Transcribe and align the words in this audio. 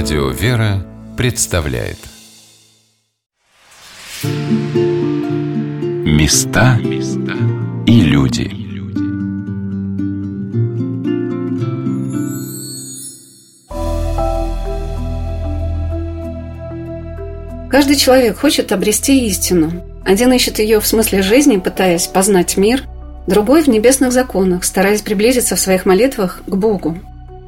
Радио 0.00 0.28
«Вера» 0.28 0.86
представляет 1.16 1.98
Места 6.04 6.78
и 7.84 8.00
люди 8.02 8.48
Каждый 17.68 17.96
человек 17.96 18.38
хочет 18.38 18.70
обрести 18.70 19.26
истину. 19.26 19.82
Один 20.04 20.32
ищет 20.32 20.60
ее 20.60 20.78
в 20.78 20.86
смысле 20.86 21.22
жизни, 21.22 21.56
пытаясь 21.56 22.06
познать 22.06 22.56
мир, 22.56 22.84
другой 23.26 23.64
в 23.64 23.66
небесных 23.66 24.12
законах, 24.12 24.62
стараясь 24.62 25.02
приблизиться 25.02 25.56
в 25.56 25.60
своих 25.60 25.86
молитвах 25.86 26.42
к 26.46 26.54
Богу. 26.54 26.96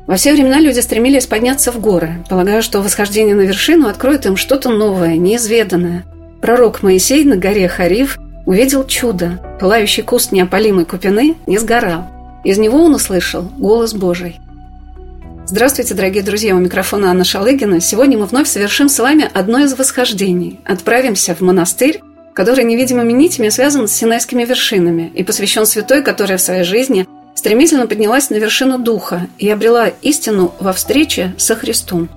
Во 0.06 0.16
все 0.16 0.32
времена 0.32 0.58
люди 0.60 0.80
стремились 0.80 1.26
подняться 1.26 1.70
в 1.72 1.80
горы, 1.80 2.24
полагая, 2.28 2.62
что 2.62 2.80
восхождение 2.80 3.34
на 3.34 3.42
вершину 3.42 3.88
откроет 3.88 4.26
им 4.26 4.36
что-то 4.36 4.70
новое, 4.70 5.16
неизведанное. 5.16 6.04
Пророк 6.40 6.82
Моисей 6.82 7.24
на 7.24 7.36
горе 7.36 7.68
Хариф 7.68 8.18
увидел 8.46 8.84
чудо. 8.86 9.38
Пылающий 9.60 10.02
куст 10.02 10.32
неопалимой 10.32 10.84
купины 10.84 11.36
не 11.46 11.58
сгорал. 11.58 12.06
Из 12.44 12.58
него 12.58 12.82
он 12.82 12.94
услышал 12.94 13.42
голос 13.58 13.92
Божий. 13.92 14.40
Здравствуйте, 15.46 15.94
дорогие 15.94 16.22
друзья, 16.22 16.54
у 16.54 16.58
микрофона 16.58 17.10
Анна 17.10 17.24
Шалыгина. 17.24 17.80
Сегодня 17.80 18.16
мы 18.16 18.26
вновь 18.26 18.48
совершим 18.48 18.88
с 18.88 18.98
вами 18.98 19.28
одно 19.32 19.58
из 19.60 19.74
восхождений. 19.74 20.60
Отправимся 20.64 21.34
в 21.34 21.40
монастырь, 21.40 22.00
который 22.34 22.64
невидимыми 22.64 23.12
нитями 23.12 23.48
связан 23.48 23.86
с 23.86 23.92
Синайскими 23.92 24.44
вершинами 24.44 25.12
и 25.14 25.24
посвящен 25.24 25.66
святой, 25.66 26.02
которая 26.02 26.38
в 26.38 26.42
своей 26.42 26.64
жизни– 26.64 27.06
стремительно 27.34 27.86
поднялась 27.86 28.30
на 28.30 28.36
вершину 28.36 28.78
духа 28.78 29.28
и 29.38 29.48
обрела 29.48 29.88
истину 30.02 30.54
во 30.60 30.72
встрече 30.72 31.34
со 31.38 31.56
Христом. 31.56 32.08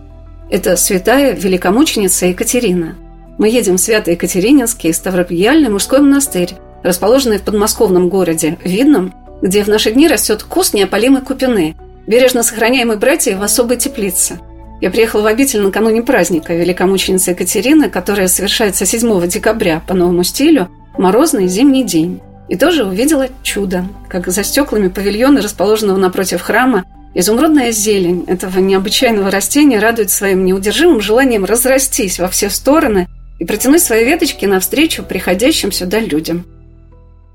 Это 0.49 0.75
святая 0.75 1.33
великомученица 1.33 2.27
Екатерина. 2.27 2.95
Мы 3.37 3.49
едем 3.49 3.77
в 3.77 3.79
Свято-Екатерининский 3.79 4.93
Ставропияльный 4.93 5.69
мужской 5.69 5.99
монастырь, 5.99 6.53
расположенный 6.83 7.39
в 7.39 7.43
подмосковном 7.43 8.09
городе 8.09 8.57
Видном, 8.63 9.13
где 9.41 9.63
в 9.63 9.67
наши 9.67 9.91
дни 9.91 10.07
растет 10.07 10.43
куст 10.43 10.73
неопалимой 10.73 11.21
купины, 11.21 11.75
бережно 12.05 12.43
сохраняемый 12.43 12.97
братьями 12.97 13.39
в 13.39 13.43
особой 13.43 13.77
теплице. 13.77 14.39
Я 14.81 14.91
приехала 14.91 15.21
в 15.21 15.27
обитель 15.27 15.61
накануне 15.61 16.01
праздника 16.01 16.53
великомученицы 16.53 17.31
Екатерины, 17.31 17.89
которая 17.89 18.27
совершается 18.27 18.85
7 18.85 19.27
декабря 19.27 19.81
по 19.87 19.93
новому 19.93 20.23
стилю, 20.23 20.69
морозный 20.97 21.47
зимний 21.47 21.83
день. 21.83 22.21
И 22.49 22.55
тоже 22.55 22.83
увидела 22.83 23.29
чудо, 23.41 23.85
как 24.09 24.27
за 24.27 24.43
стеклами 24.43 24.89
павильона, 24.89 25.41
расположенного 25.41 25.97
напротив 25.97 26.41
храма, 26.41 26.83
изумрудная 27.15 27.71
зелень 27.71 28.25
этого 28.27 28.59
необычайного 28.59 29.31
растения 29.31 29.79
радует 29.79 30.09
своим 30.09 30.45
неудержимым 30.45 31.01
желанием 31.01 31.45
разрастись 31.45 32.19
во 32.19 32.27
все 32.27 32.49
стороны 32.49 33.07
и 33.39 33.45
протянуть 33.45 33.81
свои 33.81 34.03
веточки 34.03 34.45
навстречу 34.45 35.03
приходящим 35.03 35.71
сюда 35.71 35.99
людям. 35.99 36.45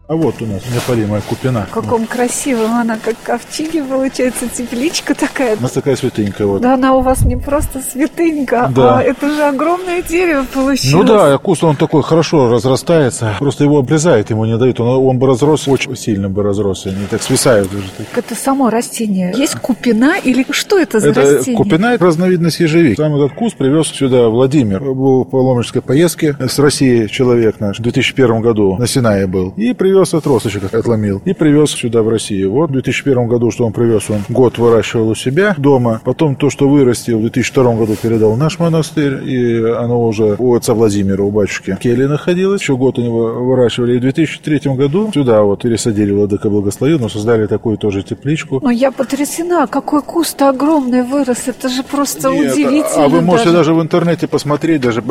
А 0.08 0.14
вот 0.16 0.40
у 0.40 0.46
нас 0.46 0.62
неопалимая 0.72 1.20
купина. 1.20 1.66
В 1.70 1.74
каком 1.74 2.06
красивом 2.06 2.72
она, 2.72 2.96
как 2.96 3.14
ковчиги, 3.22 3.82
получается, 3.82 4.48
тепличка 4.48 5.14
такая. 5.14 5.54
У 5.58 5.60
нас 5.60 5.72
такая 5.72 5.96
святынька 5.96 6.46
вот. 6.46 6.62
Да 6.62 6.72
она 6.74 6.94
у 6.94 7.02
вас 7.02 7.26
не 7.26 7.36
просто 7.36 7.82
святынька, 7.82 8.72
Да. 8.74 9.00
а 9.00 9.02
это 9.02 9.28
же 9.28 9.42
огромное 9.42 10.00
дерево 10.00 10.46
получилось. 10.50 10.94
Ну 10.94 11.04
да, 11.04 11.36
куст 11.36 11.62
он 11.62 11.76
такой 11.76 12.02
хорошо 12.02 12.48
разрастается. 12.50 13.34
Просто 13.38 13.64
его 13.64 13.80
обрезают, 13.80 14.30
ему 14.30 14.46
не 14.46 14.56
дают. 14.56 14.80
Он, 14.80 15.06
он 15.06 15.18
бы 15.18 15.26
разрос, 15.26 15.68
очень 15.68 15.94
сильно 15.94 16.30
бы 16.30 16.42
разросся. 16.42 16.88
Они 16.88 17.04
так 17.10 17.22
свисают 17.22 17.70
уже. 17.74 17.84
Это 18.16 18.34
само 18.34 18.70
растение. 18.70 19.34
Есть 19.36 19.56
купина 19.56 20.16
или 20.24 20.46
что 20.52 20.78
это 20.78 21.00
за 21.00 21.10
Это 21.10 21.20
растение? 21.20 21.56
купина– 21.58 21.86
это 21.94 22.06
разновидность 22.06 22.60
ежевик. 22.60 22.96
Сам 22.96 23.14
этот 23.14 23.34
куст 23.34 23.56
привез 23.58 23.88
сюда 23.88 24.28
Владимир. 24.30 24.80
Был 24.80 25.24
в 25.24 25.28
паломнической 25.28 25.82
поездке 25.82 26.34
с 26.40 26.58
России 26.58 27.08
человек 27.08 27.60
наш. 27.60 27.78
В 27.78 27.82
2001 27.82 28.40
году 28.40 28.76
на 28.78 28.86
Синае 28.86 29.26
был. 29.26 29.52
И 29.58 29.74
привез 29.74 29.97
отросточек, 30.02 30.72
отломил. 30.72 31.20
И 31.24 31.32
привез 31.32 31.70
сюда 31.70 32.02
в 32.02 32.08
Россию. 32.08 32.52
Вот 32.52 32.70
в 32.70 32.72
2001 32.72 33.26
году, 33.26 33.50
что 33.50 33.66
он 33.66 33.72
привез, 33.72 34.10
он 34.10 34.20
год 34.28 34.58
выращивал 34.58 35.08
у 35.10 35.14
себя 35.14 35.54
дома. 35.58 36.00
Потом 36.04 36.36
то, 36.36 36.50
что 36.50 36.68
вырастил, 36.68 37.18
в 37.18 37.22
2002 37.22 37.74
году 37.74 37.96
передал 38.00 38.32
в 38.32 38.38
наш 38.38 38.58
монастырь. 38.58 39.28
И 39.28 39.62
оно 39.62 40.06
уже 40.06 40.36
у 40.38 40.54
отца 40.54 40.74
Владимира, 40.74 41.22
у 41.22 41.30
батюшки 41.30 41.72
в 41.72 41.78
келье 41.78 42.08
находилось. 42.08 42.60
Еще 42.60 42.76
год 42.76 42.98
они 42.98 43.08
его 43.08 43.44
выращивали. 43.44 43.94
И 43.94 43.98
в 43.98 44.00
2003 44.00 44.74
году 44.74 45.10
сюда 45.12 45.42
вот 45.42 45.62
пересадили 45.62 46.12
Владыка 46.12 46.50
Благословил, 46.50 46.98
но 46.98 47.08
создали 47.08 47.46
такую 47.46 47.78
тоже 47.78 48.02
тепличку. 48.02 48.60
Но 48.62 48.70
я 48.70 48.90
потрясена, 48.90 49.66
какой 49.66 50.02
куст 50.02 50.40
огромный 50.42 51.02
вырос. 51.02 51.44
Это 51.46 51.68
же 51.68 51.82
просто 51.82 52.30
Нет, 52.30 52.52
удивительно. 52.52 53.04
А 53.04 53.08
вы 53.08 53.20
можете 53.20 53.50
даже. 53.50 53.58
даже 53.58 53.74
в 53.74 53.82
интернете 53.82 54.26
посмотреть, 54.26 54.80
даже 54.80 55.02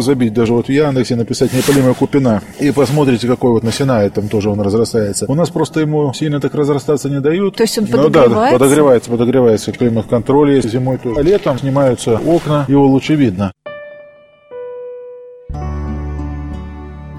забить, 0.00 0.32
даже 0.32 0.52
вот 0.52 0.66
в 0.66 0.70
Яндексе 0.70 1.16
написать 1.16 1.52
неопалимая 1.52 1.94
купина. 1.94 2.42
И 2.58 2.70
посмотрите, 2.70 3.26
какой 3.26 3.52
вот 3.52 3.62
на 3.62 3.72
Синае 3.72 4.10
там 4.20 4.28
тоже 4.28 4.50
он 4.50 4.60
разрастается. 4.60 5.24
У 5.28 5.34
нас 5.34 5.48
просто 5.50 5.80
ему 5.80 6.12
сильно 6.12 6.40
так 6.40 6.54
разрастаться 6.54 7.08
не 7.08 7.20
дают. 7.20 7.56
То 7.56 7.62
есть 7.62 7.78
он 7.78 7.86
Ну 7.90 8.08
да, 8.08 8.22
подогревается? 8.22 8.58
подогревается, 8.58 9.10
подогревается. 9.10 9.72
Климат-контроль 9.72 10.52
есть 10.56 10.70
зимой 10.70 10.98
тоже. 10.98 11.18
А 11.18 11.22
летом 11.22 11.58
снимаются 11.58 12.16
окна, 12.18 12.66
его 12.68 12.86
лучше 12.86 13.14
видно. 13.14 13.52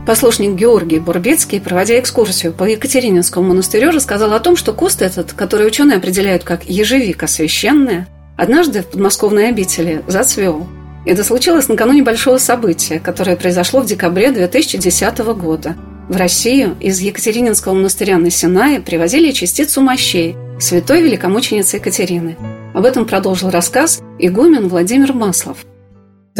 Послушник 0.06 0.56
Георгий 0.56 1.00
Бурбицкий, 1.00 1.62
проводя 1.62 2.00
экскурсию 2.00 2.54
по 2.54 2.66
Екатерининскому 2.66 3.50
монастырю, 3.50 3.92
рассказал 3.92 4.34
о 4.34 4.40
том, 4.40 4.56
что 4.56 4.74
куст 4.74 5.02
этот, 5.02 5.34
который 5.34 5.68
ученые 5.68 5.98
определяют 5.98 6.44
как 6.44 6.66
ежевика 6.66 7.28
священная, 7.28 8.08
однажды 8.36 8.82
в 8.82 8.88
подмосковной 8.88 9.50
обители 9.50 10.04
зацвел. 10.08 10.68
Это 11.06 11.24
случилось 11.24 11.68
накануне 11.68 12.04
большого 12.04 12.38
события, 12.38 13.00
которое 13.00 13.36
произошло 13.36 13.82
в 13.82 13.86
декабре 13.86 14.32
2010 14.32 15.20
года. 15.36 15.76
В 16.12 16.18
Россию 16.18 16.76
из 16.82 17.00
Екатерининского 17.00 17.74
монастыря 17.74 18.18
на 18.18 18.30
Синае 18.30 18.82
привозили 18.82 19.32
частицу 19.32 19.80
мощей 19.80 20.36
святой 20.60 21.04
великомученицы 21.04 21.78
Екатерины. 21.78 22.36
Об 22.74 22.84
этом 22.84 23.06
продолжил 23.06 23.50
рассказ 23.50 24.02
игумен 24.20 24.68
Владимир 24.68 25.14
Маслов. 25.14 25.60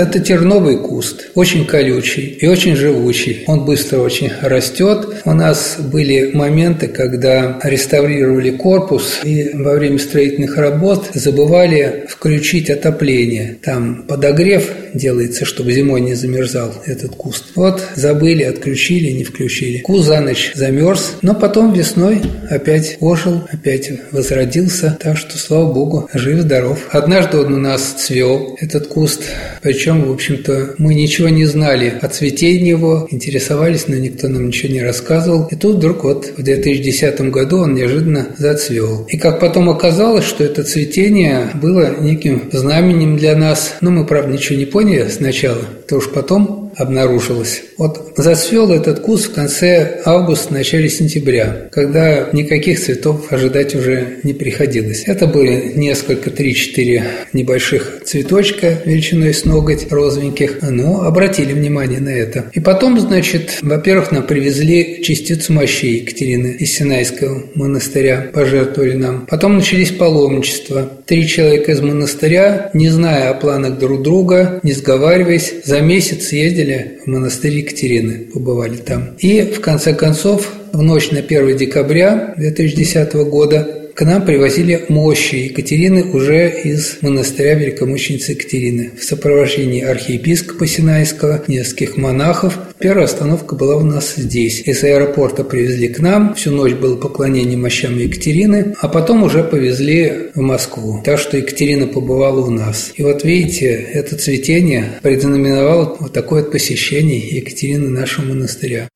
Это 0.02 0.20
терновый 0.20 0.78
куст, 0.78 1.30
очень 1.36 1.68
колючий 1.68 2.24
и 2.24 2.48
очень 2.48 2.76
живучий. 2.76 3.44
Он 3.46 3.66
быстро 3.66 4.00
очень 4.00 4.32
растет. 4.42 5.22
У 5.26 5.34
нас 5.34 5.76
были 5.78 6.32
моменты, 6.34 6.88
когда 6.88 7.60
реставрировали 7.64 8.50
корпус 8.50 9.20
и 9.24 9.52
во 9.54 9.74
время 9.74 10.00
строительных 10.00 10.58
работ 10.58 11.12
забывали 11.14 12.08
включить 12.10 12.72
отопление. 12.72 13.58
Там 13.62 14.06
подогрев 14.08 14.72
делается, 14.96 15.46
чтобы 15.46 15.72
зимой 15.72 16.02
не 16.02 16.16
замерзал 16.16 16.74
этот 16.88 17.16
куст. 17.16 17.52
Вот 17.54 17.84
забыли, 17.96 18.42
отключили, 18.42 19.12
не 19.12 19.24
включили. 19.24 19.82
Куст 19.82 20.08
за 20.08 20.20
ночь 20.20 20.52
замерз, 20.56 21.18
но 21.22 21.36
потом 21.36 21.74
весной 21.74 22.22
опять 22.50 22.98
ожил, 23.02 23.44
опять 23.52 23.92
возродился. 24.12 24.98
Так 25.00 25.16
что, 25.18 25.38
слава 25.38 25.72
богу, 25.72 26.10
жив-здоров. 26.12 26.88
Однажды 26.90 27.38
он 27.38 27.54
у 27.54 27.58
нас 27.58 27.84
цвел, 27.84 28.58
этот 28.60 28.88
куст. 28.88 29.22
Причем, 29.62 29.91
в 30.00 30.12
общем-то, 30.12 30.76
мы 30.78 30.94
ничего 30.94 31.30
не 31.30 31.46
знали 31.46 31.94
о 32.02 32.08
цветении 32.08 32.70
его, 32.70 33.08
интересовались, 33.12 33.88
но 33.88 33.96
никто 33.96 34.28
нам 34.28 34.48
ничего 34.48 34.72
не 34.72 34.82
рассказывал. 34.82 35.48
И 35.52 35.56
тут 35.56 35.78
вдруг 35.78 36.04
вот 36.04 36.32
в 36.38 36.44
2010 36.44 37.22
году 37.32 37.60
он 37.60 37.74
неожиданно 37.74 38.28
зацвел. 38.38 39.06
И 39.10 39.18
как 39.18 39.40
потом 39.40 39.70
оказалось, 39.70 40.26
что 40.26 40.44
это 40.44 40.64
цветение 40.64 41.50
было 41.56 42.00
неким 42.00 42.50
знаменем 42.52 43.18
для 43.18 43.36
нас. 43.36 43.76
Но 43.82 43.92
мы, 43.92 44.06
правда, 44.06 44.32
ничего 44.32 44.58
не 44.58 44.66
поняли 44.66 45.10
сначала, 45.10 45.64
то 45.88 45.98
уж 45.98 46.10
потом 46.10 46.61
обнаружилось. 46.76 47.64
Вот 47.78 48.14
зацвел 48.18 48.72
этот 48.72 49.00
куст 49.00 49.32
в 49.32 49.34
конце 49.34 50.02
августа, 50.06 50.54
начале 50.54 50.90
сентября, 50.90 51.70
когда 51.72 52.30
никаких 52.32 52.80
цветов 52.80 53.32
ожидать 53.32 53.76
уже 53.76 54.20
не 54.24 54.34
приходилось. 54.34 55.04
Это 55.06 55.28
были 55.28 55.74
несколько, 55.76 56.30
3-4 56.30 57.04
небольших 57.34 58.02
цветочка 58.06 58.78
величиной 58.86 59.34
с 59.34 59.46
ноготь 59.46 59.92
розовеньких, 59.92 60.60
но 60.62 61.04
обратили 61.04 61.54
внимание 61.54 62.00
на 62.00 62.10
это. 62.10 62.46
И 62.54 62.60
потом, 62.60 63.00
значит, 63.00 63.60
во-первых, 63.62 64.12
нам 64.12 64.28
привезли 64.28 65.02
частицу 65.04 65.54
мощей 65.54 66.00
Екатерины 66.02 66.56
из 66.60 66.74
Синайского 66.74 67.44
монастыря, 67.56 68.30
пожертвовали 68.34 68.94
нам. 68.94 69.26
Потом 69.30 69.58
начались 69.58 69.92
паломничества. 69.92 70.90
Три 71.06 71.28
человека 71.28 71.72
из 71.72 71.82
монастыря, 71.82 72.70
не 72.74 72.90
зная 72.90 73.30
о 73.30 73.34
планах 73.34 73.80
друг 73.80 74.02
друга, 74.02 74.60
не 74.64 74.74
сговариваясь, 74.74 75.54
за 75.64 75.82
месяц 75.82 76.32
съездили 76.62 77.00
в 77.04 77.08
монастырь 77.08 77.58
Екатерины, 77.58 78.26
побывали 78.34 78.78
там. 78.78 79.16
И, 79.20 79.42
в 79.42 79.62
конце 79.62 79.94
концов, 79.94 80.54
в 80.72 80.82
ночь 80.82 81.12
на 81.12 81.20
1 81.20 81.58
декабря 81.58 82.34
2010 82.38 83.14
года 83.30 83.81
к 84.02 84.04
нам 84.04 84.26
привозили 84.26 84.86
мощи 84.90 85.36
Екатерины 85.36 86.04
уже 86.06 86.50
из 86.50 86.98
монастыря 87.02 87.54
великомученицы 87.54 88.32
Екатерины 88.32 88.90
в 89.00 89.04
сопровождении 89.04 89.84
архиепископа 89.84 90.66
Синайского, 90.66 91.44
нескольких 91.48 91.98
монахов. 91.98 92.58
Первая 92.80 93.06
остановка 93.06 93.54
была 93.54 93.76
у 93.76 93.84
нас 93.84 94.16
здесь. 94.16 94.64
Из 94.66 94.84
аэропорта 94.84 95.44
привезли 95.44 95.88
к 95.88 96.00
нам, 96.00 96.34
всю 96.34 96.50
ночь 96.50 96.74
было 96.74 96.96
поклонение 96.96 97.60
мощам 97.60 97.96
Екатерины, 98.00 98.74
а 98.82 98.88
потом 98.88 99.22
уже 99.22 99.44
повезли 99.44 100.32
в 100.34 100.42
Москву. 100.42 101.04
Так 101.06 101.20
что 101.20 101.38
Екатерина 101.38 101.86
побывала 101.86 102.44
у 102.44 102.50
нас. 102.50 102.94
И 102.96 103.04
вот 103.04 103.24
видите, 103.24 103.68
это 103.94 104.16
цветение 104.16 104.94
предзнаменовало 105.04 105.96
вот 106.00 106.12
такое 106.12 106.42
посещение 106.42 107.20
Екатерины 107.20 107.90
нашего 107.90 108.26
монастыря. 108.26 108.90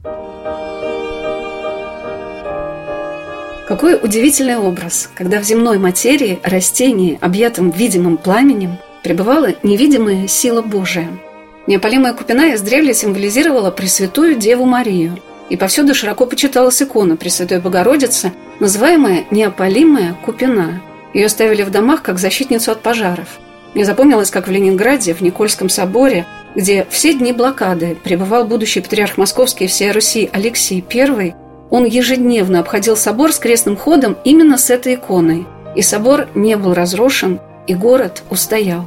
Какой 3.67 3.95
удивительный 3.95 4.57
образ, 4.57 5.09
когда 5.15 5.39
в 5.39 5.44
земной 5.44 5.79
материи, 5.79 6.39
растении, 6.44 7.17
объятом 7.19 7.71
видимым 7.71 8.17
пламенем, 8.17 8.77
пребывала 9.01 9.56
невидимая 9.63 10.27
сила 10.27 10.62
Божия. 10.62 11.09
Неопалимая 11.65 12.13
купина 12.13 12.53
издревле 12.53 12.94
символизировала 12.94 13.71
Пресвятую 13.71 14.35
Деву 14.35 14.65
Марию, 14.65 15.17
и 15.50 15.57
повсюду 15.57 15.95
широко 15.95 16.27
почиталась 16.27 16.81
икона 16.81 17.17
Пресвятой 17.17 17.59
Богородицы, 17.59 18.33
называемая 18.59 19.25
Неопалимая 19.31 20.15
купина. 20.23 20.83
Ее 21.15 21.27
ставили 21.27 21.63
в 21.63 21.71
домах 21.71 22.03
как 22.03 22.19
защитницу 22.19 22.71
от 22.71 22.81
пожаров. 22.81 23.39
Мне 23.73 23.83
запомнилось, 23.83 24.29
как 24.29 24.47
в 24.47 24.51
Ленинграде, 24.51 25.15
в 25.15 25.21
Никольском 25.21 25.69
соборе, 25.69 26.27
где 26.53 26.85
все 26.91 27.13
дни 27.13 27.33
блокады 27.33 27.97
пребывал 28.03 28.45
будущий 28.45 28.81
патриарх 28.81 29.17
Московский 29.17 29.65
и 29.65 29.67
всей 29.67 29.91
Руси 29.91 30.29
Алексей 30.31 30.85
I, 30.94 31.33
он 31.69 31.85
ежедневно 31.85 32.59
обходил 32.59 32.95
собор 32.95 33.33
с 33.33 33.39
крестным 33.39 33.75
ходом 33.75 34.17
именно 34.23 34.57
с 34.57 34.69
этой 34.69 34.95
иконой. 34.95 35.45
И 35.75 35.81
собор 35.81 36.27
не 36.35 36.56
был 36.56 36.73
разрушен, 36.73 37.39
и 37.67 37.73
город 37.73 38.23
устоял. 38.29 38.85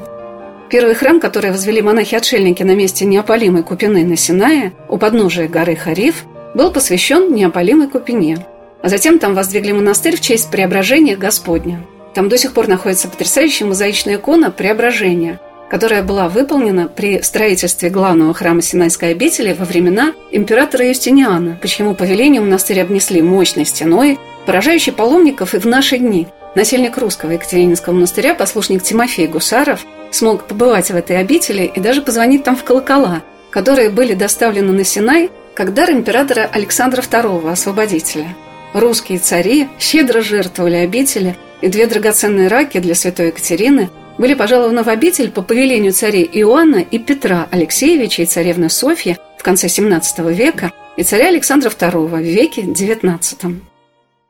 Первый 0.70 0.94
храм, 0.94 1.20
который 1.20 1.50
возвели 1.50 1.82
монахи-отшельники 1.82 2.62
на 2.62 2.74
месте 2.74 3.04
неопалимой 3.04 3.62
купины 3.62 4.04
на 4.04 4.16
Синае, 4.16 4.72
у 4.88 4.98
подножия 4.98 5.48
горы 5.48 5.76
Хариф, 5.76 6.24
был 6.54 6.72
посвящен 6.72 7.32
неопалимой 7.34 7.88
купине. 7.88 8.46
А 8.82 8.88
затем 8.88 9.18
там 9.18 9.34
воздвигли 9.34 9.72
монастырь 9.72 10.16
в 10.16 10.20
честь 10.20 10.50
преображения 10.50 11.16
Господня. 11.16 11.84
Там 12.14 12.28
до 12.28 12.38
сих 12.38 12.52
пор 12.52 12.68
находится 12.68 13.08
потрясающая 13.08 13.66
мозаичная 13.66 14.16
икона 14.16 14.50
преображения– 14.50 15.40
которая 15.70 16.02
была 16.02 16.28
выполнена 16.28 16.88
при 16.88 17.22
строительстве 17.22 17.90
главного 17.90 18.34
храма 18.34 18.62
Синайской 18.62 19.10
обители 19.10 19.52
во 19.52 19.64
времена 19.64 20.12
императора 20.30 20.88
Юстиниана, 20.88 21.58
по 21.60 21.68
чьему 21.68 21.94
повелению 21.94 22.42
монастырь 22.42 22.80
обнесли 22.80 23.22
мощной 23.22 23.64
стеной, 23.64 24.18
поражающей 24.46 24.92
паломников 24.92 25.54
и 25.54 25.58
в 25.58 25.66
наши 25.66 25.98
дни. 25.98 26.26
Насельник 26.54 26.96
русского 26.96 27.32
Екатерининского 27.32 27.94
монастыря, 27.94 28.34
послушник 28.34 28.82
Тимофей 28.82 29.26
Гусаров, 29.26 29.84
смог 30.10 30.44
побывать 30.44 30.90
в 30.90 30.96
этой 30.96 31.18
обители 31.18 31.70
и 31.72 31.80
даже 31.80 32.00
позвонить 32.00 32.44
там 32.44 32.56
в 32.56 32.64
колокола, 32.64 33.22
которые 33.50 33.90
были 33.90 34.14
доставлены 34.14 34.72
на 34.72 34.84
Синай 34.84 35.30
как 35.54 35.74
дар 35.74 35.90
императора 35.90 36.48
Александра 36.52 37.02
II, 37.02 37.50
освободителя. 37.50 38.34
Русские 38.72 39.18
цари 39.18 39.68
щедро 39.78 40.22
жертвовали 40.22 40.76
обители, 40.76 41.36
и 41.60 41.68
две 41.68 41.86
драгоценные 41.86 42.48
раки 42.48 42.78
для 42.78 42.94
святой 42.94 43.28
Екатерины 43.28 43.90
были 44.18 44.34
пожалованы 44.34 44.82
в 44.82 44.88
обитель 44.88 45.30
по 45.30 45.42
повелению 45.42 45.92
царей 45.92 46.28
Иоанна 46.32 46.78
и 46.78 46.98
Петра 46.98 47.48
Алексеевича 47.50 48.22
и 48.22 48.26
царевны 48.26 48.68
Софьи 48.68 49.16
в 49.38 49.42
конце 49.42 49.68
XVII 49.68 50.32
века 50.34 50.72
и 50.96 51.02
царя 51.04 51.28
Александра 51.28 51.70
II 51.70 52.08
в 52.08 52.18
веке 52.18 52.62
XIX. 52.62 53.60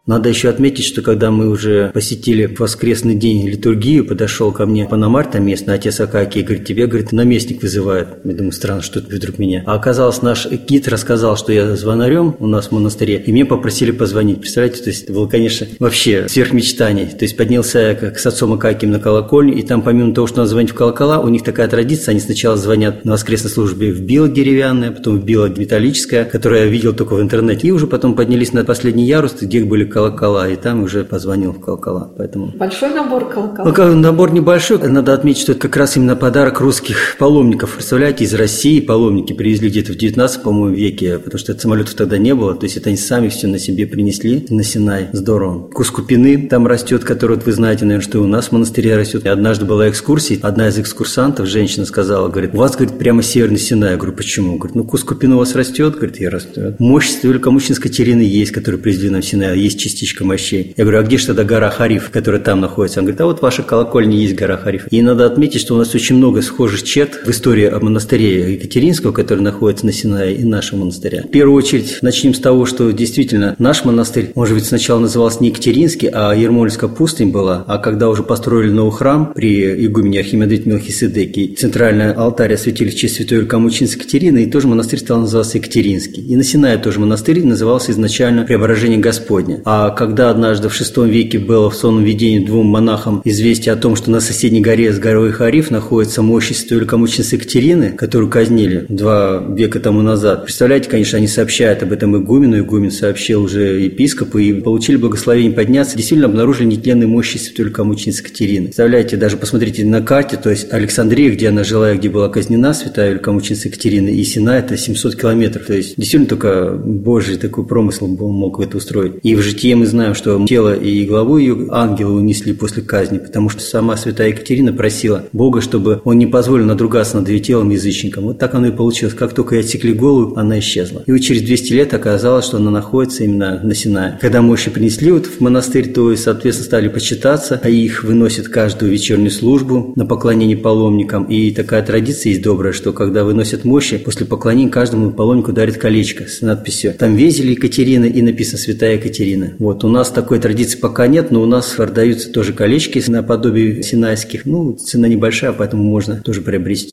Надо 0.09 0.31
еще 0.31 0.49
отметить, 0.49 0.87
что 0.87 1.03
когда 1.03 1.31
мы 1.31 1.51
уже 1.51 1.91
посетили 1.93 2.47
воскресный 2.59 3.15
день 3.15 3.47
литургию, 3.47 4.07
подошел 4.07 4.53
ко 4.53 4.65
мне 4.65 4.87
Пономарь 4.87 5.29
там 5.31 5.45
местный, 5.45 5.75
отец 5.75 6.01
Акакий, 6.01 6.41
говорит, 6.41 6.65
тебе, 6.65 6.87
говорит, 6.87 7.13
наместник 7.13 7.61
вызывает. 7.61 8.09
Я 8.25 8.33
думаю, 8.33 8.53
странно, 8.53 8.81
что 8.81 9.01
это 9.01 9.15
вдруг 9.15 9.39
меня. 9.39 9.63
А 9.67 9.75
оказалось, 9.75 10.23
наш 10.23 10.51
гид 10.51 10.89
рассказал, 10.89 11.37
что 11.37 11.53
я 11.53 11.77
звонарем 11.77 12.35
у 12.39 12.47
нас 12.47 12.69
в 12.69 12.73
монастыре, 12.73 13.19
и 13.19 13.31
мне 13.31 13.45
попросили 13.45 13.91
позвонить. 13.91 14.41
Представляете, 14.41 14.83
то 14.83 14.89
есть 14.89 15.05
это 15.05 15.13
было, 15.13 15.27
конечно, 15.27 15.67
вообще 15.79 16.27
сверхмечтание. 16.27 17.05
То 17.09 17.27
есть 17.27 17.37
поднялся 17.37 17.79
я 17.79 17.95
как 17.95 18.19
с 18.19 18.25
отцом 18.25 18.55
Акакием 18.55 18.93
на 18.93 19.01
колокольню, 19.01 19.57
и 19.57 19.63
там 19.63 19.83
помимо 19.83 20.15
того, 20.15 20.27
что 20.27 20.39
надо 20.39 20.49
звонить 20.49 20.71
в 20.71 20.75
колокола, 20.75 21.21
у 21.21 21.29
них 21.29 21.45
такая 21.45 21.69
традиция, 21.69 22.13
они 22.13 22.21
сначала 22.21 22.57
звонят 22.57 23.05
на 23.05 23.13
воскресной 23.13 23.51
службе 23.51 23.93
в 23.93 24.01
било 24.01 24.27
деревянное, 24.27 24.91
потом 24.91 25.21
в 25.21 25.25
било 25.27 25.49
металлическое, 25.49 26.25
которое 26.25 26.65
я 26.65 26.71
видел 26.71 26.95
только 26.95 27.15
в 27.15 27.21
интернете, 27.21 27.69
и 27.69 27.73
уже 27.73 27.87
потом 27.87 28.15
поднялись 28.15 28.55
на 28.55 28.65
последний 28.65 29.05
ярус, 29.05 29.35
где 29.39 29.63
были 29.63 29.85
колокола, 29.99 30.49
и 30.49 30.55
там 30.55 30.85
уже 30.85 31.05
позвонил 31.05 31.53
в 31.53 31.61
колокола. 31.61 32.11
Поэтому... 32.17 32.53
Большой 32.55 32.95
набор 32.95 33.29
колоколов? 33.29 33.77
Ну, 33.77 33.95
набор 33.97 34.33
небольшой. 34.33 34.79
Надо 34.79 35.13
отметить, 35.13 35.43
что 35.43 35.53
это 35.53 35.63
как 35.63 35.77
раз 35.77 35.97
именно 35.97 36.15
подарок 36.15 36.61
русских 36.61 37.17
паломников. 37.19 37.75
Представляете, 37.75 38.25
из 38.25 38.33
России 38.35 38.81
паломники 38.81 39.33
привезли 39.33 39.69
где-то 39.69 39.93
в 39.93 39.97
19 39.97 40.43
по-моему, 40.43 40.77
веке, 40.77 41.19
потому 41.19 41.39
что 41.39 41.59
самолетов 41.59 41.95
тогда 41.95 42.17
не 42.17 42.33
было. 42.33 42.55
То 42.55 42.65
есть 42.65 42.77
это 42.77 42.91
они 42.91 42.97
сами 42.97 43.29
все 43.29 43.49
на 43.49 43.59
себе 43.59 43.87
принесли 43.87 44.47
на 44.51 44.63
Синай. 44.63 45.09
Здорово. 45.13 45.69
Кускупины 45.69 46.47
там 46.49 46.67
растет, 46.67 47.03
который 47.05 47.37
вот 47.37 47.47
вы 47.47 47.53
знаете, 47.53 47.85
наверное, 47.85 48.05
что 48.05 48.19
и 48.19 48.21
у 48.21 48.27
нас 48.27 48.49
в 48.49 48.53
монастыре 48.53 48.97
растет. 48.97 49.25
И 49.25 49.29
однажды 49.29 49.65
была 49.65 49.89
экскурсия, 49.89 50.39
одна 50.43 50.69
из 50.69 50.79
экскурсантов, 50.79 51.49
женщина 51.49 51.87
сказала, 51.87 52.29
говорит, 52.29 52.55
у 52.55 52.59
вас, 52.59 52.77
говорит, 52.77 52.99
прямо 52.99 53.23
северный 53.23 53.59
Синай. 53.59 53.93
Я 53.93 53.97
говорю, 53.97 54.13
почему? 54.13 54.59
Говорит, 54.59 54.77
ну 54.77 54.85
кускупин 54.85 55.33
у 55.33 55.39
вас 55.39 55.57
растет? 55.57 55.97
Говорит, 55.97 56.21
я 56.21 56.31
растет. 56.31 56.79
Мощь 56.79 57.09
Великомученской 57.23 57.91
Терины 57.91 58.23
есть, 58.23 58.53
которую 58.53 58.81
привезли 58.81 59.11
нам 59.11 59.23
в 59.23 59.25
Синай, 59.25 59.59
есть 59.59 59.81
частичка 59.89 60.25
мощей. 60.25 60.75
Я 60.77 60.85
говорю, 60.85 61.01
а 61.01 61.03
где 61.03 61.19
же 61.19 61.27
тогда 61.27 61.45
гора 61.45 61.71
Хариф, 61.71 62.11
которая 62.11 62.41
там 62.41 62.61
находится? 62.61 63.01
Он 63.01 63.07
говорит, 63.07 63.21
а 63.21 63.27
вот 63.27 63.43
ваша 63.43 63.63
колокольня 63.63 64.17
есть 64.17 64.35
гора 64.35 64.57
Хариф. 64.57 64.87
И 64.91 65.03
надо 65.03 65.27
отметить, 65.27 65.61
что 65.61 65.75
у 65.75 65.79
нас 65.79 65.95
очень 65.95 66.17
много 66.17 66.43
схожих 66.43 66.83
черт 66.83 67.21
в 67.25 67.31
истории 67.31 67.65
о 67.65 67.81
монастыре 67.81 68.55
Екатеринского, 68.55 69.13
который 69.13 69.41
находится 69.41 69.87
на 69.87 69.93
Синае, 69.93 70.37
и 70.37 70.45
нашего 70.45 70.81
монастыря. 70.81 71.23
В 71.23 71.31
первую 71.31 71.57
очередь, 71.57 71.99
начнем 72.03 72.35
с 72.35 72.41
того, 72.41 72.67
что 72.67 72.91
действительно 72.93 73.57
наш 73.59 73.85
монастырь, 73.85 74.33
может 74.35 74.55
быть, 74.55 74.65
сначала 74.67 75.01
назывался 75.01 75.43
не 75.43 75.49
Екатеринский, 75.49 76.09
а 76.13 76.35
Ермольская 76.35 76.91
пустынь 76.91 77.31
была, 77.31 77.65
а 77.67 77.79
когда 77.79 78.09
уже 78.09 78.23
построили 78.23 78.71
новый 78.71 78.93
храм 78.93 79.33
при 79.35 79.87
игумене 79.87 80.21
Архимедрите 80.21 80.69
Мелхиседеке, 80.69 81.55
центральный 81.55 82.13
алтарь 82.13 82.55
осветили 82.55 82.91
в 82.91 82.95
честь 82.95 83.17
святой 83.17 83.39
Великомученицы 83.39 83.97
Екатерины, 83.97 84.45
и 84.45 84.51
тоже 84.51 84.69
монастырь 84.69 84.99
стал 84.99 85.21
называться 85.21 85.59
Екатеринский. 85.59 86.23
И 86.23 86.37
на 86.37 86.45
Синае 86.45 86.79
тоже 86.79 87.01
монастырь 87.01 87.45
назывался 87.45 87.93
изначально 87.93 88.45
Преображение 88.45 88.99
Господне. 88.99 89.61
А 89.71 89.91
когда 89.91 90.31
однажды 90.31 90.71
в 90.71 90.81
VI 90.81 91.11
веке 91.11 91.39
было 91.39 91.69
в 91.69 91.77
сонном 91.77 92.03
видении 92.03 92.43
двум 92.43 92.69
монахам 92.69 93.21
известие 93.27 93.75
о 93.75 93.77
том, 93.77 93.97
что 93.97 94.11
на 94.11 94.19
соседней 94.21 94.63
горе 94.63 94.95
с 94.95 94.99
горой 94.99 95.31
Хариф 95.31 95.71
находится 95.71 96.23
святой 96.23 96.79
великомученицы 96.79 97.35
Екатерины, 97.35 97.91
которую 97.91 98.31
казнили 98.31 98.87
два 98.89 99.45
века 99.47 99.79
тому 99.79 100.01
назад. 100.01 100.45
Представляете, 100.45 100.89
конечно, 100.89 101.19
они 101.19 101.27
сообщают 101.27 101.83
об 101.83 101.93
этом 101.93 102.17
игумену, 102.17 102.59
игумен 102.59 102.91
сообщил 102.91 103.43
уже 103.43 103.81
епископу, 103.81 104.39
и 104.39 104.55
получили 104.55 104.97
благословение 104.97 105.53
подняться, 105.53 105.99
действительно 105.99 106.31
обнаружили 106.31 106.69
нетленные 106.69 107.07
мощи 107.07 107.37
великомученицы 107.37 108.23
Екатерины. 108.23 108.69
Представляете, 108.69 109.19
даже 109.19 109.37
посмотрите 109.37 109.85
на 109.85 110.01
карте, 110.01 110.39
то 110.39 110.49
есть 110.49 110.73
Александрия, 110.73 111.31
где 111.31 111.51
она 111.51 111.63
жила 111.63 111.93
и 111.93 111.99
где 111.99 112.09
была 112.09 112.31
казнена 112.31 112.73
святая 112.73 113.11
великомученица 113.11 113.69
Екатерина, 113.69 114.09
и 114.09 114.25
Сина– 114.25 114.51
это 114.59 114.79
700 114.79 115.15
километров. 115.15 115.67
То 115.67 115.75
есть 115.75 115.97
действительно 115.99 116.27
только 116.27 116.71
Божий 116.73 117.37
такой 117.37 117.67
промысл 117.67 118.07
мог 118.07 118.61
это 118.61 118.79
устроить. 118.79 119.17
И 119.23 119.35
в 119.35 119.43
житии 119.59 119.75
мы 119.75 119.87
знаем, 119.87 120.15
что 120.15 120.45
тело 120.47 120.73
и 120.73 121.05
главу 121.05 121.37
ее 121.37 121.67
ангелы 121.71 122.15
унесли 122.15 122.53
после 122.53 122.83
казни, 122.83 123.19
потому 123.19 123.49
что 123.49 123.61
сама 123.61 123.97
святая 123.97 124.29
Екатерина 124.29 124.73
просила 124.73 125.25
Бога, 125.33 125.61
чтобы 125.61 126.01
он 126.05 126.17
не 126.19 126.27
позволил 126.27 126.65
надругаться 126.65 127.19
над 127.19 127.29
ее 127.29 127.41
телом 127.41 127.71
язычником. 127.71 128.25
Вот 128.25 128.39
так 128.39 128.55
оно 128.55 128.69
и 128.69 128.71
получилось. 128.71 129.15
Как 129.15 129.35
только 129.35 129.57
ей 129.57 129.63
отсекли 129.63 129.93
голову, 129.93 130.37
она 130.37 130.61
исчезла. 130.61 131.03
И 131.07 131.11
вот 131.11 131.19
через 131.19 131.43
200 131.43 131.73
лет 131.73 131.95
оказалось, 131.95 132.45
что 132.45 132.59
она 132.59 132.71
находится 132.71 133.25
именно 133.25 133.61
на 133.61 133.75
Синае. 133.75 134.19
Когда 134.21 134.43
мощи 134.43 134.71
принесли 134.71 135.11
вот 135.11 135.27
в 135.27 135.41
монастырь, 135.41 135.93
то, 135.93 136.15
соответственно, 136.15 136.67
стали 136.67 136.89
почитаться, 136.89 137.61
а 137.61 137.69
их 137.69 138.05
выносят 138.05 138.49
каждую 138.49 138.93
вечернюю 138.93 139.33
службу 139.33 139.93
на 139.97 140.07
поклонение 140.07 140.57
паломникам. 140.57 141.25
И 141.25 141.51
такая 141.51 141.83
традиция 141.83 142.31
есть 142.31 142.43
добрая, 142.43 142.73
что 142.73 142.93
когда 142.93 143.25
выносят 143.25 143.65
мощи, 143.65 143.99
после 143.99 144.25
поклонения 144.25 144.71
каждому 144.71 145.11
паломнику 145.11 145.53
дарят 145.53 145.79
колечко 145.79 146.27
с 146.29 146.43
надписью 146.43 146.95
«Там 146.95 147.17
везели 147.17 147.53
Екатерина» 147.53 148.05
и 148.05 148.23
написано 148.23 148.59
«Святая 148.59 148.95
Екатерина». 148.95 149.48
Вот 149.59 149.85
у 149.85 149.89
нас 149.89 150.11
такой 150.11 150.39
традиции 150.39 150.79
пока 150.79 151.07
нет, 151.07 151.31
но 151.31 151.43
у 151.43 151.47
нас 151.47 151.69
продаются 151.71 152.33
тоже 152.33 152.53
колечки 152.53 153.03
наподобие 153.09 153.83
синайских. 153.83 154.45
Ну, 154.45 154.75
цена 154.75 155.09
небольшая, 155.09 155.53
поэтому 155.53 155.83
можно 155.83 156.17
тоже 156.17 156.43
приобрести. 156.43 156.93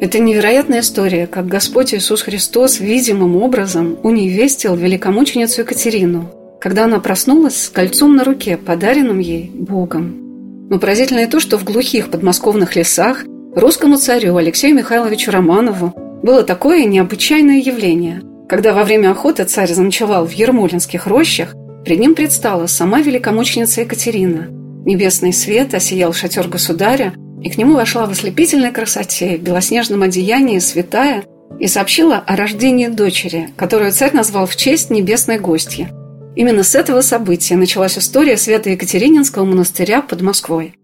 Это 0.00 0.20
невероятная 0.20 0.80
история, 0.80 1.26
как 1.26 1.46
Господь 1.46 1.92
Иисус 1.92 2.22
Христос 2.22 2.78
видимым 2.78 3.36
образом 3.36 3.98
уневестил 4.04 4.76
великомученицу 4.76 5.62
Екатерину, 5.62 6.30
когда 6.60 6.84
она 6.84 7.00
проснулась 7.00 7.64
с 7.64 7.68
кольцом 7.68 8.14
на 8.14 8.22
руке, 8.22 8.56
подаренным 8.56 9.18
ей 9.18 9.50
Богом. 9.52 10.68
Но 10.70 10.78
поразительно 10.78 11.20
и 11.20 11.26
то, 11.26 11.40
что 11.40 11.58
в 11.58 11.64
глухих 11.64 12.10
подмосковных 12.10 12.76
лесах 12.76 13.24
русскому 13.56 13.96
царю 13.96 14.36
Алексею 14.36 14.76
Михайловичу 14.76 15.30
Романову 15.32 15.92
было 16.22 16.42
такое 16.42 16.84
необычайное 16.84 17.58
явление– 17.58 18.22
Когда 18.48 18.72
во 18.72 18.84
время 18.84 19.10
охоты 19.10 19.44
царь 19.44 19.74
заночевал 19.74 20.26
в 20.26 20.32
Ермолинских 20.32 21.06
рощах, 21.06 21.54
пред 21.84 21.98
ним 21.98 22.14
предстала 22.14 22.66
сама 22.66 23.02
великомученица 23.02 23.82
Екатерина. 23.82 24.46
Небесный 24.86 25.34
свет 25.34 25.74
осиял 25.74 26.14
шатер 26.14 26.48
государя, 26.48 27.12
и 27.42 27.50
к 27.50 27.58
нему 27.58 27.74
вошла 27.74 28.06
в 28.06 28.10
ослепительной 28.10 28.72
красоте, 28.72 29.36
в 29.36 29.42
белоснежном 29.42 30.02
одеянии 30.02 30.60
святая 30.60 31.24
и 31.60 31.66
сообщила 31.66 32.16
о 32.16 32.36
рождении 32.36 32.86
дочери, 32.86 33.50
которую 33.56 33.92
царь 33.92 34.14
назвал 34.14 34.46
в 34.46 34.56
честь 34.56 34.88
небесной 34.88 35.38
гостья. 35.38 35.90
Именно 36.34 36.62
с 36.62 36.74
этого 36.74 37.02
события 37.02 37.56
началась 37.56 37.98
история 37.98 38.38
Свято-Екатерининского 38.38 39.44
монастыря 39.44 40.00
под 40.00 40.22
Москвой. 40.22 40.74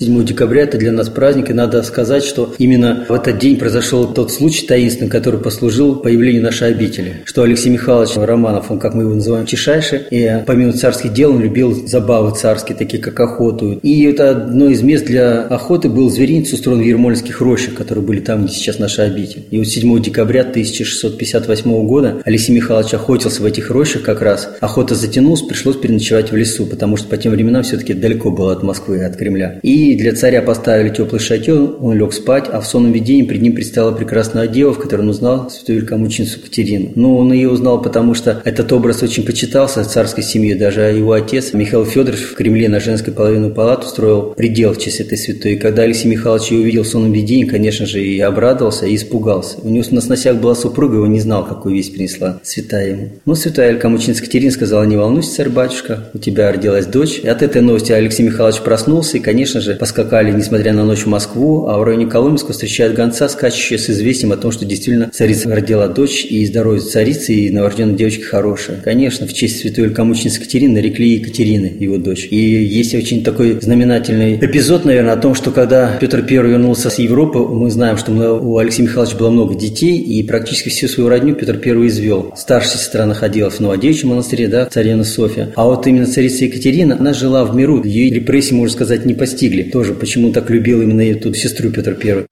7 0.00 0.24
декабря– 0.24 0.62
это 0.62 0.78
для 0.78 0.92
нас 0.92 1.08
праздник, 1.08 1.50
и 1.50 1.52
надо 1.52 1.82
сказать, 1.82 2.22
что 2.22 2.54
именно 2.58 3.04
в 3.08 3.12
этот 3.12 3.40
день 3.40 3.56
произошел 3.56 4.06
тот 4.06 4.30
случай 4.30 4.64
таинственный, 4.64 5.10
который 5.10 5.40
послужил 5.40 5.96
появлению 5.96 6.40
нашей 6.40 6.68
обители. 6.68 7.22
Что 7.24 7.42
Алексей 7.42 7.68
Михайлович 7.68 8.12
Романов, 8.14 8.70
он, 8.70 8.78
как 8.78 8.94
мы 8.94 9.02
его 9.02 9.14
называем, 9.14 9.44
чешайший, 9.44 10.02
и 10.12 10.44
помимо 10.46 10.72
царских 10.72 11.12
дел 11.12 11.32
он 11.32 11.40
любил 11.40 11.84
забавы 11.88 12.32
царские, 12.36 12.78
такие 12.78 13.02
как 13.02 13.18
охоту. 13.18 13.72
И 13.82 14.04
это 14.04 14.30
одно 14.30 14.68
из 14.68 14.82
мест 14.82 15.04
для 15.04 15.42
охоты 15.42 15.88
был 15.88 16.10
зверинец, 16.10 16.52
устроен 16.52 16.78
в 16.78 16.84
Ермольских 16.84 17.40
рощах, 17.40 17.74
которые 17.74 18.04
были 18.04 18.20
там, 18.20 18.44
где 18.44 18.54
сейчас 18.54 18.78
наша 18.78 19.02
обитель. 19.02 19.46
И 19.50 19.58
вот 19.58 19.66
7 19.66 20.00
декабря 20.00 20.42
1658 20.42 21.86
года 21.88 22.22
Алексей 22.24 22.52
Михайлович 22.52 22.94
охотился 22.94 23.42
в 23.42 23.46
этих 23.46 23.68
рощах 23.72 24.02
как 24.02 24.22
раз. 24.22 24.48
Охота 24.60 24.94
затянулась, 24.94 25.42
пришлось 25.42 25.74
переночевать 25.74 26.30
в 26.30 26.36
лесу, 26.36 26.66
потому 26.66 26.96
что 26.96 27.08
по 27.08 27.16
тем 27.16 27.32
временам 27.32 27.64
все-таки 27.64 27.94
далеко 27.94 28.30
было 28.30 28.52
от 28.52 28.62
Москвы 28.62 29.04
от 29.04 29.16
Кремля. 29.16 29.58
И 29.64 29.87
для 29.96 30.14
царя 30.14 30.42
поставили 30.42 30.88
теплый 30.90 31.18
шатер, 31.18 31.76
он 31.80 31.96
лег 31.96 32.12
спать, 32.12 32.44
а 32.50 32.60
в 32.60 32.66
сонном 32.66 32.92
видении 32.92 33.22
пред 33.22 33.42
ним 33.42 33.54
предстала 33.54 33.92
прекрасная 33.92 34.46
дева, 34.46 34.72
в 34.72 34.78
которой 34.78 35.02
он 35.02 35.08
узнал 35.10 35.50
святую 35.50 35.80
великомученицу 35.80 36.40
Катерину. 36.40 36.90
Но 36.94 37.16
он 37.16 37.32
ее 37.32 37.48
узнал, 37.50 37.80
потому 37.80 38.14
что 38.14 38.42
этот 38.44 38.72
образ 38.72 39.02
очень 39.02 39.24
почитался 39.24 39.84
царской 39.84 40.22
семье. 40.22 40.54
Даже 40.54 40.80
его 40.82 41.12
отец 41.12 41.52
Михаил 41.52 41.84
Федорович 41.84 42.22
в 42.22 42.34
Кремле 42.34 42.68
на 42.68 42.80
женской 42.80 43.12
половину 43.12 43.50
палату 43.50 43.86
строил 43.86 44.34
предел 44.36 44.74
в 44.74 44.78
честь 44.78 45.00
этой 45.00 45.18
святой. 45.18 45.52
И 45.52 45.56
когда 45.56 45.82
Алексей 45.82 46.08
Михайлович 46.08 46.50
ее 46.50 46.60
увидел 46.60 46.82
в 46.82 46.88
сонном 46.88 47.12
видении, 47.12 47.44
конечно 47.44 47.86
же, 47.86 48.02
и 48.02 48.20
обрадовался, 48.20 48.86
и 48.86 48.94
испугался. 48.94 49.58
У 49.62 49.68
него 49.68 49.84
на 49.90 50.00
сносях 50.00 50.36
была 50.36 50.54
супруга, 50.54 50.96
его 50.96 51.06
не 51.06 51.20
знал, 51.20 51.46
какую 51.46 51.74
весть 51.74 51.94
принесла 51.94 52.40
святая 52.42 52.90
ему. 52.90 53.10
Ну, 53.24 53.34
святая 53.34 53.70
великомученица 53.70 54.22
Катерина 54.22 54.52
сказала, 54.52 54.84
не 54.84 54.96
волнуйся, 54.96 55.34
царь-батюшка, 55.36 56.10
у 56.14 56.18
тебя 56.18 56.52
родилась 56.52 56.86
дочь. 56.86 57.20
И 57.22 57.28
от 57.28 57.42
этой 57.42 57.62
новости 57.62 57.92
Алексей 57.92 58.24
Михайлович 58.24 58.60
проснулся 58.60 59.16
и, 59.16 59.20
конечно 59.20 59.60
же, 59.60 59.74
поскакали, 59.78 60.32
несмотря 60.32 60.72
на 60.72 60.84
ночь 60.84 61.00
в 61.00 61.06
Москву, 61.06 61.66
а 61.68 61.78
в 61.78 61.82
районе 61.82 62.06
Коломенского 62.06 62.52
встречают 62.52 62.94
гонца, 62.94 63.28
скачущие 63.28 63.78
с 63.78 63.88
известием 63.90 64.32
о 64.32 64.36
том, 64.36 64.52
что 64.52 64.64
действительно 64.64 65.10
царица 65.12 65.54
родила 65.54 65.88
дочь, 65.88 66.24
и 66.24 66.44
здоровье 66.46 66.80
царицы, 66.82 67.34
и 67.34 67.50
новорожденная 67.50 67.94
девочка 67.94 68.24
хорошая. 68.24 68.80
Конечно, 68.82 69.26
в 69.26 69.32
честь 69.32 69.60
святой 69.60 69.84
великомученицы 69.84 70.40
Екатерины 70.40 70.74
нарекли 70.74 71.14
Екатерины, 71.14 71.76
его 71.78 71.98
дочь. 71.98 72.26
И 72.30 72.36
есть 72.36 72.94
очень 72.94 73.22
такой 73.22 73.58
знаменательный 73.60 74.36
эпизод, 74.36 74.84
наверное, 74.84 75.14
о 75.14 75.16
том, 75.16 75.34
что 75.34 75.50
когда 75.50 75.96
Петр 76.00 76.24
I 76.28 76.36
вернулся 76.36 76.90
с 76.90 76.98
Европы, 76.98 77.38
мы 77.38 77.70
знаем, 77.70 77.96
что 77.96 78.12
у 78.12 78.58
Алексея 78.58 78.86
Михайловича 78.86 79.16
было 79.16 79.30
много 79.30 79.54
детей, 79.54 79.98
и 79.98 80.22
практически 80.22 80.68
всю 80.68 80.88
свою 80.88 81.08
родню 81.08 81.34
Петр 81.34 81.60
I 81.64 81.86
извел. 81.88 82.32
Старшая 82.36 82.78
сестра 82.78 83.06
находилась 83.06 83.54
в 83.54 83.60
Новодевичьем 83.60 84.10
монастыре, 84.10 84.48
да, 84.48 84.66
царевна 84.66 85.04
Софья. 85.04 85.50
А 85.54 85.64
вот 85.66 85.86
именно 85.86 86.06
царица 86.06 86.44
Екатерина, 86.44 86.96
она 86.98 87.14
жила 87.14 87.44
в 87.44 87.54
миру, 87.54 87.82
ее 87.84 88.10
репрессии, 88.10 88.54
можно 88.54 88.74
сказать, 88.74 89.04
не 89.04 89.14
постигли. 89.14 89.67
Тоже 89.72 89.94
почему 89.94 90.32
так 90.32 90.50
любил 90.50 90.82
именно 90.82 91.02
эту 91.02 91.34
сестру 91.34 91.70
Петр 91.70 91.96
I. 92.02 92.26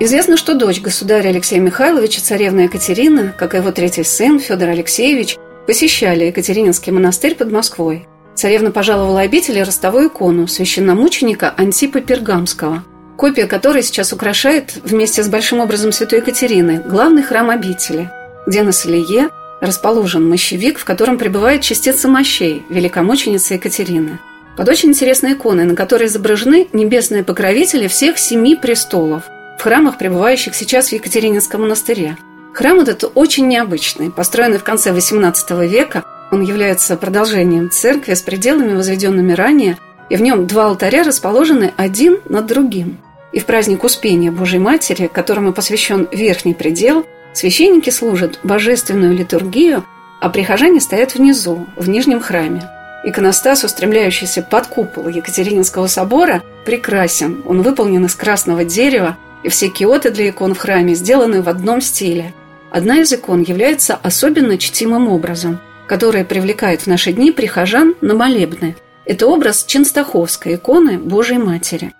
Известно, 0.00 0.36
что 0.36 0.54
дочь 0.54 0.80
государя 0.80 1.30
Алексея 1.30 1.60
Михайловича, 1.60 2.20
царевна 2.20 2.62
Екатерина, 2.62 3.34
как 3.36 3.54
и 3.54 3.56
его 3.56 3.72
третий 3.72 4.04
сын 4.04 4.38
Федор 4.38 4.68
Алексеевич, 4.68 5.36
посещали 5.66 6.26
Екатерининский 6.26 6.92
монастырь 6.92 7.34
под 7.34 7.50
Москвой. 7.50 8.06
Царевна 8.34 8.70
пожаловала 8.70 9.22
обители 9.22 9.58
ростовую 9.58 10.08
икону 10.08 10.46
священномученика 10.46 11.52
Антипа 11.56 12.00
Пергамского, 12.00 12.84
копия 13.16 13.46
которой 13.46 13.82
сейчас 13.82 14.12
украшает 14.12 14.76
вместе 14.84 15.24
с 15.24 15.28
большим 15.28 15.58
образом 15.58 15.90
святой 15.90 16.20
Екатерины 16.20 16.80
главный 16.86 17.22
храм 17.24 17.50
обители, 17.50 18.08
где 18.46 18.62
на 18.62 18.70
Солие 18.70 19.30
расположен 19.60 20.28
мощевик, 20.28 20.78
в 20.78 20.84
котором 20.84 21.18
пребывает 21.18 21.62
частица 21.62 22.08
мощей 22.08 22.64
великомученицы 22.68 23.54
Екатерины– 23.54 24.18
под 24.58 24.68
очень 24.68 24.88
интересной 24.88 25.34
иконой, 25.34 25.66
на 25.66 25.76
которой 25.76 26.08
изображены 26.08 26.66
небесные 26.72 27.22
покровители 27.22 27.86
всех 27.86 28.18
семи 28.18 28.56
престолов 28.56 29.22
в 29.56 29.62
храмах, 29.62 29.98
пребывающих 29.98 30.52
сейчас 30.56 30.88
в 30.88 30.92
Екатерининском 30.94 31.60
монастыре. 31.60 32.16
Храм 32.54 32.80
этот 32.80 33.08
очень 33.14 33.46
необычный, 33.46 34.10
построенный 34.10 34.58
в 34.58 34.64
конце 34.64 34.90
XVIII 34.90 35.64
века. 35.68 36.02
Он 36.32 36.42
является 36.42 36.96
продолжением 36.96 37.70
церкви 37.70 38.14
с 38.14 38.22
пределами, 38.22 38.74
возведенными 38.74 39.32
ранее, 39.32 39.78
и 40.10 40.16
в 40.16 40.22
нем 40.22 40.48
два 40.48 40.66
алтаря 40.66 41.04
расположены 41.04 41.72
один 41.76 42.18
над 42.28 42.46
другим. 42.46 42.98
И 43.30 43.38
в 43.38 43.46
праздник 43.46 43.84
Успения 43.84 44.32
Божьей 44.32 44.58
Матери, 44.58 45.06
которому 45.06 45.52
посвящен 45.52 46.08
верхний 46.10 46.54
предел, 46.54 47.06
священники 47.32 47.90
служат 47.90 48.40
божественную 48.42 49.16
литургию, 49.16 49.84
а 50.20 50.28
прихожане 50.28 50.80
стоят 50.80 51.14
внизу, 51.14 51.66
в 51.76 51.88
нижнем 51.88 52.20
храме. 52.20 52.68
Иконостас, 53.04 53.64
устремляющийся 53.64 54.42
под 54.42 54.66
купол 54.66 55.08
Екатерининского 55.08 55.86
собора, 55.86 56.42
прекрасен. 56.64 57.42
Он 57.46 57.62
выполнен 57.62 58.04
из 58.04 58.14
красного 58.14 58.64
дерева, 58.64 59.16
и 59.44 59.48
все 59.48 59.68
киоты 59.68 60.10
для 60.10 60.30
икон 60.30 60.54
в 60.54 60.58
храме 60.58 60.94
сделаны 60.94 61.42
в 61.42 61.48
одном 61.48 61.80
стиле. 61.80 62.34
Одна 62.70 63.00
из 63.00 63.12
икон 63.12 63.42
является 63.42 63.94
особенно 63.94 64.58
чтимым 64.58 65.08
образом, 65.08 65.60
который 65.86 66.24
привлекает 66.24 66.82
в 66.82 66.86
наши 66.88 67.12
дни 67.12 67.30
прихожан 67.30 67.94
на 68.00 68.14
молебны. 68.14 68.76
Это 69.06 69.26
образ 69.26 69.64
Ченстаховской 69.64 70.56
иконы 70.56 70.98
Божьей 70.98 71.38
Матери. 71.38 71.92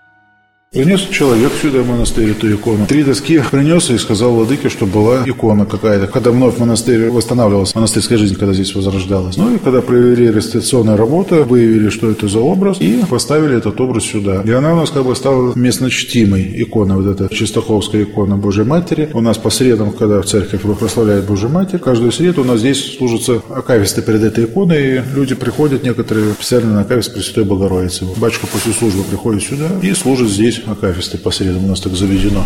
Принес 0.70 1.00
человек 1.00 1.50
сюда 1.62 1.78
в 1.78 1.88
монастырь 1.88 2.32
эту 2.32 2.54
икону. 2.54 2.84
Три 2.87 3.02
доски 3.02 3.42
принес 3.50 3.88
и 3.88 3.96
сказал 3.96 4.32
владыке, 4.32 4.68
что 4.68 4.84
была 4.84 5.22
икона 5.25 5.64
какая-то. 5.64 6.08
Когда 6.08 6.30
вновь 6.30 6.58
монастырь 6.58 7.08
восстанавливалась, 7.08 7.75
монастырская 7.75 8.18
жизнь, 8.18 8.34
когда 8.34 8.52
здесь 8.52 8.75
возрождалась. 8.75 9.38
Ну 9.38 9.54
и 9.54 9.58
когда 9.58 9.80
провели 9.80 10.30
реставрационную 10.30 10.98
работу, 10.98 11.37
выявили, 11.44 11.88
что 11.88 12.10
это 12.10 12.28
за 12.28 12.40
образ, 12.40 12.82
и 12.82 13.02
поставили 13.08 13.56
этот 13.56 13.80
образ 13.80 14.04
сюда. 14.04 14.42
И 14.44 14.50
она 14.50 14.75
у 14.75 14.76
нас 14.76 14.90
как 14.90 15.06
бы 15.06 15.16
стала 15.16 15.54
местно 15.54 15.88
чтимой 15.88 16.52
иконой, 16.62 16.96
вот 16.96 17.06
эта 17.06 17.34
Чистаховская 17.34 18.02
икона 18.02 18.37
Божьей 18.37 18.66
Матери. 18.66 19.08
У 19.14 19.22
нас 19.22 19.38
по 19.38 19.48
средам, 19.48 19.90
когда 19.92 20.20
в 20.20 20.26
церковь 20.26 20.60
прославляет 20.78 21.25
Божью 21.25 21.48
Матерь, 21.48 21.78
каждую 21.78 22.12
среду 22.12 22.42
у 22.42 22.44
нас 22.44 22.60
здесь 22.60 22.98
служится 22.98 23.40
акависты 23.48 24.02
перед 24.02 24.22
этой 24.22 24.44
иконой, 24.44 24.96
и 24.96 25.02
люди 25.16 25.34
приходят 25.34 25.82
некоторые 25.82 26.34
специально 26.34 26.75
на 26.75 26.80
акавист 26.82 27.14
Пресвятой 27.14 27.44
Богородицы. 27.44 28.04
Батюшка 28.18 28.46
после 28.46 28.75
службы 28.75 29.02
приходит 29.04 29.42
сюда 29.42 29.68
и 29.82 29.94
служит 29.94 30.28
здесь 30.28 30.57
здесь 30.58 30.68
акафисты 30.68 31.18
по 31.18 31.30
средам, 31.30 31.64
у 31.64 31.68
нас 31.68 31.80
так 31.80 31.92
заведено. 31.92 32.44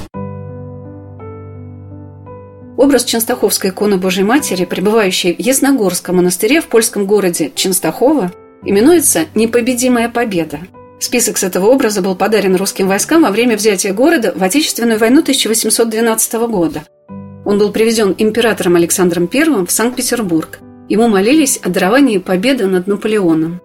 Образ 2.77 3.05
Ченстаховской 3.05 3.71
иконы 3.71 3.97
Божьей 3.97 4.25
Матери, 4.25 4.65
пребывающей 4.65 5.35
в 5.35 5.39
Ясногорском 5.39 6.17
монастыре 6.17 6.61
в 6.61 6.67
польском 6.67 7.07
городе 7.07 7.53
Ченстахова, 7.55 8.33
именуется 8.65 9.27
«Непобедимая 9.35 10.09
победа». 10.09 10.61
Список 10.99 11.37
с 11.37 11.45
этого 11.45 11.67
образа 11.67 12.01
был 12.01 12.15
подарен 12.15 12.57
русским 12.57 12.87
войскам 12.87 13.23
во 13.23 13.31
время 13.31 13.57
взятия 13.57 13.93
города 13.93 14.33
в 14.35 14.43
Отечественную 14.43 14.99
войну 14.99 15.21
1812 15.21 16.33
года. 16.49 16.83
Он 17.45 17.59
был 17.59 17.73
привезен 17.73 18.15
императором 18.19 18.77
Александром 18.77 19.29
I 19.33 19.65
в 19.67 19.71
Санкт-Петербург. 19.71 20.61
Ему 20.89 21.09
молились 21.09 21.59
о 21.63 21.71
даровании 21.71 22.19
победы 22.19 22.67
над 22.67 22.87
Наполеоном. 22.87 23.61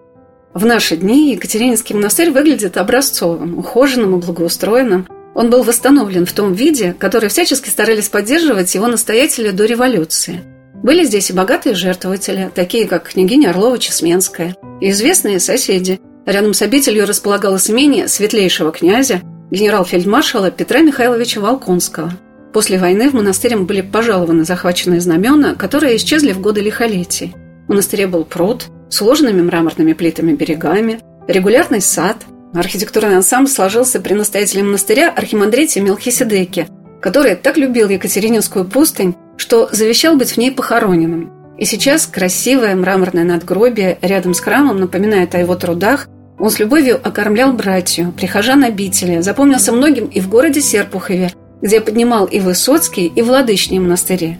В 0.58 0.66
наши 0.66 0.96
дни 0.96 1.30
Екатерининский 1.34 1.94
монастырь 1.94 2.32
выглядит 2.32 2.78
образцовым, 2.78 3.56
ухоженным 3.58 4.18
и 4.18 4.20
благоустроенным. 4.20 5.06
Он 5.36 5.50
был 5.50 5.62
восстановлен 5.62 6.26
в 6.26 6.32
том 6.32 6.52
виде, 6.52 6.96
который 6.98 7.28
всячески 7.28 7.68
старались 7.68 8.08
поддерживать 8.08 8.74
его 8.74 8.88
настоятели 8.88 9.50
до 9.50 9.66
революции. 9.66 10.40
Были 10.82 11.04
здесь 11.04 11.30
и 11.30 11.32
богатые 11.32 11.76
жертвователи, 11.76 12.50
такие 12.52 12.88
как 12.88 13.10
княгиня 13.10 13.50
Орлова-Чесменская, 13.50 14.56
и 14.80 14.90
известные 14.90 15.38
соседи. 15.38 16.00
Рядом 16.26 16.54
с 16.54 16.62
обителью 16.62 17.06
располагалось 17.06 17.70
имение 17.70 18.08
светлейшего 18.08 18.72
князя, 18.72 19.22
генерал-фельдмаршала 19.52 20.50
Петра 20.50 20.80
Михайловича 20.80 21.40
Волконского. 21.40 22.14
После 22.52 22.80
войны 22.80 23.08
в 23.10 23.14
монастыре 23.14 23.56
были 23.58 23.80
пожалованы 23.80 24.42
захваченные 24.42 25.00
знамена, 25.00 25.54
которые 25.54 25.94
исчезли 25.94 26.32
в 26.32 26.40
годы 26.40 26.62
лихолетий. 26.62 27.36
В 27.66 27.68
монастыре 27.68 28.08
был 28.08 28.24
пруд– 28.24 28.64
сложными 28.90 29.42
мраморными 29.42 29.92
плитами 29.92 30.32
берегами, 30.32 31.00
регулярный 31.26 31.80
сад. 31.80 32.16
Архитектурный 32.54 33.16
ансамбль 33.16 33.50
сложился 33.50 34.00
при 34.00 34.14
настоятеле 34.14 34.62
монастыря 34.62 35.12
архимандрите 35.14 35.80
Мелхиседеке, 35.80 36.68
который 37.00 37.36
так 37.36 37.56
любил 37.58 37.88
Екатерининскую 37.88 38.64
пустынь, 38.64 39.14
что 39.36 39.68
завещал 39.70 40.16
быть 40.16 40.32
в 40.32 40.36
ней 40.38 40.50
похороненным. 40.50 41.32
И 41.58 41.64
сейчас 41.64 42.06
красивое 42.06 42.74
мраморное 42.76 43.24
надгробие 43.24 43.98
рядом 44.00 44.32
с 44.32 44.40
храмом 44.40 44.78
напоминает 44.78 45.34
о 45.34 45.38
его 45.38 45.56
трудах. 45.56 46.08
Он 46.38 46.50
с 46.50 46.58
любовью 46.58 47.00
окормлял 47.02 47.52
братью, 47.52 48.12
прихожан 48.12 48.62
обители, 48.62 49.20
запомнился 49.20 49.72
многим 49.72 50.06
и 50.06 50.20
в 50.20 50.28
городе 50.28 50.60
Серпухове, 50.60 51.32
где 51.60 51.80
поднимал 51.80 52.26
и 52.26 52.38
Высоцкий, 52.38 53.06
и 53.06 53.22
Владычные 53.22 53.80
монастыри. 53.80 54.38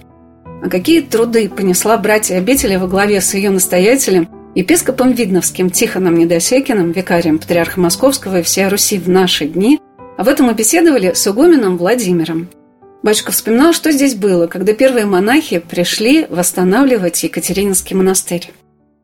А 0.62 0.68
какие 0.68 1.00
труды 1.00 1.48
понесла 1.48 1.96
братья 1.98 2.36
обители 2.36 2.76
во 2.76 2.86
главе 2.86 3.20
с 3.20 3.34
ее 3.34 3.50
настоятелем, 3.50 4.28
епископом 4.58 5.12
Видновским 5.12 5.70
Тихоном 5.70 6.18
Недосекиным, 6.18 6.90
викарием 6.90 7.38
патриарха 7.38 7.78
Московского 7.78 8.40
и 8.40 8.42
всея 8.42 8.68
Руси 8.68 8.98
в 8.98 9.08
наши 9.08 9.46
дни, 9.46 9.78
об 10.16 10.26
этом 10.26 10.46
мы 10.46 10.54
беседовали 10.54 11.12
с 11.12 11.28
игуменом 11.28 11.76
Владимиром. 11.78 12.48
Батюшка 13.04 13.30
вспоминал, 13.30 13.72
что 13.72 13.92
здесь 13.92 14.16
было, 14.16 14.48
когда 14.48 14.72
первые 14.72 15.06
монахи 15.06 15.60
пришли 15.60 16.26
восстанавливать 16.28 17.22
Екатерининский 17.22 17.94
монастырь. 17.94 18.50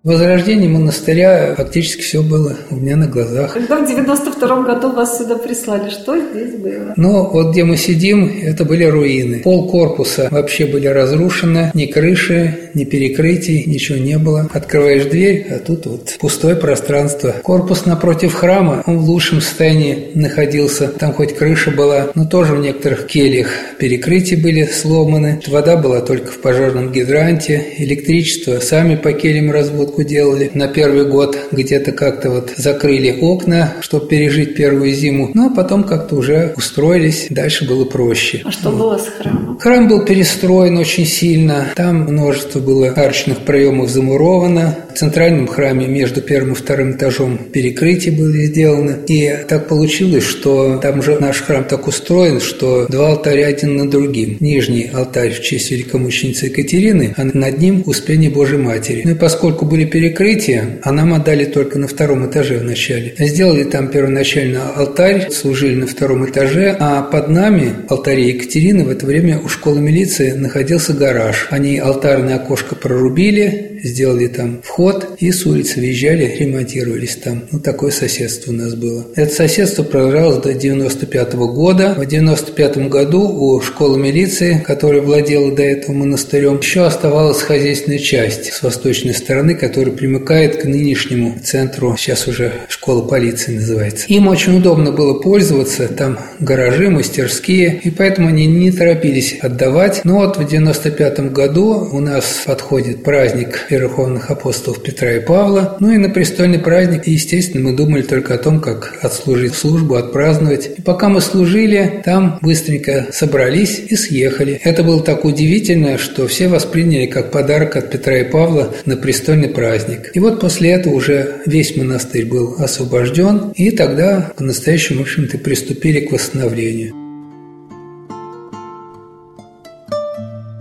Возрождение 0.05 0.69
монастыря 0.69 1.55
фактически 1.57 2.03
все 2.03 2.23
было 2.23 2.59
у 2.69 2.77
меня 2.77 2.95
на 2.95 3.07
глазах. 3.07 3.55
Когда 3.55 3.79
в 3.79 3.89
92 3.89 4.63
году 4.65 4.93
вас 4.93 5.17
сюда 5.17 5.37
прислали, 5.37 5.89
что 5.89 6.15
здесь 6.19 6.57
было? 6.57 6.93
Ну, 6.97 7.31
вот 7.31 7.53
где 7.53 7.65
мы 7.65 7.79
сидим, 7.79 8.31
это 8.43 8.67
были 8.67 8.85
руины. 8.85 9.41
Пол 9.43 9.67
корпуса 9.71 10.29
вообще 10.31 10.67
были 10.67 10.89
разрушены, 10.89 11.71
ни 11.73 11.87
крыши, 11.87 12.71
ни 12.75 12.85
перекрытий, 12.85 13.65
ничего 13.65 13.97
не 13.97 14.19
было. 14.19 14.47
Открываешь 14.53 15.07
дверь, 15.07 15.47
а 15.49 15.59
тут 15.59 15.87
вот 15.87 16.17
пустое 16.21 16.55
пространство. 16.55 17.37
Корпус 17.43 17.87
напротив 17.87 18.35
храма, 18.35 18.83
он 18.87 18.99
в 18.99 19.09
лучшем 19.09 19.41
состоянии 19.41 20.11
находился. 20.13 20.89
Там 20.89 21.15
хоть 21.15 21.35
крыша 21.35 21.71
была, 21.71 22.11
но 22.15 22.27
тоже 22.27 22.53
в 22.53 22.61
некоторых 22.61 23.07
кельях 23.07 23.49
перекрытия 23.79 24.37
были 24.37 24.67
сломаны. 24.67 25.41
Вода 25.47 25.79
была 25.79 26.03
только 26.03 26.31
в 26.31 26.41
пожарном 26.41 26.93
гидранте, 26.93 27.65
электричество 27.79 28.61
сами 28.61 28.97
по 28.97 29.11
кельям 29.15 29.51
развод 29.51 29.94
высотку 29.95 30.05
делали 30.05 30.51
на 30.55 30.69
первый 30.69 31.07
год, 31.07 31.37
где-то 31.53 31.93
как-то 31.93 32.31
вот 32.31 32.53
закрыли 32.57 33.19
окна, 33.21 33.75
чтобы 33.81 34.07
пережить 34.09 34.57
первую 34.57 34.93
зиму. 34.93 35.31
Ну, 35.35 35.47
а 35.47 35.55
потом 35.55 35.85
как-то 35.85 36.17
уже 36.17 36.53
устроились, 36.57 37.27
дальше 37.31 37.67
было 37.67 37.85
проще. 37.85 38.43
А 38.45 38.51
что 38.51 38.71
вот. 38.71 38.79
было 38.79 38.99
с 38.99 39.07
храмом? 39.07 39.59
Храм 39.59 39.89
был 39.89 40.05
перестроен 40.05 40.77
очень 40.79 41.07
сильно. 41.07 41.67
Там 41.77 42.03
множество 42.03 42.61
было 42.61 42.89
арочных 42.89 43.39
проемов 43.39 43.89
замуровано. 43.89 44.77
В 44.95 44.97
центральном 44.97 45.49
храме 45.49 45.89
между 45.89 46.21
первым 46.21 46.53
и 46.53 46.55
вторым 46.55 46.93
этажом 46.93 47.37
перекрытие 47.53 48.15
были 48.15 48.45
сделаны. 48.45 48.99
И 49.09 49.29
так 49.49 49.67
получилось, 49.67 50.23
что 50.23 50.77
там 50.77 51.03
же 51.03 51.19
наш 51.19 51.43
храм 51.43 51.65
так 51.65 51.89
устроен, 51.89 52.39
что 52.39 52.87
два 52.87 53.09
алтаря 53.09 53.49
один 53.49 53.77
над 53.77 53.91
другим. 53.91 54.37
Нижний 54.39 54.89
алтарь 54.95 55.33
в 55.33 55.43
честь 55.43 55.73
великомученицы 55.73 56.47
Екатерины, 56.47 57.13
а 57.17 57.25
над 57.25 57.59
ним 57.59 57.83
Успение 57.87 58.31
Божьей 58.31 58.59
Матери. 58.59 59.03
Ну 59.05 59.11
и 59.11 59.15
поскольку 59.17 59.65
были 59.65 59.85
перекрытия, 59.85 60.79
а 60.85 60.93
нам 60.93 61.13
отдали 61.13 61.45
только 61.45 61.77
на 61.81 61.89
втором 61.89 62.31
этаже 62.31 62.59
вначале. 62.59 63.17
Сделали 63.19 63.65
там 63.65 63.89
первоначально 63.89 64.75
алтарь, 64.77 65.29
служили 65.33 65.75
на 65.75 65.89
втором 65.89 66.25
этаже, 66.25 66.77
а 66.79 67.03
под 67.03 67.29
нами, 67.31 67.73
алтаре 67.89 68.29
Екатерины, 68.29 68.85
в 68.85 68.91
это 68.91 69.07
время 69.07 69.41
у 69.41 69.49
школы 69.49 69.81
милиции 69.81 70.31
находился 70.31 70.93
гараж. 70.93 71.49
Они 71.51 71.79
алтарное 71.79 72.37
окошко 72.37 72.77
прорубили, 72.77 73.74
сделали 73.85 74.27
там 74.27 74.61
вход 74.63 75.17
и 75.19 75.31
с 75.31 75.47
улицы 75.47 75.81
въезжали, 75.81 76.37
ремонтировались 76.39 77.17
там. 77.17 77.45
Ну, 77.53 77.61
такое 77.61 77.91
соседство 77.91 78.51
у 78.51 78.55
нас 78.55 78.75
было. 78.75 79.07
Это 79.15 79.33
соседство 79.33 79.83
продолжалось 79.83 80.39
до 80.39 80.55
95 80.55 81.35
-го 81.35 81.53
года. 81.53 81.95
В 81.97 82.07
95 82.07 82.89
году 82.89 83.29
у 83.29 83.61
школы 83.61 83.99
милиции, 83.99 84.63
которая 84.65 85.03
владела 85.03 85.55
до 85.55 85.63
этого 85.63 85.95
монастырем, 85.95 86.59
еще 86.59 86.87
оставалась 86.87 87.43
хозяйственная 87.43 87.99
часть 87.99 88.53
с 88.53 88.63
восточной 88.63 89.15
стороны, 89.15 89.55
которая 89.55 89.95
примыкает 89.95 90.57
к 90.57 90.65
нынешнему 90.65 91.39
центру, 91.43 91.95
сейчас 91.97 92.27
уже 92.27 92.53
школа 92.69 93.07
полиции 93.07 93.53
называется. 93.53 94.07
Им 94.09 94.29
очень 94.29 94.57
удобно 94.57 94.93
было 94.93 95.15
пользоваться, 95.21 95.89
там 95.89 96.19
гаражи, 96.41 96.91
мастерские, 96.91 97.81
и 97.83 97.91
поэтому 97.91 98.29
они 98.29 98.47
не 98.47 98.71
торопились 98.71 99.39
отдавать. 99.41 100.05
Но 100.05 100.17
вот 100.17 100.39
в 100.39 100.47
95 100.47 101.33
году 101.33 101.89
у 101.93 102.01
нас 102.01 102.43
подходит 102.47 103.03
праздник 103.03 103.67
верховных 103.79 104.31
апостолов 104.31 104.83
Петра 104.83 105.13
и 105.13 105.21
Павла. 105.21 105.77
Ну 105.81 105.91
и 105.91 105.99
на 105.99 106.09
престольный 106.09 106.59
праздник, 106.59 107.07
естественно, 107.07 107.71
мы 107.71 107.77
думали 107.77 108.03
только 108.03 108.35
о 108.35 108.39
том, 108.39 108.61
как 108.61 108.99
отслужить 109.03 109.55
службу, 109.55 109.95
отпраздновать. 109.95 110.71
И 110.79 110.83
пока 110.83 111.09
мы 111.09 111.21
служили, 111.21 112.03
там 112.05 112.39
быстренько 112.43 113.07
собрались 113.13 113.79
и 113.89 113.97
съехали. 113.97 114.61
Это 114.65 114.83
было 114.83 115.03
так 115.03 115.25
удивительно, 115.25 115.99
что 115.99 116.27
все 116.27 116.49
восприняли 116.49 117.07
как 117.07 117.31
подарок 117.31 117.77
от 117.77 117.91
Петра 117.91 118.19
и 118.19 118.25
Павла 118.25 118.75
на 118.87 118.97
престольный 118.97 119.49
праздник. 119.49 120.11
И 120.15 120.21
вот 120.21 120.41
после 120.41 120.71
этого 120.71 120.95
уже 120.95 121.37
весь 121.47 121.77
монастырь 121.77 122.27
был 122.27 122.57
освобожден, 122.59 123.53
и 123.55 123.71
тогда 123.71 124.33
по-настоящему, 124.37 125.01
в 125.01 125.03
общем-то, 125.03 125.39
приступили 125.39 126.01
к 126.01 126.13
восстановлению. 126.13 127.04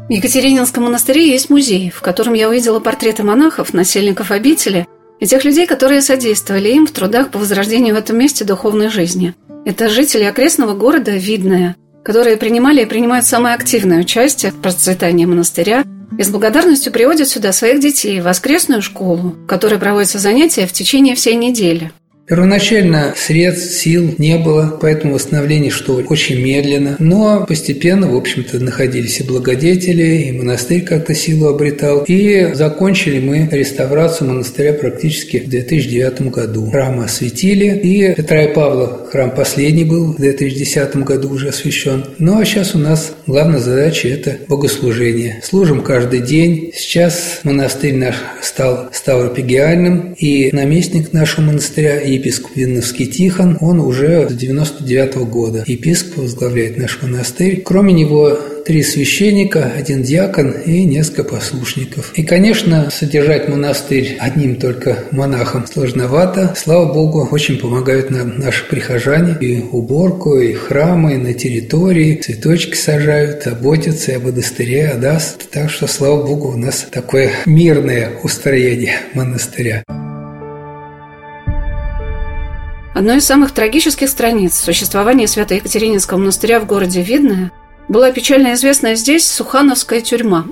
В 0.10 0.12
Екатерининском 0.12 0.84
монастыре 0.84 1.30
есть 1.30 1.50
музей, 1.50 1.90
в 1.90 2.02
котором 2.02 2.34
я 2.34 2.50
увидела 2.50 2.82
портреты 2.82 3.24
монахов, 3.24 3.74
насельников 3.74 4.32
обители 4.32 4.86
и 5.22 5.26
тех 5.26 5.46
людей, 5.46 5.66
которые 5.66 6.02
содействовали 6.02 6.70
им 6.70 6.86
в 6.86 6.92
трудах 6.92 7.32
по 7.32 7.40
возрождению 7.40 7.96
в 7.96 7.98
этом 7.98 8.18
месте 8.18 8.44
духовной 8.44 8.90
жизни. 8.90 9.34
Это 9.66 9.88
жители 9.88 10.24
окрестного 10.24 10.74
города 10.74 11.12
Видное, 11.12 11.78
которые 12.04 12.36
принимали 12.36 12.82
и 12.82 12.86
принимают 12.86 13.26
самое 13.26 13.56
активное 13.56 14.02
участие 14.02 14.52
в 14.52 14.62
процветании 14.62 15.24
монастыря 15.24 15.86
и 16.18 16.22
с 16.22 16.30
благодарностью 16.30 16.92
приводят 16.92 17.30
сюда 17.30 17.54
своих 17.54 17.80
детей 17.80 18.20
в 18.20 18.26
воскресную 18.26 18.82
школу, 18.82 19.36
в 19.44 19.48
которой 19.48 19.80
проводятся 19.80 20.20
занятия 20.20 20.68
в 20.68 20.74
течение 20.74 21.16
всей 21.16 21.36
недели. 21.36 21.94
Первоначально 22.26 23.14
средств, 23.18 23.82
сил 23.82 24.16
не 24.18 24.38
было, 24.38 24.78
поэтому 24.82 25.16
восстановление 25.16 25.72
шло 25.72 26.02
очень 26.08 26.42
медленно. 26.42 26.96
Но 27.00 27.46
постепенно, 27.46 28.08
в 28.08 28.16
общем-то, 28.16 28.60
находились 28.60 29.20
и 29.20 29.24
благодетели, 29.24 30.30
и 30.30 30.32
монастырь 30.32 30.84
как-то 30.84 31.14
силу 31.14 31.48
обретал. 31.48 32.06
И 32.08 32.54
закончили 32.54 33.20
мы 33.20 33.50
реставрацию 33.52 34.30
монастыря 34.30 34.72
практически 34.72 35.38
в 35.38 35.50
2009 35.50 36.32
году. 36.32 36.70
Храм 36.72 37.02
осветили, 37.02 37.78
и 37.78 38.16
Петра 38.16 38.44
и 38.44 38.54
Павла 38.54 39.06
храм 39.12 39.32
последний 39.32 39.84
был 39.84 40.14
в 40.14 40.18
2010 40.18 40.96
году 40.98 41.30
уже 41.30 41.50
освящен. 41.50 42.06
Ну 42.20 42.40
а 42.40 42.46
сейчас 42.46 42.74
у 42.74 42.80
нас 42.80 43.12
главная 43.28 43.60
задача– 43.60 44.08
это 44.10 44.38
богослужение. 44.48 45.42
Служим 45.44 45.82
каждый 45.82 46.22
день. 46.22 46.72
Сейчас 46.74 47.42
монастырь 47.44 47.96
наш 47.96 48.16
стал 48.42 48.90
ставропигиальным, 48.94 50.14
и 50.18 50.56
наместник 50.56 51.12
нашего 51.12 51.48
монастыря– 51.48 52.00
епископ 52.16 52.56
Винновский 52.56 53.08
Тихон, 53.08 53.58
он 53.62 53.80
уже 53.80 54.30
с 54.30 54.34
99 54.34 55.16
-го 55.16 55.26
года. 55.26 55.64
Епископ 55.68 56.18
возглавляет 56.18 56.78
наш 56.78 57.02
монастырь. 57.02 57.62
Кроме 57.64 57.94
него 57.94 58.38
три 58.66 58.84
священника, 58.84 59.72
один 59.78 60.04
диакон 60.04 60.52
и 60.52 60.86
несколько 60.86 61.24
послушников. 61.24 62.14
И, 62.16 62.24
конечно, 62.24 62.90
содержать 62.92 63.50
монастырь 63.50 64.18
одним 64.20 64.56
только 64.56 65.06
монахом 65.12 65.66
сложновато. 65.68 66.54
Слава 66.56 66.92
Богу, 66.94 67.28
очень 67.32 67.58
помогают 67.58 68.10
нам 68.10 68.40
наши 68.40 68.66
прихожане. 68.68 69.38
И 69.42 69.62
уборку, 69.72 70.40
и 70.40 70.54
храмы, 70.54 71.16
и 71.16 71.18
на 71.18 71.34
территории, 71.34 72.16
цветочки 72.16 72.76
сажают, 72.76 73.44
заботятся 73.44 74.12
и 74.12 74.16
о 74.16 74.20
монастыре, 74.20 74.90
о 74.90 74.98
нас. 74.98 75.38
Так 75.52 75.70
что, 75.70 75.88
слава 75.88 76.26
Богу, 76.26 76.50
у 76.50 76.58
нас 76.58 76.88
такое 76.90 77.32
мирное 77.46 78.12
устроение 78.24 78.98
монастыря. 79.14 79.84
Одной 83.04 83.18
из 83.18 83.26
самых 83.26 83.52
трагических 83.52 84.08
страниц 84.08 84.58
существования 84.58 85.28
Свято-Екатерининского 85.28 86.20
монастыря 86.20 86.62
в 86.62 86.66
городе 86.66 87.02
Видное 87.02 87.52
была 87.90 88.14
печально 88.14 88.54
известная 88.54 88.96
здесь 88.96 89.30
Сухановская 89.30 90.00
тюрьма. 90.00 90.46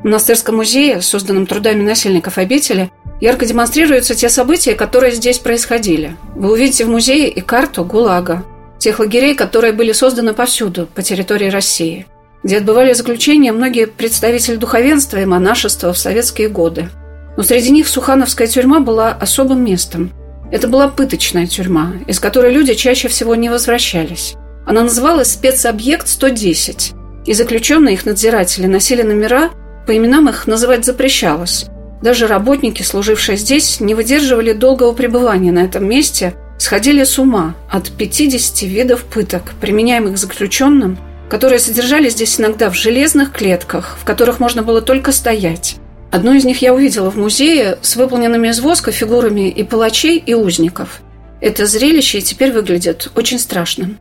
В 0.00 0.04
монастырском 0.04 0.56
музее, 0.56 1.02
созданном 1.02 1.44
трудами 1.44 1.82
насельников 1.82 2.38
обители, 2.38 2.90
ярко 3.20 3.44
демонстрируются 3.44 4.14
те 4.14 4.30
события, 4.30 4.74
которые 4.74 5.12
здесь 5.12 5.40
происходили. 5.40 6.16
Вы 6.36 6.52
увидите 6.52 6.86
в 6.86 6.88
музее 6.88 7.28
и 7.28 7.42
карту 7.42 7.84
ГУЛАГа, 7.84 8.44
тех 8.78 8.98
лагерей, 8.98 9.34
которые 9.34 9.74
были 9.74 9.92
созданы 9.92 10.32
повсюду, 10.32 10.86
по 10.86 11.02
территории 11.02 11.50
России, 11.50 12.06
где 12.42 12.56
отбывали 12.56 12.94
заключения 12.94 13.52
многие 13.52 13.86
представители 13.86 14.56
духовенства 14.56 15.18
и 15.18 15.26
монашества 15.26 15.92
в 15.92 15.98
советские 15.98 16.48
годы. 16.48 16.88
Но 17.36 17.42
среди 17.42 17.70
них 17.70 17.86
Сухановская 17.86 18.46
тюрьма 18.46 18.80
была 18.80 19.12
особым 19.12 19.62
местом– 19.62 20.12
это 20.50 20.68
была 20.68 20.88
пыточная 20.88 21.46
тюрьма, 21.46 21.92
из 22.06 22.20
которой 22.20 22.52
люди 22.52 22.74
чаще 22.74 23.08
всего 23.08 23.34
не 23.34 23.48
возвращались. 23.48 24.34
Она 24.66 24.82
называлась 24.82 25.32
«Спецобъект 25.32 26.06
110», 26.06 26.94
и 27.26 27.32
заключенные 27.32 27.94
их 27.94 28.06
надзиратели 28.06 28.66
носили 28.66 29.02
номера, 29.02 29.50
по 29.86 29.96
именам 29.96 30.28
их 30.28 30.46
называть 30.46 30.84
запрещалось. 30.84 31.66
Даже 32.02 32.26
работники, 32.26 32.82
служившие 32.82 33.36
здесь, 33.36 33.80
не 33.80 33.94
выдерживали 33.94 34.52
долгого 34.52 34.92
пребывания 34.92 35.52
на 35.52 35.60
этом 35.60 35.86
месте, 35.88 36.34
сходили 36.58 37.04
с 37.04 37.18
ума 37.18 37.54
от 37.70 37.90
50 37.90 38.62
видов 38.62 39.04
пыток, 39.04 39.52
применяемых 39.60 40.18
заключенным, 40.18 40.98
которые 41.28 41.58
содержались 41.58 42.12
здесь 42.12 42.40
иногда 42.40 42.70
в 42.70 42.74
железных 42.74 43.32
клетках, 43.32 43.96
в 44.00 44.04
которых 44.04 44.40
можно 44.40 44.62
было 44.62 44.80
только 44.80 45.12
стоять. 45.12 45.76
Одну 46.10 46.34
из 46.34 46.44
них 46.44 46.60
я 46.60 46.74
увидела 46.74 47.10
в 47.10 47.16
музее 47.16 47.78
с 47.82 47.94
выполненными 47.94 48.48
из 48.48 48.60
воска 48.60 48.90
фигурами 48.90 49.48
и 49.48 49.62
палачей, 49.62 50.18
и 50.18 50.34
узников. 50.34 51.02
Это 51.40 51.66
зрелище 51.66 52.20
теперь 52.20 52.52
выглядит 52.52 53.10
очень 53.14 53.38
страшным. 53.38 53.98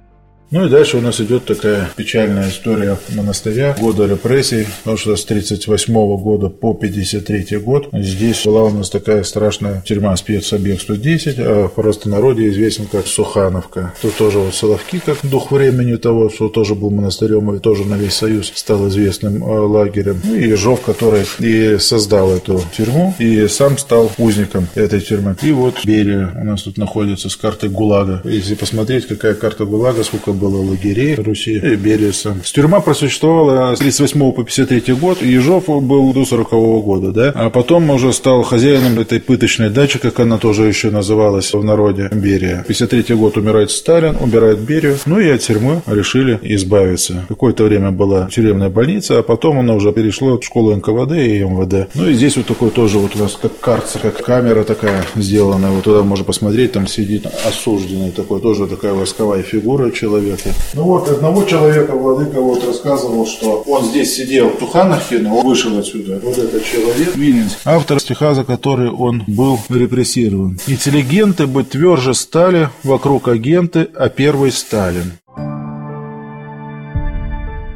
Ну 0.52 0.66
и 0.66 0.70
дальше 0.70 0.98
у 0.98 1.02
нас 1.02 1.22
идет 1.22 1.46
такая 1.46 1.92
печальная 1.96 2.50
история 2.50 2.98
монастыря, 3.10 3.76
года 3.80 4.08
репрессий, 4.08 4.66
потому 4.80 4.98
что 4.98 5.16
с 5.16 5.24
38 5.24 5.94
года 6.18 6.50
по 6.50 6.74
53 6.74 7.58
год 7.58 7.90
здесь 7.94 8.44
была 8.46 8.64
у 8.64 8.72
нас 8.72 8.90
такая 8.90 9.22
страшная 9.24 9.84
тюрьма 9.86 10.18
спецобъект 10.18 10.82
110, 10.82 11.36
а 11.38 11.68
в 11.68 11.74
простонародье 11.74 12.50
известен 12.50 12.88
как 12.92 13.06
Сухановка. 13.06 13.94
Тут 14.02 14.16
тоже 14.16 14.40
вот 14.40 14.56
Соловки, 14.56 15.00
как 15.06 15.20
дух 15.22 15.52
времени 15.52 15.98
того, 15.98 16.32
что 16.32 16.50
тоже 16.50 16.74
был 16.74 16.90
монастырем 16.90 17.54
и 17.54 17.60
тоже 17.60 17.86
на 17.86 17.94
весь 17.94 18.16
Союз 18.16 18.52
стал 18.56 18.88
известным 18.88 19.44
э, 19.44 19.60
лагерем. 19.60 20.20
Ну 20.24 20.34
и 20.34 20.48
Ежов, 20.48 20.82
который 20.82 21.26
и 21.38 21.78
создал 21.78 22.32
эту 22.32 22.60
тюрьму, 22.76 23.14
и 23.20 23.48
сам 23.48 23.78
стал 23.78 24.12
узником 24.18 24.68
этой 24.74 25.00
тюрьмы. 25.00 25.36
И 25.44 25.52
вот 25.52 25.86
Берия 25.86 26.34
у 26.42 26.44
нас 26.44 26.64
тут 26.64 26.80
находится 26.80 27.30
с 27.30 27.36
картой 27.36 27.70
ГУЛАГа. 27.70 28.22
Если 28.24 28.56
посмотреть, 28.56 29.08
какая 29.08 29.36
карта 29.36 29.66
ГУЛАГа, 29.66 30.04
сколько 30.04 30.39
было 30.40 30.62
лагерей 30.62 31.16
в 31.16 31.20
Руси, 31.20 31.56
и 31.58 31.76
Берия 31.76 32.12
сам. 32.12 32.42
Тюрьма 32.42 32.80
просуществовала 32.80 33.76
с 33.76 33.80
38 33.80 34.32
по 34.32 34.44
53 34.44 34.94
год, 34.96 35.22
и 35.22 35.28
Ежов 35.28 35.66
был 35.68 36.14
до 36.14 36.26
40 36.26 36.54
-го 36.54 36.82
года, 36.82 37.12
да, 37.12 37.32
а 37.36 37.50
потом 37.50 37.90
уже 37.90 38.14
стал 38.14 38.44
хозяином 38.44 39.00
этой 39.00 39.20
пыточной 39.20 39.70
дачи, 39.70 40.00
как 40.00 40.20
она 40.20 40.38
тоже 40.38 40.64
еще 40.66 40.90
называлась 40.90 41.54
в 41.54 41.64
народе, 41.64 42.10
Берия. 42.12 42.64
53 42.68 43.16
год 43.16 43.38
умирает 43.38 43.72
Сталин, 43.72 44.18
убирает 44.20 44.60
Берию, 44.60 44.98
ну 45.06 45.20
и 45.20 45.30
от 45.30 45.42
тюрьмы 45.42 45.82
решили 45.88 46.40
избавиться. 46.42 47.26
Какое-то 47.28 47.64
время 47.64 47.92
была 47.92 48.28
тюремная 48.32 48.70
больница, 48.70 49.20
а 49.20 49.24
потом 49.24 49.60
она 49.60 49.74
уже 49.74 49.92
перешла 49.92 50.38
в 50.38 50.44
школу 50.44 50.76
НКВД 50.76 51.12
и 51.14 51.44
МВД. 51.44 51.90
Ну 51.96 52.10
и 52.10 52.14
здесь 52.14 52.38
вот 52.38 52.46
такой 52.46 52.70
тоже 52.70 52.98
вот 52.98 53.16
у 53.16 53.20
нас 53.20 53.38
как 53.42 53.60
карта, 53.60 54.00
как 54.00 54.24
камера 54.24 54.64
такая 54.64 55.04
сделана, 55.16 55.72
вот 55.72 55.84
туда 55.84 56.04
можно 56.04 56.26
посмотреть, 56.26 56.72
там 56.72 56.88
сидит 56.88 57.26
осужденный 57.46 58.12
такой, 58.12 58.42
тоже 58.42 58.68
такая 58.68 58.94
восковая 58.94 59.44
фигура 59.44 59.92
человека. 59.92 60.29
Ну 60.74 60.84
вот 60.84 61.10
одного 61.10 61.44
человека 61.44 61.94
владыка 61.94 62.42
вот 62.42 62.66
рассказывал, 62.66 63.26
что 63.26 63.64
он 63.68 63.86
здесь 63.86 64.16
сидел 64.16 64.50
в 64.50 64.58
Тухановке, 64.58 65.20
но 65.20 65.38
он 65.38 65.46
вышел 65.46 65.78
отсюда. 65.78 66.20
Вот 66.24 66.38
этот 66.38 66.64
человек, 66.64 67.16
Вининский, 67.16 67.60
автор 67.66 68.00
стиха, 68.00 68.34
за 68.34 68.44
который 68.44 68.92
он 68.92 69.24
был 69.28 69.60
репрессирован. 69.70 70.60
Интеллигенты 70.68 71.48
бы 71.48 71.64
тверже 71.64 72.14
стали, 72.14 72.70
вокруг 72.84 73.28
агенты, 73.28 73.88
а 73.96 74.10
первый 74.10 74.52
Сталин. 74.52 75.14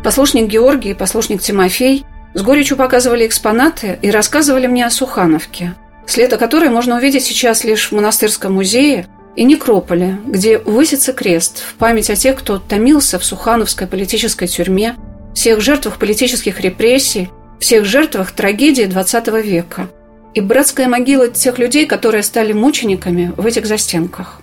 Послушник 0.03 0.49
Георгий 0.49 0.91
и 0.91 0.93
послушник 0.93 1.41
Тимофей 1.41 2.03
с 2.33 2.41
горечью 2.41 2.75
показывали 2.75 3.25
экспонаты 3.25 3.97
и 4.01 4.11
рассказывали 4.11 4.67
мне 4.67 4.85
о 4.85 4.89
Сухановке, 4.89 5.75
след 6.05 6.33
о 6.33 6.37
которой 6.37 6.69
можно 6.69 6.97
увидеть 6.97 7.23
сейчас 7.23 7.63
лишь 7.63 7.89
в 7.89 7.93
монастырском 7.93 8.53
музее 8.53 9.07
и 9.35 9.43
некрополе, 9.43 10.19
где 10.25 10.57
высится 10.57 11.13
крест 11.13 11.59
в 11.59 11.75
память 11.75 12.09
о 12.09 12.15
тех, 12.15 12.37
кто 12.37 12.59
томился 12.59 13.19
в 13.19 13.25
Сухановской 13.25 13.87
политической 13.87 14.47
тюрьме, 14.47 14.95
всех 15.33 15.61
жертвах 15.61 15.97
политических 15.97 16.61
репрессий, 16.61 17.29
всех 17.59 17.85
жертвах 17.85 18.31
трагедии 18.31 18.85
XX 18.85 19.41
века 19.41 19.89
и 20.33 20.41
братская 20.41 20.87
могила 20.87 21.27
тех 21.27 21.59
людей, 21.59 21.85
которые 21.85 22.23
стали 22.23 22.53
мучениками 22.53 23.33
в 23.37 23.45
этих 23.45 23.65
застенках 23.65 24.41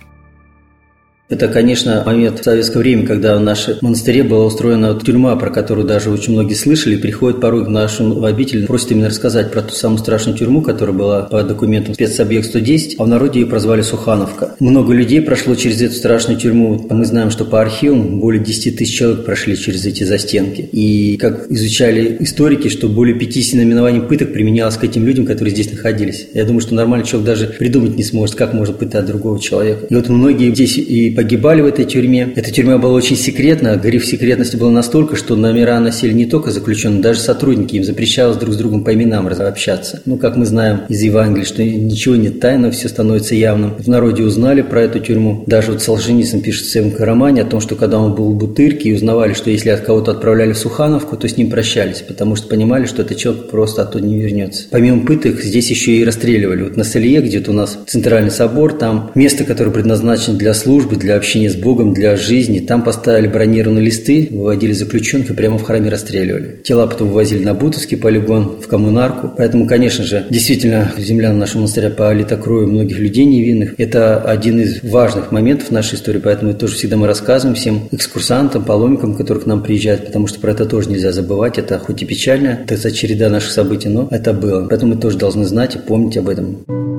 это, 1.31 1.47
конечно, 1.47 2.03
момент 2.05 2.41
в 2.41 2.43
советское 2.43 2.79
время, 2.79 3.07
когда 3.07 3.37
в 3.37 3.39
нашем 3.39 3.75
монастыре 3.79 4.23
была 4.23 4.45
устроена 4.45 4.99
тюрьма, 4.99 5.35
про 5.37 5.49
которую 5.49 5.87
даже 5.87 6.09
очень 6.09 6.33
многие 6.33 6.55
слышали, 6.55 6.97
приходят 6.97 7.39
порой 7.39 7.63
к 7.63 7.69
нашему 7.69 8.23
обителю, 8.25 8.67
просят 8.67 8.91
именно 8.91 9.07
рассказать 9.07 9.49
про 9.49 9.61
ту 9.61 9.73
самую 9.73 9.99
страшную 9.99 10.37
тюрьму, 10.37 10.61
которая 10.61 10.93
была 10.93 11.21
по 11.23 11.41
документам 11.43 11.93
спецобъект 11.93 12.47
110, 12.47 12.95
а 12.99 13.03
в 13.05 13.07
народе 13.07 13.39
ее 13.39 13.45
прозвали 13.45 13.81
Сухановка. 13.81 14.55
Много 14.59 14.93
людей 14.93 15.21
прошло 15.21 15.55
через 15.55 15.81
эту 15.81 15.95
страшную 15.95 16.37
тюрьму. 16.37 16.85
Мы 16.89 17.05
знаем, 17.05 17.31
что 17.31 17.45
по 17.45 17.61
архивам 17.61 18.19
более 18.19 18.43
10 18.43 18.77
тысяч 18.77 18.97
человек 18.97 19.23
прошли 19.23 19.55
через 19.57 19.85
эти 19.85 20.03
застенки. 20.03 20.67
И 20.73 21.15
как 21.15 21.49
изучали 21.49 22.17
историки, 22.19 22.67
что 22.67 22.89
более 22.89 23.17
50 23.17 23.55
наименований 23.55 24.01
пыток 24.01 24.33
применялось 24.33 24.75
к 24.75 24.83
этим 24.83 25.05
людям, 25.05 25.25
которые 25.25 25.53
здесь 25.53 25.71
находились. 25.71 26.27
Я 26.33 26.43
думаю, 26.43 26.59
что 26.59 26.75
нормальный 26.75 27.07
человек 27.07 27.25
даже 27.25 27.47
придумать 27.47 27.95
не 27.95 28.03
сможет, 28.03 28.35
как 28.35 28.53
можно 28.53 28.73
пытать 28.73 29.05
другого 29.05 29.39
человека. 29.39 29.85
И 29.89 29.95
вот 29.95 30.09
многие 30.09 30.53
здесь 30.53 30.77
и 30.77 31.09
погибали 31.21 31.61
в 31.61 31.67
этой 31.67 31.85
тюрьме. 31.85 32.33
Эта 32.35 32.51
тюрьма 32.51 32.79
была 32.79 32.93
очень 32.93 33.15
секретна, 33.15 33.75
гриф 33.75 34.05
секретности 34.05 34.55
был 34.55 34.71
настолько, 34.71 35.15
что 35.15 35.35
номера 35.35 35.79
носили 35.79 36.13
не 36.13 36.25
только 36.25 36.49
заключенные, 36.49 37.01
даже 37.01 37.19
сотрудники, 37.19 37.75
им 37.75 37.83
запрещалось 37.83 38.37
друг 38.37 38.55
с 38.55 38.57
другом 38.57 38.83
по 38.83 38.91
именам 38.93 39.27
общаться. 39.27 40.01
Ну, 40.05 40.17
как 40.17 40.35
мы 40.35 40.47
знаем 40.47 40.81
из 40.89 40.99
Евангелия, 41.01 41.45
что 41.45 41.63
ничего 41.63 42.15
не 42.15 42.29
тайно, 42.29 42.71
все 42.71 42.89
становится 42.89 43.35
явным. 43.35 43.75
В 43.75 43.87
народе 43.87 44.23
узнали 44.23 44.61
про 44.63 44.81
эту 44.81 44.99
тюрьму. 44.99 45.43
Даже 45.45 45.71
вот 45.73 45.83
Солженицын 45.83 46.41
пишет 46.41 46.65
в 46.65 46.71
своем 46.71 46.95
романе 46.97 47.43
о 47.43 47.45
том, 47.45 47.61
что 47.61 47.75
когда 47.75 47.99
он 47.99 48.15
был 48.15 48.33
в 48.33 48.37
Бутырке 48.37 48.89
и 48.89 48.95
узнавали, 48.95 49.33
что 49.33 49.51
если 49.51 49.69
от 49.69 49.81
кого-то 49.81 50.11
отправляли 50.11 50.53
в 50.53 50.57
Сухановку, 50.57 51.17
то 51.17 51.27
с 51.27 51.37
ним 51.37 51.51
прощались, 51.51 52.01
потому 52.01 52.35
что 52.35 52.47
понимали, 52.47 52.87
что 52.87 53.03
этот 53.03 53.17
человек 53.17 53.49
просто 53.49 53.83
оттуда 53.83 54.05
не 54.05 54.19
вернется. 54.19 54.63
Помимо 54.71 55.05
пыток, 55.05 55.39
здесь 55.39 55.69
еще 55.69 55.91
и 55.91 56.03
расстреливали. 56.03 56.63
Вот 56.63 56.77
на 56.77 56.83
Салье, 56.83 57.21
где-то 57.21 57.51
у 57.51 57.53
нас 57.53 57.77
центральный 57.85 58.31
собор, 58.31 58.73
там 58.73 59.11
место, 59.13 59.43
которое 59.43 59.69
предназначено 59.69 60.37
для 60.37 60.53
службы, 60.53 60.95
для 61.01 61.15
общения 61.15 61.49
с 61.49 61.55
Богом, 61.55 61.93
для 61.93 62.15
жизни. 62.15 62.59
Там 62.59 62.83
поставили 62.83 63.27
бронированные 63.27 63.85
листы, 63.85 64.27
выводили 64.31 64.73
заключенных 64.73 65.31
и 65.31 65.33
прямо 65.33 65.57
в 65.57 65.63
храме 65.63 65.89
расстреливали. 65.89 66.61
Тела 66.63 66.87
потом 66.87 67.09
вывозили 67.09 67.43
на 67.43 67.53
Бутовский 67.53 67.97
полигон, 67.97 68.61
в 68.61 68.67
коммунарку. 68.67 69.31
Поэтому, 69.37 69.67
конечно 69.67 70.03
же, 70.03 70.25
действительно, 70.29 70.91
земля 70.97 71.33
нашего 71.33 71.59
монастыря 71.59 71.89
полита 71.89 72.37
кровью 72.37 72.67
многих 72.69 72.99
людей 72.99 73.25
невинных. 73.25 73.73
Это 73.77 74.21
один 74.21 74.59
из 74.59 74.83
важных 74.83 75.31
моментов 75.31 75.71
нашей 75.71 75.95
истории, 75.95 76.19
поэтому 76.19 76.53
тоже 76.53 76.75
всегда 76.75 76.97
мы 76.97 77.07
рассказываем 77.07 77.55
всем 77.55 77.87
экскурсантам, 77.91 78.63
паломникам, 78.63 79.15
которые 79.15 79.43
к 79.43 79.47
нам 79.47 79.63
приезжают, 79.63 80.05
потому 80.05 80.27
что 80.27 80.39
про 80.39 80.51
это 80.51 80.65
тоже 80.65 80.89
нельзя 80.89 81.11
забывать. 81.11 81.57
Это 81.57 81.79
хоть 81.79 82.01
и 82.01 82.05
печально, 82.05 82.59
это 82.67 82.91
череда 82.91 83.29
наших 83.29 83.51
событий, 83.51 83.89
но 83.89 84.07
это 84.11 84.33
было. 84.33 84.67
Поэтому 84.67 84.95
мы 84.95 85.01
тоже 85.01 85.17
должны 85.17 85.45
знать 85.45 85.75
и 85.75 85.79
помнить 85.79 86.17
об 86.17 86.29
этом. 86.29 86.90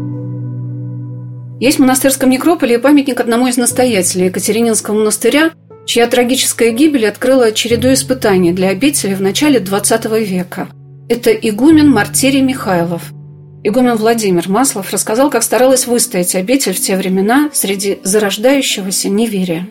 Есть 1.63 1.79
в 1.79 1.81
монастырском 1.83 2.29
некрополе 2.29 2.77
памятник 2.81 3.21
одному 3.21 3.47
из 3.47 3.57
настоятелей 3.57 4.25
Екатерининского 4.25 4.97
монастыря, 4.97 5.53
чья 5.87 6.09
трагическая 6.09 6.73
гибель 6.73 7.07
открыла 7.07 7.53
череду 7.53 7.93
испытаний 7.93 8.51
для 8.51 8.71
обители 8.71 9.15
в 9.15 9.23
начале 9.23 9.61
XX 9.61 10.25
века. 10.25 10.71
Это 11.09 11.31
игумен 11.31 11.89
Мартирий 11.89 12.41
Михайлов. 12.41 13.13
Игумен 13.63 13.95
Владимир 13.95 14.49
Маслов 14.49 14.93
рассказал, 14.93 15.31
как 15.31 15.45
старалась 15.45 15.87
выстоять 15.87 16.35
обитель 16.35 16.73
в 16.73 16.81
те 16.81 16.97
времена 16.97 17.49
среди 17.53 18.01
зарождающегося 18.03 19.09
неверия. 19.09 19.69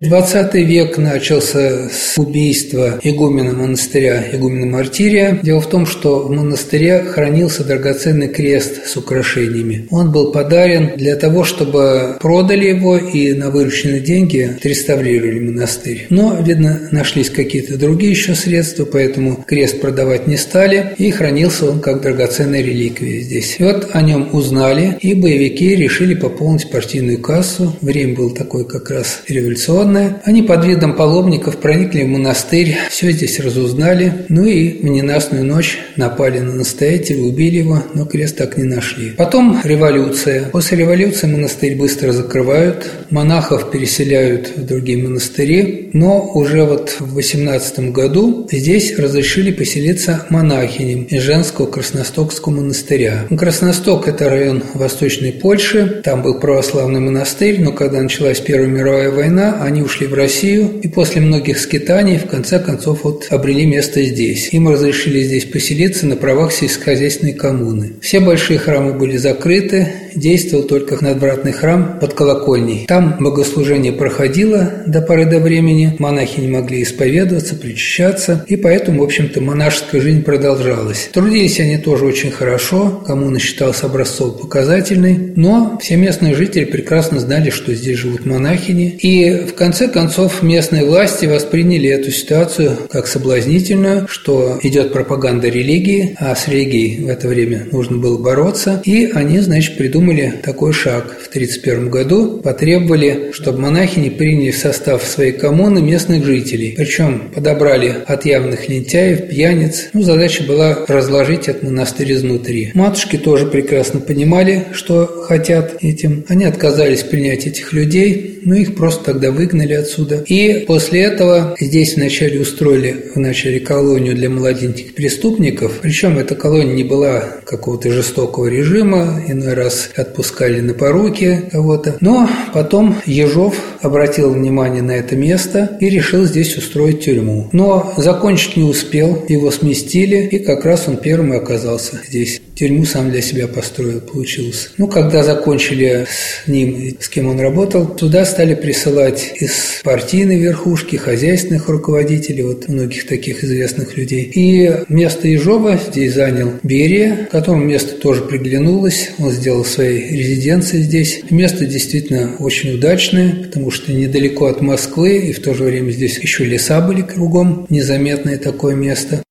20 0.00 0.54
век 0.54 0.96
начался 0.96 1.88
с 1.88 2.16
убийства 2.16 3.00
игумена 3.02 3.52
монастыря, 3.52 4.26
игумена 4.32 4.66
Мартирия. 4.66 5.40
Дело 5.42 5.60
в 5.60 5.68
том, 5.68 5.86
что 5.86 6.20
в 6.20 6.30
монастыре 6.30 7.00
хранился 7.00 7.64
драгоценный 7.64 8.28
крест 8.28 8.86
с 8.86 8.96
украшениями. 8.96 9.88
Он 9.90 10.12
был 10.12 10.30
подарен 10.30 10.92
для 10.96 11.16
того, 11.16 11.42
чтобы 11.42 12.16
продали 12.20 12.66
его 12.66 12.96
и 12.96 13.32
на 13.32 13.50
вырученные 13.50 13.98
деньги 13.98 14.54
отреставрировали 14.56 15.40
монастырь. 15.40 16.06
Но, 16.10 16.40
видно, 16.46 16.78
нашлись 16.92 17.30
какие-то 17.30 17.76
другие 17.76 18.12
еще 18.12 18.36
средства, 18.36 18.84
поэтому 18.84 19.44
крест 19.48 19.80
продавать 19.80 20.28
не 20.28 20.36
стали, 20.36 20.94
и 20.98 21.10
хранился 21.10 21.68
он 21.68 21.80
как 21.80 22.02
драгоценная 22.02 22.62
реликвия 22.62 23.20
здесь. 23.20 23.56
И 23.58 23.64
вот 23.64 23.88
о 23.94 24.02
нем 24.02 24.28
узнали, 24.32 24.96
и 25.00 25.14
боевики 25.14 25.74
решили 25.74 26.14
пополнить 26.14 26.70
партийную 26.70 27.18
кассу. 27.18 27.76
Время 27.80 28.14
было 28.14 28.32
такое 28.32 28.62
как 28.62 28.90
раз 28.90 29.22
революционное 29.26 29.87
революционная. 29.88 30.20
Они 30.24 30.42
под 30.42 30.64
видом 30.64 30.94
паломников 30.94 31.58
проникли 31.58 32.04
в 32.04 32.08
монастырь, 32.08 32.76
все 32.90 33.10
здесь 33.10 33.40
разузнали, 33.40 34.12
ну 34.28 34.44
и 34.44 34.80
в 34.82 34.84
ненастную 34.84 35.44
ночь 35.44 35.78
напали 35.96 36.38
на 36.40 36.54
настоятеля, 36.54 37.22
убили 37.22 37.58
его, 37.58 37.82
но 37.94 38.04
крест 38.04 38.36
так 38.36 38.56
не 38.56 38.64
нашли. 38.64 39.10
Потом 39.10 39.60
революция. 39.64 40.44
После 40.50 40.78
революции 40.78 41.26
монастырь 41.26 41.76
быстро 41.76 42.12
закрывают, 42.12 42.90
монахов 43.10 43.70
переселяют 43.70 44.56
в 44.56 44.66
другие 44.66 44.98
монастыри, 44.98 45.90
но 45.92 46.30
уже 46.34 46.64
вот 46.64 46.96
в 47.00 47.14
18 47.14 47.92
году 47.92 48.48
здесь 48.50 48.98
разрешили 48.98 49.50
поселиться 49.50 50.26
монахиням 50.30 51.04
из 51.04 51.22
женского 51.22 51.66
Красностокского 51.66 52.54
монастыря. 52.54 53.26
Красносток– 53.36 54.08
это 54.08 54.28
район 54.28 54.62
Восточной 54.74 55.32
Польши, 55.32 56.00
там 56.04 56.22
был 56.22 56.38
православный 56.38 57.00
монастырь, 57.00 57.60
но 57.60 57.72
когда 57.72 58.00
началась 58.02 58.40
Первая 58.40 58.68
мировая 58.68 59.10
война, 59.10 59.58
они 59.62 59.77
они 59.78 59.84
ушли 59.84 60.08
в 60.08 60.14
Россию 60.14 60.80
и 60.82 60.88
после 60.88 61.20
многих 61.20 61.58
скитаний 61.58 62.18
в 62.18 62.26
конце 62.26 62.58
концов 62.58 63.04
вот 63.04 63.28
обрели 63.30 63.64
место 63.64 64.02
здесь. 64.02 64.48
Им 64.52 64.68
разрешили 64.68 65.22
здесь 65.22 65.44
поселиться 65.44 66.04
на 66.04 66.16
правах 66.16 66.52
сельскохозяйственной 66.52 67.34
коммуны. 67.34 67.92
Все 68.00 68.18
большие 68.18 68.58
храмы 68.58 68.94
были 68.94 69.16
закрыты, 69.16 69.88
действовал 70.14 70.64
только 70.64 71.02
надвратный 71.02 71.52
храм 71.52 71.98
под 72.00 72.14
колокольней. 72.14 72.86
Там 72.86 73.16
богослужение 73.20 73.92
проходило 73.92 74.82
до 74.86 75.00
поры 75.00 75.26
до 75.26 75.38
времени, 75.38 75.96
монахи 75.98 76.40
не 76.40 76.48
могли 76.48 76.82
исповедоваться, 76.82 77.54
причащаться, 77.54 78.44
и 78.48 78.56
поэтому, 78.56 79.00
в 79.00 79.04
общем-то, 79.04 79.40
монашеская 79.40 80.00
жизнь 80.00 80.22
продолжалась. 80.22 81.10
Трудились 81.12 81.60
они 81.60 81.78
тоже 81.78 82.04
очень 82.04 82.30
хорошо, 82.30 83.02
коммуна 83.06 83.38
считалась 83.38 83.82
образцово-показательной, 83.82 85.32
но 85.36 85.78
все 85.80 85.96
местные 85.96 86.34
жители 86.34 86.64
прекрасно 86.64 87.20
знали, 87.20 87.50
что 87.50 87.74
здесь 87.74 87.98
живут 87.98 88.26
монахини, 88.26 88.98
и 89.00 89.46
в 89.46 89.54
конце 89.54 89.88
концов 89.88 90.42
местные 90.42 90.84
власти 90.84 91.26
восприняли 91.26 91.88
эту 91.88 92.10
ситуацию 92.10 92.76
как 92.90 93.06
соблазнительную, 93.06 94.06
что 94.08 94.58
идет 94.62 94.92
пропаганда 94.92 95.48
религии, 95.48 96.16
а 96.18 96.34
с 96.34 96.48
религией 96.48 97.04
в 97.04 97.08
это 97.08 97.28
время 97.28 97.66
нужно 97.70 97.98
было 97.98 98.18
бороться, 98.18 98.82
и 98.84 99.06
они, 99.06 99.38
значит, 99.40 99.76
придумали 99.76 100.07
такой 100.42 100.72
шаг. 100.72 101.04
В 101.20 101.28
1931 101.28 101.90
году 101.90 102.40
потребовали, 102.42 103.30
чтобы 103.32 103.60
монахини 103.60 104.08
приняли 104.08 104.50
в 104.50 104.56
состав 104.56 105.04
своей 105.04 105.32
коммуны 105.32 105.80
местных 105.80 106.24
жителей, 106.24 106.74
причем 106.76 107.30
подобрали 107.34 107.94
от 108.06 108.24
явных 108.24 108.68
лентяев, 108.68 109.28
пьяниц. 109.28 109.90
Ну, 109.92 110.02
задача 110.02 110.44
была 110.44 110.84
разложить 110.86 111.48
этот 111.48 111.64
монастырь 111.64 112.12
изнутри. 112.12 112.70
Матушки 112.74 113.16
тоже 113.16 113.46
прекрасно 113.46 114.00
понимали, 114.00 114.66
что 114.72 115.06
хотят 115.06 115.76
этим. 115.82 116.24
Они 116.28 116.44
отказались 116.44 117.02
принять 117.02 117.46
этих 117.46 117.72
людей, 117.72 118.40
но 118.44 118.54
их 118.54 118.74
просто 118.74 119.04
тогда 119.04 119.30
выгнали 119.30 119.74
отсюда. 119.74 120.24
И 120.26 120.64
после 120.66 121.02
этого 121.02 121.54
здесь 121.60 121.96
вначале 121.96 122.40
устроили 122.40 122.96
в 123.14 123.18
начале 123.18 123.60
колонию 123.60 124.14
для 124.14 124.30
молоденьких 124.30 124.94
преступников. 124.94 125.80
Причем 125.82 126.18
эта 126.18 126.34
колония 126.34 126.74
не 126.74 126.84
была 126.84 127.20
какого-то 127.44 127.90
жестокого 127.90 128.46
режима, 128.46 129.22
иной 129.28 129.54
раз 129.54 129.87
отпускали 129.96 130.60
на 130.60 130.74
поруки 130.74 131.48
кого-то. 131.52 131.96
Но 132.00 132.28
потом 132.52 132.96
Ежов 133.06 133.54
обратил 133.80 134.30
внимание 134.30 134.82
на 134.82 134.92
это 134.92 135.16
место 135.16 135.76
и 135.80 135.88
решил 135.88 136.24
здесь 136.24 136.56
устроить 136.56 137.00
тюрьму. 137.00 137.48
Но 137.52 137.94
закончить 137.96 138.56
не 138.56 138.64
успел, 138.64 139.24
его 139.28 139.50
сместили, 139.50 140.26
и 140.26 140.38
как 140.38 140.64
раз 140.64 140.88
он 140.88 140.96
первым 140.96 141.34
и 141.34 141.36
оказался 141.36 142.00
здесь. 142.06 142.40
Тюрьму 142.54 142.84
сам 142.84 143.10
для 143.10 143.22
себя 143.22 143.46
построил, 143.46 144.00
получился. 144.00 144.70
Ну, 144.78 144.88
когда 144.88 145.22
закончили 145.22 146.06
с 146.08 146.48
ним, 146.48 146.96
с 147.00 147.08
кем 147.08 147.28
он 147.28 147.38
работал, 147.38 147.86
туда 147.86 148.24
стали 148.24 148.54
присылать 148.54 149.32
из 149.36 149.80
партийной 149.84 150.40
верхушки, 150.40 150.96
хозяйственных 150.96 151.68
руководителей, 151.68 152.42
вот 152.42 152.68
многих 152.68 153.06
таких 153.06 153.44
известных 153.44 153.96
людей. 153.96 154.22
И 154.34 154.72
место 154.88 155.28
Ежова 155.28 155.78
здесь 155.90 156.14
занял 156.14 156.54
Берия, 156.62 157.28
которому 157.30 157.64
место 157.64 157.94
тоже 157.94 158.22
приглянулось. 158.22 159.10
Он 159.18 159.30
сделал 159.30 159.64
своей 159.64 160.16
резиденцией 160.16 160.82
здесь. 160.82 161.22
Место 161.30 161.64
действительно 161.64 162.32
очень 162.38 162.74
удачное, 162.74 163.44
потому 163.44 163.67
что 163.70 163.92
недалеко 163.92 164.46
от 164.46 164.60
Москвы, 164.60 165.18
и 165.18 165.32
в 165.32 165.42
то 165.42 165.54
же 165.54 165.64
время 165.64 165.90
здесь 165.90 166.18
еще 166.18 166.44
леса 166.44 166.80
были 166.80 167.02
кругом, 167.02 167.66
незаметное 167.68 168.38
такое 168.38 168.74
место. 168.74 169.22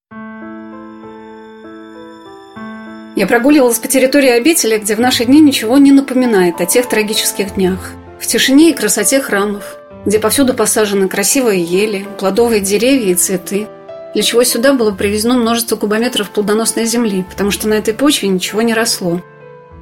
Я 3.15 3.25
прогуливалась 3.25 3.79
по 3.79 3.87
территории 3.87 4.29
обители, 4.29 4.77
где 4.77 4.95
в 4.95 4.99
наши 4.99 5.25
дни 5.25 5.39
ничего 5.39 5.79
не 5.79 5.91
напоминает 5.91 6.61
о 6.61 6.67
тех 6.67 6.87
трагических 6.87 7.55
днях. 7.55 7.93
В 8.19 8.27
тишине 8.27 8.69
и 8.69 8.73
красоте 8.73 9.19
храмов, 9.19 9.77
где 10.05 10.19
повсюду 10.19 10.53
посажены 10.53 11.09
красивые 11.09 11.63
ели, 11.63 12.05
плодовые 12.19 12.61
деревья 12.61 13.11
и 13.11 13.15
цветы, 13.15 13.67
для 14.13 14.21
чего 14.21 14.43
сюда 14.43 14.73
было 14.73 14.91
привезено 14.91 15.33
множество 15.35 15.75
кубометров 15.77 16.29
плодоносной 16.29 16.85
земли, 16.85 17.25
потому 17.29 17.49
что 17.49 17.67
на 17.67 17.73
этой 17.73 17.93
почве 17.93 18.29
ничего 18.29 18.61
не 18.61 18.73
росло. 18.73 19.21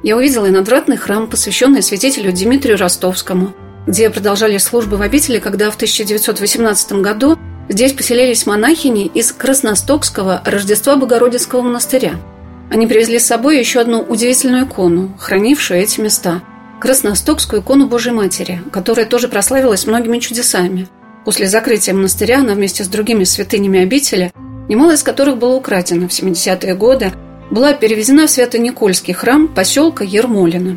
Я 0.02 0.16
увидела 0.16 0.46
и 0.46 0.50
надвратный 0.50 0.96
храм, 0.96 1.28
посвященный 1.28 1.82
святителю 1.82 2.32
Дмитрию 2.32 2.78
Ростовскому, 2.78 3.54
где 3.86 4.10
продолжали 4.10 4.58
службы 4.58 4.96
в 4.96 5.02
обители, 5.02 5.38
когда 5.38 5.70
в 5.70 5.76
1918 5.76 6.92
году 6.94 7.38
здесь 7.68 7.92
поселились 7.92 8.46
монахини 8.46 9.06
из 9.06 9.32
Красностокского 9.32 10.42
Рождества 10.44 10.96
Богородицкого 10.96 11.62
монастыря– 11.62 12.14
они 12.70 12.86
привезли 12.86 13.18
с 13.18 13.26
собой 13.26 13.58
еще 13.58 13.80
одну 13.80 14.00
удивительную 14.00 14.64
икону, 14.64 15.12
хранившую 15.18 15.80
эти 15.80 16.00
места– 16.00 16.42
Красностокскую 16.80 17.62
икону 17.62 17.86
Божьей 17.86 18.12
Матери, 18.12 18.60
которая 18.70 19.06
тоже 19.06 19.28
прославилась 19.28 19.86
многими 19.86 20.18
чудесами. 20.18 20.88
После 21.24 21.46
закрытия 21.46 21.94
монастыря 21.94 22.40
она 22.40 22.52
вместе 22.54 22.84
с 22.84 22.88
другими 22.88 23.24
святынями 23.24 23.80
обители, 23.80 24.30
немало 24.68 24.92
из 24.92 25.02
которых 25.02 25.38
было 25.38 25.54
украдено 25.54 26.06
в 26.06 26.10
70-е 26.10 26.74
годы, 26.74 27.12
была 27.50 27.72
перевезена 27.72 28.26
в 28.26 28.30
Свято-Никольский 28.30 29.14
храм 29.14 29.48
поселка 29.48 30.04
Ермолино. 30.04 30.76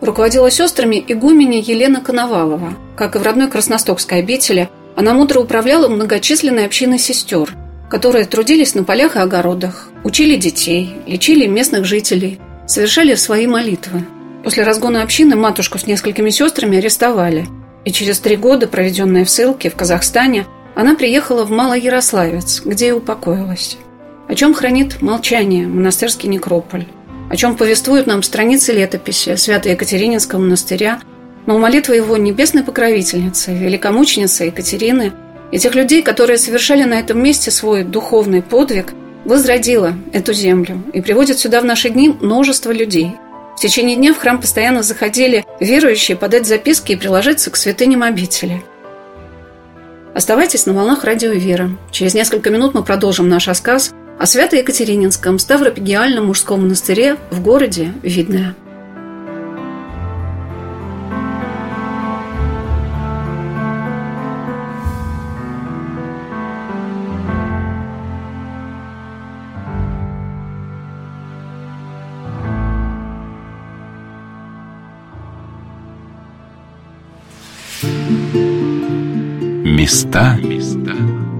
Руководила 0.00 0.50
сестрами 0.50 1.04
игуменя 1.06 1.60
Елена 1.60 2.00
Коновалова. 2.00 2.74
Как 2.96 3.16
и 3.16 3.18
в 3.18 3.22
родной 3.22 3.48
Красностокской 3.48 4.18
обители, 4.18 4.68
она 4.96 5.14
мудро 5.14 5.40
управляла 5.40 5.88
многочисленной 5.88 6.66
общиной 6.66 6.98
сестер– 6.98 7.54
которые 7.90 8.24
трудились 8.24 8.74
на 8.74 8.84
полях 8.84 9.16
и 9.16 9.18
огородах, 9.18 9.88
учили 10.04 10.36
детей, 10.36 10.94
лечили 11.06 11.46
местных 11.46 11.84
жителей, 11.84 12.38
совершали 12.66 13.16
свои 13.16 13.48
молитвы. 13.48 14.04
После 14.44 14.62
разгона 14.62 15.02
общины 15.02 15.34
матушку 15.34 15.76
с 15.76 15.86
несколькими 15.86 16.30
сестрами 16.30 16.78
арестовали, 16.78 17.46
и 17.84 17.90
через 17.90 18.20
три 18.20 18.36
года, 18.36 18.68
проведенные 18.68 19.24
в 19.24 19.30
ссылке 19.30 19.68
в 19.70 19.74
Казахстане, 19.74 20.46
она 20.76 20.94
приехала 20.94 21.44
в 21.44 21.50
Малоярославец, 21.50 22.62
где 22.64 22.88
и 22.88 22.92
упокоилась. 22.92 23.76
О 24.28 24.34
чем 24.36 24.54
хранит 24.54 25.02
молчание 25.02 25.66
монастырский 25.66 26.28
некрополь, 26.28 26.86
о 27.30 27.36
чем 27.36 27.56
повествуют 27.56 28.06
нам 28.06 28.22
страницы 28.22 28.74
летописи 28.74 29.36
Свято-Екатерининского 29.36 30.40
монастыря, 30.40 31.00
но 31.46 31.58
молитва 31.58 31.94
его 31.94 32.18
небесной 32.18 32.64
покровительницы, 32.64 33.54
великомученицы 33.54 34.44
Екатерины– 34.44 35.14
и 35.50 35.58
тех 35.58 35.74
людей, 35.74 36.02
которые 36.02 36.38
совершали 36.38 36.84
на 36.84 36.94
этом 36.94 37.22
месте 37.22 37.50
свой 37.50 37.84
духовный 37.84 38.42
подвиг, 38.42 38.92
возродила 39.24 39.94
эту 40.12 40.32
землю 40.32 40.82
и 40.92 41.00
приводит 41.00 41.38
сюда 41.38 41.60
в 41.60 41.64
наши 41.64 41.90
дни 41.90 42.08
множество 42.08 42.70
людей. 42.70 43.12
В 43.56 43.60
течение 43.60 43.96
дня 43.96 44.14
в 44.14 44.18
храм 44.18 44.40
постоянно 44.40 44.82
заходили 44.82 45.44
верующие 45.58 46.16
подать 46.16 46.46
записки 46.46 46.92
и 46.92 46.96
приложиться 46.96 47.50
к 47.50 47.56
святыням 47.56 48.02
обители. 48.02 48.62
Оставайтесь 50.14 50.66
на 50.66 50.72
волнах 50.72 51.04
радио 51.04 51.30
«Вера». 51.32 51.70
Через 51.90 52.14
несколько 52.14 52.50
минут 52.50 52.74
мы 52.74 52.82
продолжим 52.82 53.28
наш 53.28 53.46
рассказ 53.46 53.92
о 54.20 54.26
Свято-Екатерининском 54.26 55.38
Ставропигиальном 55.38 56.26
мужском 56.26 56.60
монастыре 56.60 57.16
в 57.30 57.40
городе 57.42 57.94
Видное. 58.02 58.54
Места 79.64 80.38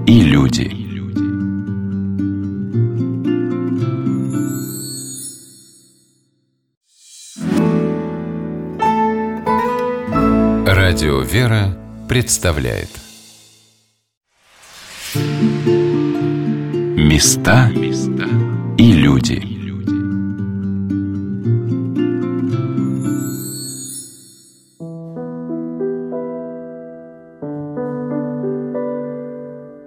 и 0.07 0.21
люди. 0.23 0.80
Радио 10.83 11.19
«Вера» 11.21 11.77
представляет 12.09 12.89
Места 16.97 17.69
и 18.79 18.91
люди. 18.93 19.43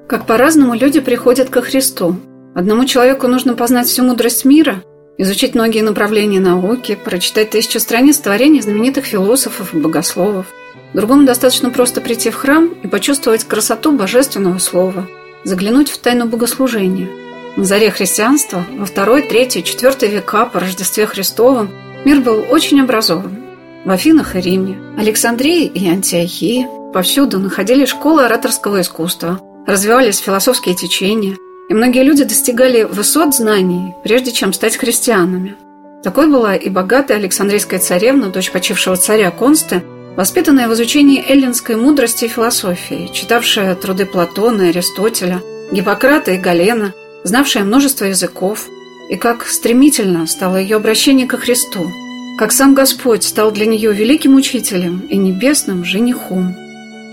Как 0.06 0.26
по-разному 0.28 0.74
люди 0.74 1.00
приходят 1.00 1.50
ко 1.50 1.60
Христу. 1.60 2.20
Одному 2.54 2.84
человеку 2.84 3.26
нужно 3.26 3.54
познать 3.54 3.88
всю 3.88 4.04
мудрость 4.04 4.44
мира, 4.44 4.84
изучить 5.18 5.56
многие 5.56 5.80
направления 5.80 6.38
науки, 6.38 6.94
прочитать 6.94 7.50
тысячу 7.50 7.80
страниц 7.80 8.18
творений 8.18 8.60
знаменитых 8.60 9.06
философов 9.06 9.74
и 9.74 9.78
богословов. 9.78 10.46
Другому 10.94 11.26
достаточно 11.26 11.70
просто 11.70 12.00
прийти 12.00 12.30
в 12.30 12.36
храм 12.36 12.70
и 12.82 12.86
почувствовать 12.86 13.44
красоту 13.44 13.92
божественного 13.92 14.58
слова, 14.58 15.06
заглянуть 15.44 15.90
в 15.90 15.98
тайну 15.98 16.26
богослужения. 16.26 17.08
На 17.56 17.64
заре 17.64 17.90
христианства, 17.90 18.64
во 18.76 18.86
второй, 18.86 19.22
третий, 19.22 19.62
четвертый 19.62 20.08
века 20.08 20.46
по 20.46 20.60
Рождестве 20.60 21.06
Христовом, 21.06 21.70
мир 22.04 22.20
был 22.20 22.44
очень 22.48 22.80
образован. 22.80 23.36
В 23.84 23.90
Афинах 23.90 24.34
и 24.34 24.40
Риме, 24.40 24.78
Александрии 24.96 25.66
и 25.66 25.88
Антиохии 25.88 26.66
повсюду 26.94 27.38
находили 27.38 27.84
школы 27.84 28.24
ораторского 28.24 28.80
искусства– 28.80 29.40
развивались 29.66 30.18
философские 30.18 30.74
течения, 30.74 31.36
и 31.68 31.74
многие 31.74 32.02
люди 32.02 32.24
достигали 32.24 32.82
высот 32.82 33.34
знаний, 33.34 33.94
прежде 34.02 34.32
чем 34.32 34.52
стать 34.52 34.76
христианами. 34.76 35.56
Такой 36.02 36.30
была 36.30 36.54
и 36.54 36.68
богатая 36.68 37.16
Александрийская 37.16 37.80
царевна, 37.80 38.28
дочь 38.28 38.50
почившего 38.50 38.96
царя 38.96 39.30
Консты, 39.30 39.82
воспитанная 40.16 40.68
в 40.68 40.74
изучении 40.74 41.24
эллинской 41.26 41.76
мудрости 41.76 42.26
и 42.26 42.28
философии, 42.28 43.10
читавшая 43.12 43.74
труды 43.74 44.06
Платона 44.06 44.62
и 44.62 44.68
Аристотеля, 44.68 45.42
Гиппократа 45.72 46.32
и 46.32 46.38
Галена, 46.38 46.92
знавшая 47.24 47.64
множество 47.64 48.04
языков, 48.04 48.68
и 49.10 49.16
как 49.16 49.46
стремительно 49.46 50.26
стало 50.26 50.56
ее 50.56 50.76
обращение 50.76 51.26
ко 51.26 51.36
Христу, 51.36 51.90
как 52.38 52.52
сам 52.52 52.74
Господь 52.74 53.24
стал 53.24 53.50
для 53.50 53.66
нее 53.66 53.92
великим 53.92 54.34
учителем 54.34 55.00
и 55.08 55.16
небесным 55.16 55.84
женихом. 55.84 56.56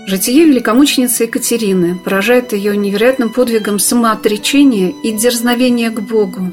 Житие 0.06 0.46
великомученицы 0.46 1.24
Екатерины 1.24 1.96
поражает 1.96 2.52
ее 2.52 2.76
невероятным 2.76 3.32
подвигом 3.32 3.78
самоотречения 3.78 4.92
и 5.04 5.12
дерзновения 5.12 5.90
к 5.90 6.00
Богу. 6.00 6.52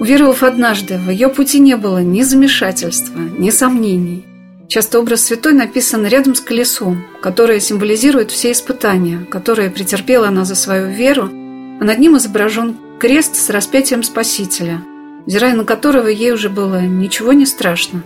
Уверовав 0.00 0.42
однажды, 0.42 0.98
в 0.98 1.10
ее 1.10 1.28
пути 1.28 1.58
не 1.58 1.76
было 1.76 2.02
ни 2.02 2.22
замешательства, 2.22 3.18
ни 3.18 3.50
сомнений. 3.50 4.25
Часто 4.68 4.98
образ 4.98 5.24
святой 5.24 5.52
написан 5.52 6.06
рядом 6.06 6.34
с 6.34 6.40
колесом, 6.40 7.06
которое 7.22 7.60
символизирует 7.60 8.32
все 8.32 8.50
испытания, 8.50 9.24
которые 9.30 9.70
претерпела 9.70 10.28
она 10.28 10.44
за 10.44 10.56
свою 10.56 10.88
веру, 10.88 11.24
а 11.24 11.84
над 11.84 11.98
ним 11.98 12.16
изображен 12.16 12.76
крест 12.98 13.36
с 13.36 13.48
распятием 13.50 14.02
Спасителя, 14.02 14.82
взирая 15.24 15.54
на 15.54 15.64
которого 15.64 16.08
ей 16.08 16.32
уже 16.32 16.48
было 16.48 16.80
ничего 16.80 17.32
не 17.32 17.46
страшно. 17.46 18.02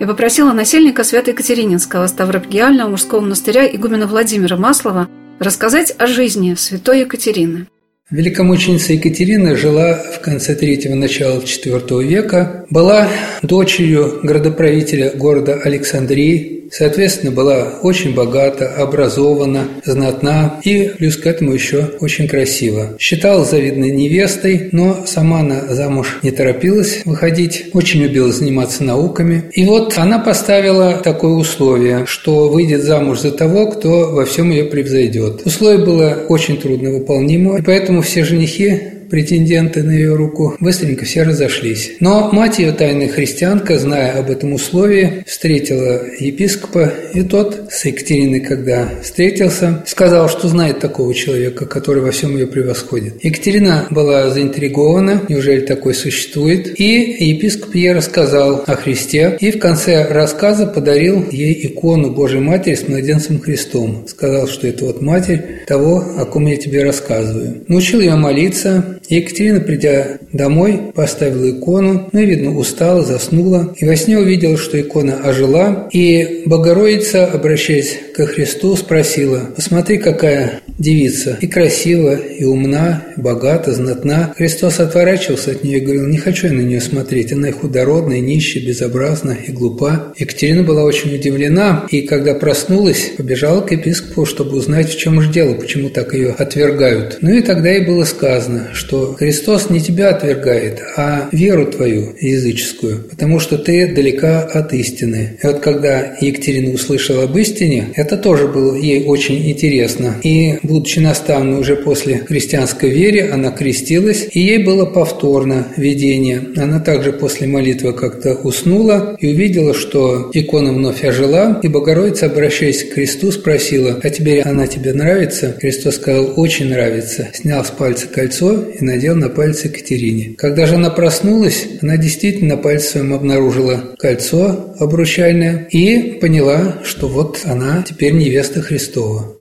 Я 0.00 0.06
попросила 0.06 0.52
насельника 0.52 1.04
Свято-Екатерининского 1.04 2.06
Ставропигиального 2.06 2.88
мужского 2.88 3.20
монастыря 3.20 3.66
игумена 3.66 4.06
Владимира 4.06 4.56
Маслова 4.56 5.08
рассказать 5.38 5.94
о 5.98 6.06
жизни 6.06 6.54
святой 6.54 7.00
Екатерины. 7.00 7.66
Великомученица 8.10 8.92
Екатерина 8.92 9.56
жила 9.56 9.94
в 9.94 10.20
конце 10.20 10.54
третьего 10.54 10.94
начала 10.94 11.38
IV 11.38 12.04
века, 12.04 12.66
была 12.68 13.08
дочерью 13.42 14.20
градоправителя 14.22 15.12
города 15.12 15.54
Александрии 15.54 16.61
Соответственно, 16.72 17.32
была 17.32 17.74
очень 17.82 18.14
богата, 18.14 18.66
образована, 18.66 19.68
знатна 19.84 20.58
и 20.64 20.90
плюс 20.96 21.18
к 21.18 21.26
этому 21.26 21.52
еще 21.52 21.90
очень 22.00 22.26
красива. 22.26 22.96
Считалась 22.98 23.50
завидной 23.50 23.90
невестой, 23.90 24.70
но 24.72 25.04
сама 25.06 25.40
она 25.40 25.74
замуж 25.74 26.20
не 26.22 26.30
торопилась 26.30 27.02
выходить, 27.04 27.66
очень 27.74 28.00
любила 28.00 28.32
заниматься 28.32 28.84
науками. 28.84 29.44
И 29.52 29.66
вот 29.66 29.98
она 29.98 30.18
поставила 30.18 30.94
такое 30.94 31.32
условие, 31.32 32.06
что 32.06 32.48
выйдет 32.48 32.82
замуж 32.82 33.20
за 33.20 33.32
того, 33.32 33.66
кто 33.66 34.10
во 34.10 34.24
всем 34.24 34.50
ее 34.50 34.64
превзойдет. 34.64 35.42
Условие 35.44 35.84
было 35.84 36.24
очень 36.30 36.56
трудно 36.56 36.90
выполнимо, 36.90 37.58
и 37.58 37.62
поэтому 37.62 38.00
все 38.00 38.24
женихи 38.24 38.80
претенденты 39.12 39.82
на 39.82 39.90
ее 39.90 40.14
руку, 40.14 40.56
быстренько 40.58 41.04
все 41.04 41.22
разошлись. 41.22 41.92
Но 42.00 42.30
мать 42.32 42.58
ее, 42.58 42.72
тайная 42.72 43.08
христианка, 43.08 43.78
зная 43.78 44.18
об 44.18 44.30
этом 44.30 44.54
условии, 44.54 45.22
встретила 45.26 46.00
епископа, 46.18 46.90
и 47.12 47.22
тот 47.22 47.68
с 47.70 47.84
Екатериной, 47.84 48.40
когда 48.40 48.88
встретился, 49.02 49.84
сказал, 49.86 50.30
что 50.30 50.48
знает 50.48 50.80
такого 50.80 51.12
человека, 51.12 51.66
который 51.66 52.02
во 52.02 52.10
всем 52.10 52.34
ее 52.34 52.46
превосходит. 52.46 53.22
Екатерина 53.22 53.86
была 53.90 54.30
заинтригована, 54.30 55.24
неужели 55.28 55.60
такой 55.60 55.92
существует, 55.92 56.80
и 56.80 57.32
епископ 57.32 57.74
ей 57.74 57.92
рассказал 57.92 58.64
о 58.66 58.76
Христе, 58.76 59.36
и 59.38 59.50
в 59.50 59.58
конце 59.58 60.08
рассказа 60.08 60.66
подарил 60.66 61.22
ей 61.30 61.66
икону 61.66 62.14
Божьей 62.14 62.40
Матери 62.40 62.76
с 62.76 62.88
младенцем 62.88 63.40
Христом. 63.40 64.06
Сказал, 64.08 64.48
что 64.48 64.66
это 64.66 64.86
вот 64.86 65.02
Матерь 65.02 65.64
того, 65.66 66.02
о 66.16 66.24
ком 66.24 66.46
я 66.46 66.56
тебе 66.56 66.82
рассказываю. 66.82 67.62
Научил 67.68 68.00
ее 68.00 68.14
молиться, 68.14 69.00
Екатерина, 69.08 69.60
придя 69.60 70.18
домой, 70.32 70.80
поставила 70.94 71.50
икону, 71.50 72.08
ну 72.12 72.20
и, 72.20 72.26
видно, 72.26 72.56
устала, 72.56 73.02
заснула, 73.04 73.74
и 73.76 73.84
во 73.84 73.96
сне 73.96 74.18
увидела, 74.18 74.56
что 74.56 74.80
икона 74.80 75.20
ожила, 75.24 75.88
и 75.92 76.42
Богородица, 76.46 77.26
обращаясь 77.26 77.98
ко 78.14 78.26
Христу, 78.26 78.76
спросила, 78.76 79.50
«Посмотри, 79.56 79.98
какая 79.98 80.60
девица, 80.78 81.38
и 81.40 81.46
красивая, 81.46 82.16
и 82.16 82.44
умна, 82.44 83.04
и 83.16 83.20
богата, 83.20 83.72
знатна». 83.72 84.34
Христос 84.36 84.80
отворачивался 84.80 85.52
от 85.52 85.64
нее 85.64 85.78
и 85.78 85.80
говорил, 85.80 86.06
«Не 86.06 86.18
хочу 86.18 86.48
я 86.48 86.52
на 86.52 86.60
нее 86.60 86.80
смотреть, 86.80 87.32
она 87.32 87.48
и 87.48 87.52
худородная, 87.52 88.18
и 88.18 88.20
нищая, 88.20 88.64
безобразна 88.64 89.36
и 89.46 89.50
глупа». 89.50 90.12
Екатерина 90.16 90.62
была 90.62 90.84
очень 90.84 91.14
удивлена, 91.14 91.86
и 91.90 92.02
когда 92.02 92.34
проснулась, 92.34 93.12
побежала 93.16 93.60
к 93.62 93.72
епископу, 93.72 94.26
чтобы 94.26 94.56
узнать, 94.56 94.90
в 94.90 94.98
чем 94.98 95.20
же 95.20 95.32
дело, 95.32 95.54
почему 95.54 95.88
так 95.88 96.14
ее 96.14 96.34
отвергают. 96.36 97.18
Ну 97.20 97.32
и 97.32 97.40
тогда 97.40 97.70
ей 97.70 97.86
было 97.86 98.04
сказано, 98.04 98.68
что 98.72 99.14
Христос 99.14 99.70
не 99.70 99.80
тебя 99.80 100.10
отвергает, 100.10 100.80
а 100.96 101.28
веру 101.32 101.66
твою 101.66 102.14
языческую, 102.20 103.04
потому 103.10 103.40
что 103.40 103.58
ты 103.58 103.94
далека 103.94 104.42
от 104.42 104.72
истины. 104.74 105.38
И 105.42 105.46
вот 105.46 105.60
когда 105.60 106.16
Екатерина 106.20 106.74
услышала 106.74 107.24
об 107.24 107.36
истине, 107.36 107.88
это 108.02 108.16
тоже 108.16 108.46
было 108.46 108.74
ей 108.74 109.04
очень 109.04 109.50
интересно. 109.50 110.16
И, 110.22 110.58
будучи 110.62 110.98
наставной 110.98 111.60
уже 111.60 111.76
после 111.76 112.18
христианской 112.18 112.90
вере, 112.90 113.30
она 113.32 113.50
крестилась, 113.50 114.28
и 114.30 114.40
ей 114.40 114.58
было 114.62 114.86
повторно 114.86 115.68
видение. 115.76 116.40
Она 116.56 116.80
также 116.80 117.12
после 117.12 117.46
молитвы 117.46 117.92
как-то 117.92 118.34
уснула 118.34 119.16
и 119.20 119.28
увидела, 119.28 119.74
что 119.74 120.30
икона 120.32 120.72
вновь 120.72 121.04
ожила, 121.04 121.60
и 121.62 121.68
Богородица, 121.68 122.26
обращаясь 122.26 122.84
к 122.84 122.94
Христу, 122.94 123.32
спросила, 123.32 123.98
«А 124.02 124.10
теперь 124.10 124.40
она 124.42 124.66
тебе 124.66 124.92
нравится?» 124.92 125.56
Христос 125.60 125.96
сказал, 125.96 126.34
«Очень 126.36 126.68
нравится». 126.68 127.28
Снял 127.32 127.64
с 127.64 127.70
пальца 127.70 128.06
кольцо 128.08 128.62
и 128.78 128.84
надел 128.84 129.16
на 129.16 129.28
пальцы 129.28 129.68
Катерине. 129.68 130.34
Когда 130.36 130.66
же 130.66 130.74
она 130.74 130.90
проснулась, 130.90 131.66
она 131.80 131.96
действительно 131.96 132.56
на 132.56 132.56
пальце 132.56 132.92
своем 132.92 133.14
обнаружила 133.14 133.94
кольцо 133.98 134.74
обручальное 134.78 135.66
и 135.70 136.18
поняла, 136.20 136.78
что 136.84 137.08
вот 137.08 137.40
она 137.44 137.84
теперь 137.92 138.14
невеста 138.14 138.62
Христова. 138.62 139.36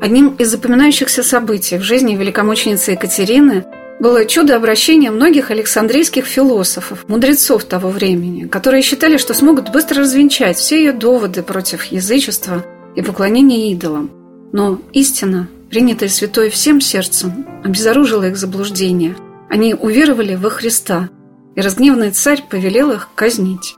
Одним 0.00 0.36
из 0.38 0.50
запоминающихся 0.50 1.22
событий 1.22 1.78
в 1.78 1.82
жизни 1.82 2.14
великомученицы 2.14 2.92
Екатерины 2.92 3.64
было 3.98 4.24
чудо 4.24 4.54
обращения 4.54 5.10
многих 5.10 5.50
александрийских 5.50 6.24
философов, 6.24 7.06
мудрецов 7.08 7.64
того 7.64 7.90
времени, 7.90 8.46
которые 8.46 8.82
считали, 8.82 9.16
что 9.16 9.34
смогут 9.34 9.72
быстро 9.72 10.02
развенчать 10.02 10.56
все 10.56 10.78
ее 10.78 10.92
доводы 10.92 11.42
против 11.42 11.84
язычества 11.86 12.64
и 12.94 13.02
поклонения 13.02 13.72
идолам. 13.72 14.12
Но 14.52 14.80
истина, 14.92 15.48
принятая 15.68 16.08
святой 16.08 16.50
всем 16.50 16.80
сердцем, 16.80 17.44
обезоружила 17.64 18.28
их 18.28 18.36
заблуждение. 18.36 19.16
Они 19.50 19.74
уверовали 19.74 20.36
во 20.36 20.50
Христа, 20.50 21.08
и 21.56 21.60
разгневанный 21.60 22.12
царь 22.12 22.44
повелел 22.48 22.92
их 22.92 23.08
казнить. 23.16 23.74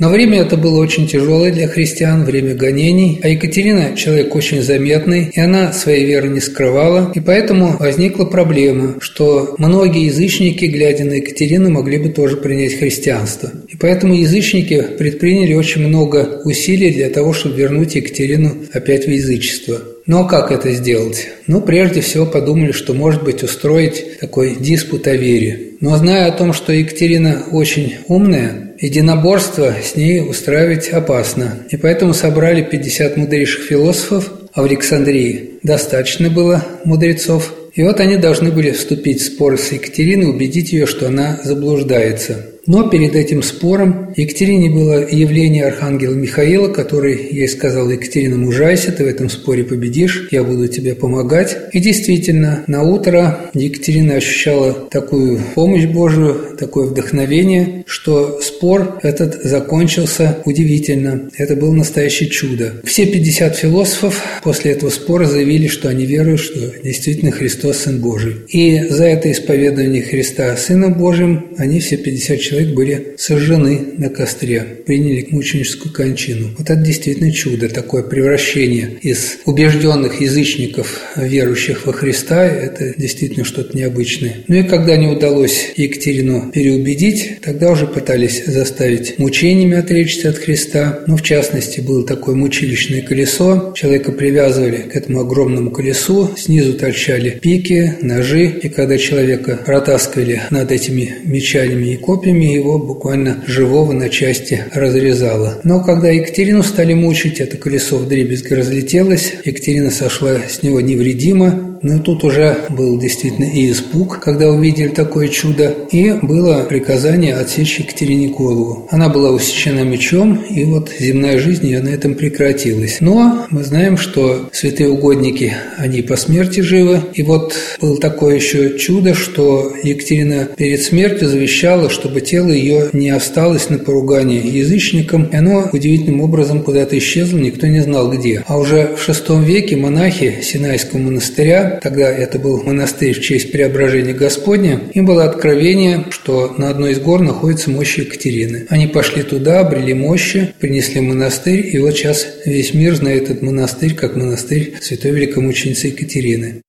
Но 0.00 0.08
время 0.08 0.40
это 0.40 0.56
было 0.56 0.80
очень 0.80 1.06
тяжелое 1.06 1.52
для 1.52 1.68
христиан, 1.68 2.24
время 2.24 2.54
гонений, 2.54 3.20
а 3.22 3.28
Екатерина– 3.28 3.94
человек 3.96 4.34
очень 4.34 4.62
заметный, 4.62 5.30
и 5.30 5.38
она 5.38 5.74
своей 5.74 6.06
веры 6.06 6.28
не 6.28 6.40
скрывала, 6.40 7.12
и 7.14 7.20
поэтому 7.20 7.76
возникла 7.78 8.24
проблема, 8.24 8.96
что 9.00 9.54
многие 9.58 10.06
язычники, 10.06 10.64
глядя 10.64 11.04
на 11.04 11.14
Екатерину, 11.14 11.68
могли 11.68 11.98
бы 11.98 12.08
тоже 12.08 12.38
принять 12.38 12.78
христианство. 12.78 13.50
И 13.68 13.76
поэтому 13.76 14.14
язычники 14.14 14.82
предприняли 14.98 15.52
очень 15.52 15.86
много 15.86 16.40
усилий 16.46 16.94
для 16.94 17.10
того, 17.10 17.34
чтобы 17.34 17.56
вернуть 17.56 17.94
Екатерину 17.94 18.56
опять 18.72 19.04
в 19.04 19.10
язычество. 19.10 19.82
А 20.18 20.24
как 20.24 20.50
это 20.50 20.72
сделать? 20.72 21.28
Ну, 21.46 21.60
прежде 21.60 22.00
всего 22.00 22.26
подумали, 22.26 22.72
что, 22.72 22.94
может 22.94 23.22
быть, 23.22 23.42
устроить 23.42 24.18
такой 24.18 24.56
диспут 24.56 25.06
о 25.06 25.16
вере. 25.16 25.74
Но 25.80 25.96
зная 25.96 26.26
о 26.26 26.32
том, 26.32 26.52
что 26.52 26.72
Екатерина 26.72 27.44
очень 27.52 27.96
умная, 28.08 28.70
Единоборство 28.80 29.74
с 29.84 29.94
ней 29.94 30.22
устраивать 30.22 30.88
опасно, 30.88 31.58
и 31.68 31.76
поэтому 31.76 32.14
собрали 32.14 32.62
50 32.62 33.18
мудрейших 33.18 33.64
философов, 33.64 34.32
а 34.54 34.62
в 34.62 34.64
Александрии 34.64 35.58
достаточно 35.62 36.30
было 36.30 36.64
мудрецов. 36.86 37.52
И 37.74 37.82
вот 37.82 38.00
они 38.00 38.16
должны 38.16 38.50
были 38.50 38.70
вступить 38.70 39.20
в 39.20 39.26
спор 39.26 39.58
с 39.58 39.70
Екатериной, 39.70 40.30
убедить 40.30 40.72
ее, 40.72 40.86
что 40.86 41.08
она 41.08 41.38
заблуждается. 41.44 42.46
Но 42.66 42.88
перед 42.88 43.14
этим 43.16 43.42
спором 43.42 44.12
Екатерине 44.16 44.70
было 44.70 45.06
явление 45.08 45.66
архангела 45.66 46.14
Михаила, 46.14 46.68
который 46.68 47.28
ей 47.30 47.48
сказал, 47.48 47.90
Екатерина, 47.90 48.36
мужайся, 48.36 48.92
ты 48.92 49.04
в 49.04 49.06
этом 49.06 49.30
споре 49.30 49.64
победишь, 49.64 50.28
я 50.30 50.44
буду 50.44 50.68
тебе 50.68 50.94
помогать. 50.94 51.56
И 51.72 51.80
действительно, 51.80 52.64
на 52.66 52.82
утро 52.82 53.50
Екатерина 53.54 54.14
ощущала 54.14 54.72
такую 54.90 55.40
помощь 55.54 55.86
Божию, 55.86 56.56
такое 56.58 56.86
вдохновение, 56.86 57.84
что 57.86 58.40
спор 58.40 58.98
этот 59.02 59.42
закончился 59.42 60.38
удивительно. 60.44 61.30
Это 61.36 61.56
было 61.56 61.72
настоящее 61.72 62.28
чудо. 62.28 62.74
Все 62.84 63.06
50 63.06 63.56
философов 63.56 64.22
после 64.42 64.72
этого 64.72 64.90
спора 64.90 65.24
заявили, 65.24 65.66
что 65.66 65.88
они 65.88 66.06
веруют, 66.06 66.40
что 66.40 66.60
действительно 66.82 67.30
Христос 67.30 67.78
Сын 67.78 68.00
Божий. 68.00 68.36
И 68.48 68.86
за 68.88 69.04
это 69.04 69.30
исповедование 69.30 70.02
Христа 70.02 70.56
Сыном 70.56 70.94
Божьим 70.94 71.48
они 71.56 71.80
все 71.80 71.96
50 71.96 72.40
человек 72.50 72.74
были 72.74 73.14
сожжены 73.16 73.80
на 73.96 74.08
костре, 74.08 74.60
приняли 74.84 75.28
мученическую 75.30 75.92
кончину. 75.92 76.48
Вот 76.58 76.68
это 76.68 76.80
действительно 76.80 77.30
чудо, 77.30 77.68
такое 77.68 78.02
превращение 78.02 78.98
из 79.02 79.38
убежденных 79.44 80.20
язычников, 80.20 81.00
верующих 81.14 81.86
во 81.86 81.92
Христа, 81.92 82.44
это 82.44 82.92
действительно 82.96 83.44
что-то 83.44 83.76
необычное. 83.76 84.38
Ну 84.48 84.56
и 84.56 84.62
когда 84.64 84.96
не 84.96 85.06
удалось 85.06 85.68
Екатерину 85.76 86.50
переубедить, 86.52 87.40
тогда 87.40 87.70
уже 87.70 87.86
пытались 87.86 88.44
заставить 88.46 89.18
мучениями 89.18 89.76
отречься 89.76 90.30
от 90.30 90.38
Христа. 90.38 91.04
Ну, 91.06 91.16
в 91.16 91.22
частности, 91.22 91.80
было 91.80 92.04
такое 92.04 92.34
мучилищное 92.34 93.02
колесо. 93.02 93.72
Человека 93.76 94.10
привязывали 94.10 94.78
к 94.78 94.96
этому 94.96 95.20
огромному 95.20 95.70
колесу, 95.70 96.30
снизу 96.36 96.74
торчали 96.74 97.38
пики, 97.40 97.94
ножи, 98.02 98.46
и 98.46 98.68
когда 98.68 98.98
человека 98.98 99.60
протаскивали 99.64 100.42
над 100.50 100.72
этими 100.72 101.14
мечами 101.24 101.92
и 101.92 101.96
копьями, 101.96 102.39
его 102.46 102.78
буквально 102.78 103.42
живого 103.46 103.92
на 103.92 104.08
части 104.08 104.64
разрезало. 104.72 105.60
Но 105.64 105.82
когда 105.82 106.08
Екатерину 106.08 106.62
стали 106.62 106.94
мучить, 106.94 107.40
это 107.40 107.56
колесо 107.56 107.98
в 107.98 108.08
дребезги 108.08 108.54
разлетелось, 108.54 109.34
Екатерина 109.44 109.90
сошла 109.90 110.38
с 110.48 110.62
него 110.62 110.80
невредимо, 110.80 111.69
ну, 111.82 111.98
тут 111.98 112.24
уже 112.24 112.58
был 112.68 112.98
действительно 112.98 113.44
и 113.44 113.70
испуг, 113.70 114.20
когда 114.20 114.50
увидели 114.50 114.88
такое 114.88 115.28
чудо, 115.28 115.74
и 115.90 116.12
было 116.12 116.64
приказание 116.68 117.34
отсечь 117.34 117.78
Екатерине 117.78 118.28
голову. 118.28 118.86
Она 118.90 119.08
была 119.08 119.30
усечена 119.30 119.80
мечом, 119.80 120.36
и 120.50 120.64
вот 120.64 120.90
земная 120.98 121.38
жизнь 121.38 121.66
ее 121.66 121.80
на 121.80 121.88
этом 121.88 122.14
прекратилась. 122.14 122.98
Но 123.00 123.46
мы 123.50 123.64
знаем, 123.64 123.96
что 123.96 124.50
святые 124.52 124.90
угодники, 124.90 125.54
они 125.78 126.02
по 126.02 126.16
смерти 126.16 126.60
живы. 126.60 127.00
И 127.14 127.22
вот 127.22 127.54
было 127.80 127.98
такое 127.98 128.34
еще 128.36 128.78
чудо, 128.78 129.14
что 129.14 129.72
Екатерина 129.82 130.48
перед 130.56 130.82
смертью 130.82 131.28
завещала, 131.28 131.88
чтобы 131.88 132.20
тело 132.20 132.50
ее 132.50 132.90
не 132.92 133.08
осталось 133.08 133.70
на 133.70 133.78
поругание 133.78 134.40
язычникам, 134.40 135.24
и 135.24 135.36
оно 135.36 135.70
удивительным 135.72 136.20
образом 136.20 136.62
куда-то 136.62 136.98
исчезло, 136.98 137.38
никто 137.38 137.66
не 137.66 137.80
знал 137.80 138.10
где. 138.10 138.44
А 138.46 138.58
уже 138.58 138.94
в 138.96 139.08
VI 139.08 139.42
веке 139.44 139.76
монахи 139.76 140.40
Синайского 140.42 140.98
монастыря 140.98 141.69
тогда 141.82 142.10
это 142.10 142.38
был 142.38 142.62
монастырь 142.62 143.14
в 143.14 143.20
честь 143.20 143.52
преображения 143.52 144.12
Господня, 144.12 144.80
им 144.94 145.06
было 145.06 145.24
откровение, 145.24 146.06
что 146.10 146.54
на 146.56 146.70
одной 146.70 146.92
из 146.92 146.98
гор 146.98 147.20
находится 147.20 147.70
мощь 147.70 147.98
Екатерины. 147.98 148.66
Они 148.68 148.86
пошли 148.86 149.22
туда, 149.22 149.60
обрели 149.60 149.94
мощи, 149.94 150.54
принесли 150.58 151.00
монастырь, 151.00 151.68
и 151.72 151.78
вот 151.78 151.92
сейчас 151.92 152.26
весь 152.44 152.74
мир 152.74 152.94
знает 152.94 153.24
этот 153.24 153.42
монастырь 153.42 153.94
как 153.94 154.16
монастырь 154.16 154.74
святой 154.80 155.12
великомученицы 155.12 155.88
Екатерины. 155.88 156.62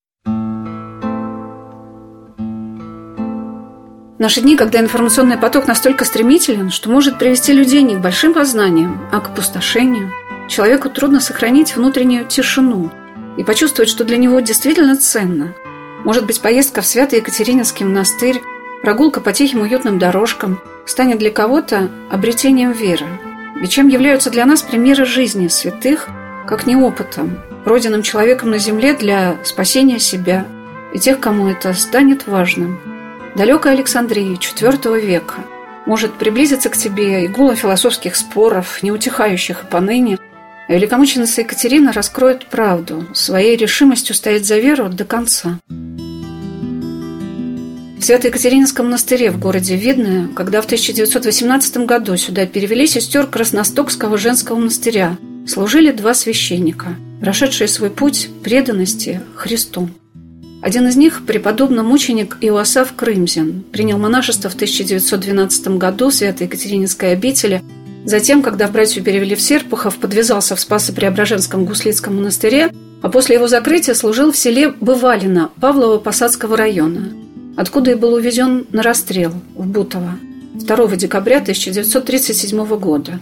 наши 4.32 4.40
дни, 4.40 4.56
когда 4.56 4.80
информационный 4.80 5.38
поток 5.38 5.68
настолько 5.68 6.06
стремителен, 6.06 6.70
что 6.70 6.90
может 6.90 7.20
привести 7.20 7.52
людей 7.52 7.82
не 7.82 7.96
к 7.96 8.00
большим 8.00 8.34
познаниям, 8.34 9.10
а 9.12 9.20
к 9.20 9.32
опустошению, 9.32 10.10
человеку 10.48 10.90
трудно 10.90 11.20
сохранить 11.20 11.76
внутреннюю 11.76 12.26
тишину, 12.26 12.92
и 13.38 13.44
почувствовать, 13.44 13.90
что 13.90 14.04
для 14.04 14.18
него 14.18 14.40
действительно 14.40 14.96
ценно. 14.96 15.54
Может 16.04 16.26
быть, 16.26 16.42
поездка 16.42 16.82
в 16.82 16.86
Святый 16.86 17.20
Екатерининский 17.20 17.86
монастырь, 17.86 18.42
прогулка 18.82 19.22
по 19.22 19.34
тихим 19.34 19.62
уютным 19.62 20.00
дорожкам 20.00 20.60
станет 20.86 21.20
для 21.20 21.32
кого-то 21.32 21.90
обретением 22.10 22.72
веры. 22.72 23.06
Ведь 23.56 23.72
чем 23.72 23.88
являются 23.88 24.32
для 24.32 24.46
нас 24.46 24.64
примеры 24.64 25.06
жизни 25.06 25.48
святых, 25.48 26.10
как 26.48 26.66
не 26.66 26.76
опытом, 26.76 27.40
пройденным 27.64 28.02
человеком 28.02 28.50
на 28.50 28.58
земле 28.58 28.94
для 28.94 29.38
спасения 29.44 30.00
себя 30.00 30.46
и 30.94 31.00
тех, 31.00 31.20
кому 31.20 31.48
это 31.48 31.74
станет 31.74 32.28
важным. 32.28 32.80
Далекая 33.36 33.76
Александрия 33.76 34.36
IV 34.36 35.00
века 35.00 35.36
может 35.86 36.14
приблизиться 36.14 36.70
к 36.70 36.78
тебе 36.78 37.24
и 37.24 37.28
гулом 37.28 37.56
философских 37.56 38.16
споров, 38.16 38.82
неутихающих 38.84 39.64
и 39.64 39.68
поныне– 39.68 40.18
Великомученица 40.72 41.42
Екатерина 41.42 41.92
раскроет 41.92 42.46
правду, 42.46 43.06
своей 43.14 43.58
решимостью 43.58 44.16
стоять 44.16 44.46
за 44.46 44.58
веру 44.58 44.88
до 44.88 45.04
конца. 45.04 45.60
В 47.98 48.02
Свято-Екатерининском 48.02 48.86
монастыре 48.86 49.32
в 49.32 49.40
городе 49.40 49.76
Видное, 49.76 50.30
когда 50.34 50.62
в 50.62 50.66
1918 50.66 51.80
году 51.80 52.16
сюда 52.16 52.46
перевели 52.46 52.88
сестер 52.88 53.28
Красностокского 53.28 54.18
женского 54.18 54.60
монастыря, 54.60 55.18
служили 55.46 55.92
два 55.92 56.14
священника, 56.14 56.96
прошедшие 57.20 57.68
свой 57.68 57.90
путь 57.90 58.30
преданности 58.42 59.20
Христу. 59.36 59.90
Один 60.62 60.88
из 60.88 60.96
них, 60.96 61.26
преподобный 61.28 61.84
мученик 61.84 62.38
Иоасав 62.40 62.94
Крымзин, 62.96 63.66
принял 63.74 63.98
монашество 63.98 64.50
в 64.50 64.56
1912 64.56 65.68
году 65.78 66.12
в 66.12 66.14
Свято-Екатерининской 66.14 67.12
обители– 67.12 67.62
Затем, 68.04 68.42
когда 68.42 68.68
братью 68.68 69.04
перевели 69.04 69.36
в 69.36 69.42
Серпухов, 69.42 69.98
подвязался 69.98 70.56
в 70.56 70.60
Спасо-Преображенском 70.60 71.66
гуслицком 71.66 72.16
монастыре, 72.16 72.72
а 73.02 73.10
после 73.10 73.36
его 73.36 73.48
закрытия 73.48 73.94
служил 73.94 74.32
в 74.32 74.38
селе 74.38 74.70
Бывалино 74.70 75.52
Павлово-Посадского 75.60 76.56
района, 76.56 77.14
откуда 77.56 77.92
и 77.92 77.96
был 77.96 78.14
увезен 78.14 78.66
на 78.72 78.82
расстрел 78.82 79.34
в 79.56 79.68
Бутово 79.68 80.16
2 80.54 80.88
декабря 80.96 81.38
1937 81.38 82.66
года. 82.78 83.20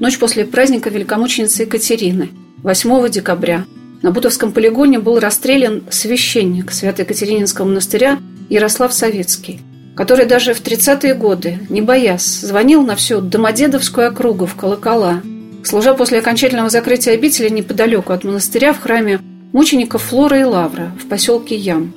Ночь 0.00 0.18
после 0.18 0.44
праздника 0.44 0.90
великомученицы 0.90 1.62
Екатерины, 1.62 2.30
8 2.62 3.08
декабря, 3.10 3.66
на 4.02 4.10
Бутовском 4.10 4.52
полигоне 4.52 4.98
был 4.98 5.18
расстрелян 5.18 5.82
священник 5.90 6.72
Свято-Екатерининского 6.72 7.66
монастыря 7.66 8.18
Ярослав 8.48 8.92
Савицкий– 8.92 9.60
который 9.96 10.26
даже 10.26 10.52
в 10.52 10.60
30-е 10.60 11.14
годы, 11.14 11.58
не 11.70 11.80
боясь, 11.80 12.40
звонил 12.40 12.82
на 12.82 12.94
всю 12.96 13.20
Домодедовскую 13.20 14.08
округу 14.08 14.44
в 14.44 14.54
колокола, 14.54 15.22
служа 15.64 15.94
после 15.94 16.18
окончательного 16.18 16.68
закрытия 16.68 17.14
обители 17.14 17.48
неподалеку 17.48 18.12
от 18.12 18.22
монастыря 18.22 18.74
в 18.74 18.80
храме 18.80 19.20
мучеников 19.52 20.02
Флора 20.02 20.38
и 20.38 20.44
Лавра 20.44 20.92
в 21.02 21.08
поселке 21.08 21.56
Ям. 21.56 21.94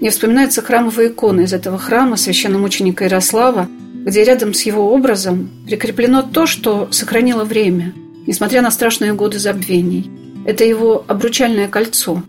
Мне 0.00 0.10
вспоминаются 0.10 0.60
храмовые 0.60 1.08
иконы 1.08 1.42
из 1.42 1.52
этого 1.52 1.78
храма 1.78 2.16
священномученика 2.16 3.04
Ярослава, 3.04 3.68
где 3.94 4.24
рядом 4.24 4.52
с 4.52 4.62
его 4.62 4.92
образом 4.92 5.48
прикреплено 5.66 6.22
то, 6.22 6.46
что 6.46 6.88
сохранило 6.90 7.44
время, 7.44 7.94
несмотря 8.26 8.60
на 8.60 8.72
страшные 8.72 9.14
годы 9.14 9.38
забвений. 9.38 10.10
Это 10.44 10.64
его 10.64 11.04
обручальное 11.06 11.68
кольцо, 11.68 12.22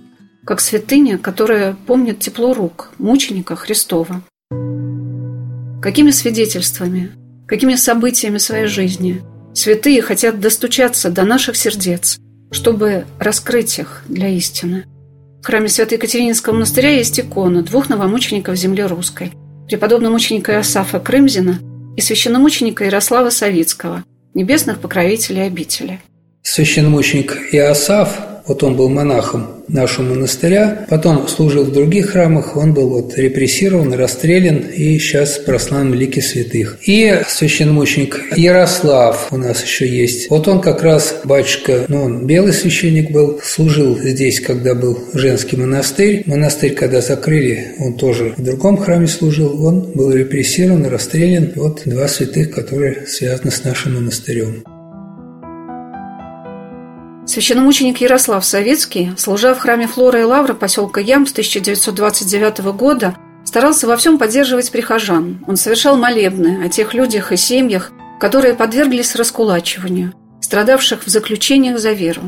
как 0.46 0.62
святыня, 0.62 1.18
которая 1.18 1.76
помнит 1.88 2.20
тепло 2.20 2.54
рук 2.54 2.92
мученика 3.00 3.56
Христова. 3.56 4.22
Какими 5.82 6.12
свидетельствами, 6.12 7.12
какими 7.48 7.76
событиями 7.76 8.40
своей 8.40 8.66
жизни 8.66 9.22
святые 9.54 10.02
хотят 10.02 10.40
достучаться 10.40 11.10
до 11.10 11.24
наших 11.24 11.56
сердец, 11.56 12.20
чтобы 12.52 13.06
раскрыть 13.20 13.80
их 13.80 14.04
для 14.08 14.28
истины. 14.30 14.86
В 15.42 15.46
храме 15.46 15.70
Святой 15.70 15.98
Екатерининского 15.98 16.54
монастыря 16.54 16.90
есть 16.90 17.20
икона 17.20 17.62
двух 17.62 17.90
новомучеников 17.90 18.56
земли 18.56 18.84
русской, 18.84 19.32
преподобного 19.68 20.14
мученика 20.14 20.54
Иосафа 20.54 21.00
Крымзина 21.00 21.60
и 21.96 22.02
священномученика 22.02 22.84
Ярослава 22.84 23.30
Савицкого, 23.30 24.04
небесных 24.34 24.80
покровителей 24.80 25.46
обители. 25.46 26.02
Священномученик 26.44 27.54
Иосаф, 27.54 28.18
вот 28.48 28.64
он 28.64 28.76
был 28.76 28.90
монахом 28.90 29.58
нашего 29.68 30.14
монастыря. 30.14 30.86
Потом 30.90 31.28
служил 31.28 31.64
в 31.66 31.72
других 31.72 32.12
храмах, 32.12 32.56
он 32.56 32.74
был 32.74 32.90
вот 32.90 33.18
репрессирован, 33.18 33.94
расстрелян 33.94 34.58
и 34.58 34.98
сейчас 34.98 35.38
прославлен 35.38 35.94
лики 35.94 36.20
святых. 36.20 36.78
И 36.86 37.22
священномученик 37.28 38.38
Ярослав 38.38 39.28
у 39.32 39.38
нас 39.38 39.64
еще 39.64 39.88
есть. 39.88 40.30
Вот 40.30 40.48
он 40.48 40.62
как 40.62 40.84
раз, 40.84 41.18
батюшка, 41.24 41.86
ну 41.88 42.04
он 42.04 42.26
белый 42.26 42.54
священник 42.54 43.12
был, 43.12 43.40
служил 43.44 43.98
здесь, 43.98 44.40
когда 44.40 44.74
был 44.74 44.98
женский 45.14 45.58
монастырь. 45.58 46.24
Монастырь, 46.26 46.74
когда 46.74 47.02
закрыли, 47.02 47.74
он 47.80 47.96
тоже 47.96 48.34
в 48.38 48.44
другом 48.44 48.78
храме 48.78 49.08
служил. 49.08 49.66
Он 49.66 49.92
был 49.94 50.12
репрессирован, 50.12 50.86
расстрелян. 50.86 51.52
Вот 51.56 51.82
два 51.86 52.08
святых, 52.08 52.52
которые 52.52 53.06
связаны 53.08 53.52
с 53.52 53.64
нашим 53.64 53.96
монастырем. 53.96 54.77
Священномученик 57.28 58.00
Ярослав 58.00 58.46
Советский, 58.46 59.12
служа 59.18 59.54
в 59.54 59.60
храме 59.60 59.86
Флора 59.86 60.22
и 60.22 60.24
Лавра 60.24 60.54
поселка 60.54 61.02
Ям 61.02 61.28
с 61.28 61.34
1929 61.34 62.60
года, 62.74 63.18
старался 63.44 63.86
во 63.86 63.98
всем 63.98 64.18
поддерживать 64.18 64.72
прихожан. 64.72 65.44
Он 65.46 65.58
совершал 65.58 65.98
молебны 65.98 66.64
о 66.64 66.70
тех 66.70 66.94
людях 66.94 67.34
и 67.34 67.38
семьях, 67.38 67.92
которые 68.18 68.54
подверглись 68.54 69.14
раскулачиванию, 69.14 70.14
страдавших 70.40 71.04
в 71.06 71.10
заключениях 71.10 71.80
за 71.80 71.92
веру. 71.92 72.22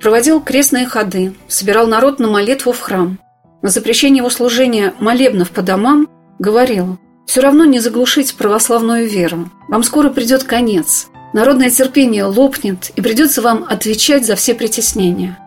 Проводил 0.00 0.38
крестные 0.38 0.86
ходы, 0.86 1.32
собирал 1.48 1.86
народ 1.86 2.18
на 2.18 2.28
молитву 2.28 2.72
в 2.72 2.80
храм. 2.80 3.18
На 3.62 3.70
запрещение 3.70 4.18
его 4.18 4.28
служения 4.28 4.92
молебнов 4.98 5.50
по 5.50 5.62
домам 5.62 6.08
говорил 6.38 6.98
«Все 7.26 7.40
равно 7.40 7.64
не 7.64 7.80
заглушить 7.80 8.34
православную 8.34 9.08
веру. 9.08 9.50
Вам 9.68 9.82
скоро 9.82 10.10
придет 10.10 10.44
конец. 10.44 11.08
Народное 11.32 11.70
терпение 11.70 12.24
лопнет, 12.24 12.90
и 12.94 13.00
придется 13.00 13.40
вам 13.40 13.64
отвечать 13.68 14.26
за 14.26 14.36
все 14.36 14.54
притеснения. 14.54 15.38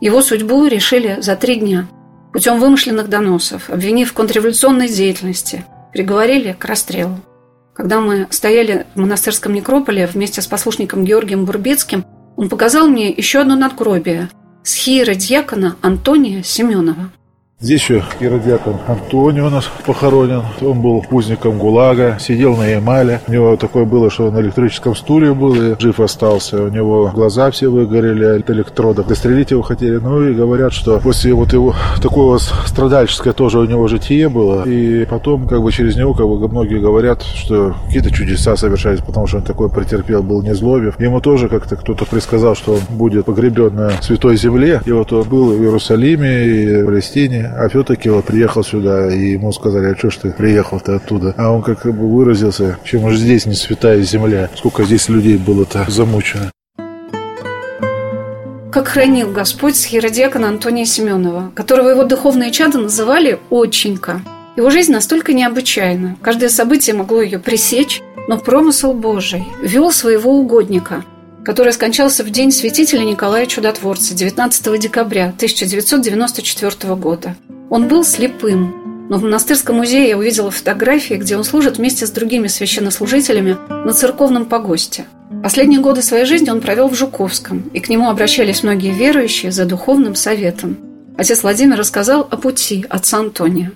Его 0.00 0.22
судьбу 0.22 0.66
решили 0.66 1.18
за 1.20 1.36
три 1.36 1.56
дня 1.56 1.86
путем 2.32 2.58
вымышленных 2.58 3.08
доносов, 3.08 3.68
обвинив 3.68 4.10
в 4.10 4.14
контрреволюционной 4.14 4.88
деятельности, 4.88 5.64
приговорили 5.92 6.56
к 6.58 6.64
расстрелу. 6.64 7.20
Когда 7.74 8.00
мы 8.00 8.26
стояли 8.30 8.86
в 8.94 9.00
монастырском 9.00 9.52
некрополе 9.52 10.06
вместе 10.06 10.40
с 10.40 10.46
послушником 10.46 11.04
Георгием 11.04 11.44
Бурбецким, 11.44 12.04
он 12.36 12.48
показал 12.48 12.88
мне 12.88 13.10
еще 13.10 13.40
одно 13.40 13.54
надгробие– 13.54 14.30
схиера 14.62 15.14
дьякона 15.14 15.76
Антония 15.82 16.42
Семенова. 16.42 17.12
Здесь 17.62 17.82
еще 17.82 18.02
иродиакон 18.18 18.74
Антоний 18.88 19.40
у 19.40 19.48
нас 19.48 19.70
похоронен. 19.86 20.42
Он 20.62 20.82
был 20.82 21.04
узником 21.12 21.58
ГУЛАГа, 21.58 22.18
сидел 22.18 22.56
на 22.56 22.66
Ямале. 22.66 23.20
У 23.28 23.32
него 23.32 23.56
такое 23.56 23.84
было, 23.84 24.10
что 24.10 24.32
на 24.32 24.40
электрическом 24.40 24.96
стуле 24.96 25.32
был 25.32 25.54
и 25.54 25.80
жив 25.80 26.00
остался. 26.00 26.60
У 26.60 26.66
него 26.66 27.12
глаза 27.14 27.52
все 27.52 27.68
выгорели 27.68 28.24
от 28.40 28.50
электродов. 28.50 29.06
Дострелить 29.06 29.52
его 29.52 29.62
хотели. 29.62 29.98
Ну 29.98 30.28
и 30.28 30.34
говорят, 30.34 30.72
что 30.72 30.98
после 30.98 31.34
вот 31.34 31.52
его 31.52 31.72
такое 32.02 32.40
страдальческое 32.66 33.32
тоже 33.32 33.60
у 33.60 33.64
него 33.64 33.86
житие 33.86 34.28
было. 34.28 34.64
И 34.66 35.04
потом 35.04 35.46
как 35.46 35.62
бы 35.62 35.70
через 35.70 35.94
него 35.94 36.14
как 36.14 36.26
бы 36.26 36.48
многие 36.48 36.80
говорят, 36.80 37.22
что 37.22 37.76
какие-то 37.86 38.10
чудеса 38.10 38.56
совершались, 38.56 39.02
потому 39.02 39.28
что 39.28 39.36
он 39.36 39.44
такой 39.44 39.70
претерпел, 39.70 40.24
был 40.24 40.42
не 40.42 40.56
злобив. 40.56 40.98
Ему 40.98 41.20
тоже 41.20 41.48
как-то 41.48 41.76
кто-то 41.76 42.06
предсказал, 42.06 42.56
что 42.56 42.72
он 42.72 42.80
будет 42.90 43.26
погребен 43.26 43.72
на 43.76 44.02
Святой 44.02 44.36
Земле. 44.36 44.80
И 44.84 44.90
вот 44.90 45.12
он 45.12 45.28
был 45.28 45.52
в 45.52 45.62
Иерусалиме 45.62 46.44
и 46.44 46.82
в 46.82 46.86
Палестине 46.86 47.51
а 47.56 47.68
все-таки 47.68 48.08
вот 48.08 48.24
приехал 48.24 48.64
сюда, 48.64 49.14
и 49.14 49.32
ему 49.32 49.52
сказали, 49.52 49.92
а 49.92 49.96
что 49.96 50.10
ж 50.10 50.16
ты 50.16 50.30
приехал-то 50.32 50.96
оттуда? 50.96 51.34
А 51.36 51.50
он 51.50 51.62
как 51.62 51.84
бы 51.84 52.08
выразился, 52.08 52.78
чем 52.84 53.08
же 53.10 53.16
здесь 53.16 53.46
не 53.46 53.54
святая 53.54 54.00
земля, 54.02 54.50
сколько 54.56 54.84
здесь 54.84 55.08
людей 55.08 55.36
было-то 55.36 55.84
замучено. 55.88 56.50
Как 58.72 58.88
хранил 58.88 59.30
Господь 59.30 59.76
схиродиакона 59.76 60.48
Антония 60.48 60.86
Семенова, 60.86 61.52
которого 61.54 61.90
его 61.90 62.04
духовные 62.04 62.50
чады 62.50 62.78
называли 62.78 63.38
«отченька». 63.50 64.22
Его 64.56 64.70
жизнь 64.70 64.92
настолько 64.92 65.32
необычайна. 65.32 66.16
Каждое 66.22 66.48
событие 66.48 66.94
могло 66.94 67.22
ее 67.22 67.38
пресечь, 67.38 68.02
но 68.28 68.38
промысел 68.38 68.94
Божий 68.94 69.44
вел 69.62 69.90
своего 69.90 70.38
угодника, 70.38 71.04
который 71.44 71.72
скончался 71.72 72.24
в 72.24 72.30
день 72.30 72.52
святителя 72.52 73.02
Николая 73.02 73.46
Чудотворца 73.46 74.14
19 74.14 74.80
декабря 74.80 75.26
1994 75.36 76.94
года. 76.94 77.36
Он 77.70 77.88
был 77.88 78.04
слепым, 78.04 79.06
но 79.08 79.18
в 79.18 79.24
монастырском 79.24 79.76
музее 79.76 80.08
я 80.08 80.18
увидела 80.18 80.50
фотографии, 80.50 81.14
где 81.14 81.36
он 81.36 81.44
служит 81.44 81.78
вместе 81.78 82.06
с 82.06 82.10
другими 82.10 82.46
священнослужителями 82.46 83.56
на 83.68 83.92
церковном 83.92 84.46
погосте. 84.46 85.06
Последние 85.42 85.80
годы 85.80 86.02
своей 86.02 86.24
жизни 86.24 86.50
он 86.50 86.60
провел 86.60 86.88
в 86.88 86.94
Жуковском, 86.94 87.70
и 87.72 87.80
к 87.80 87.88
нему 87.88 88.08
обращались 88.08 88.62
многие 88.62 88.92
верующие 88.92 89.50
за 89.50 89.64
духовным 89.64 90.14
советом. 90.14 90.78
Отец 91.18 91.42
Владимир 91.42 91.76
рассказал 91.76 92.20
о 92.30 92.36
пути 92.36 92.86
отца 92.88 93.18
Антония. 93.18 93.72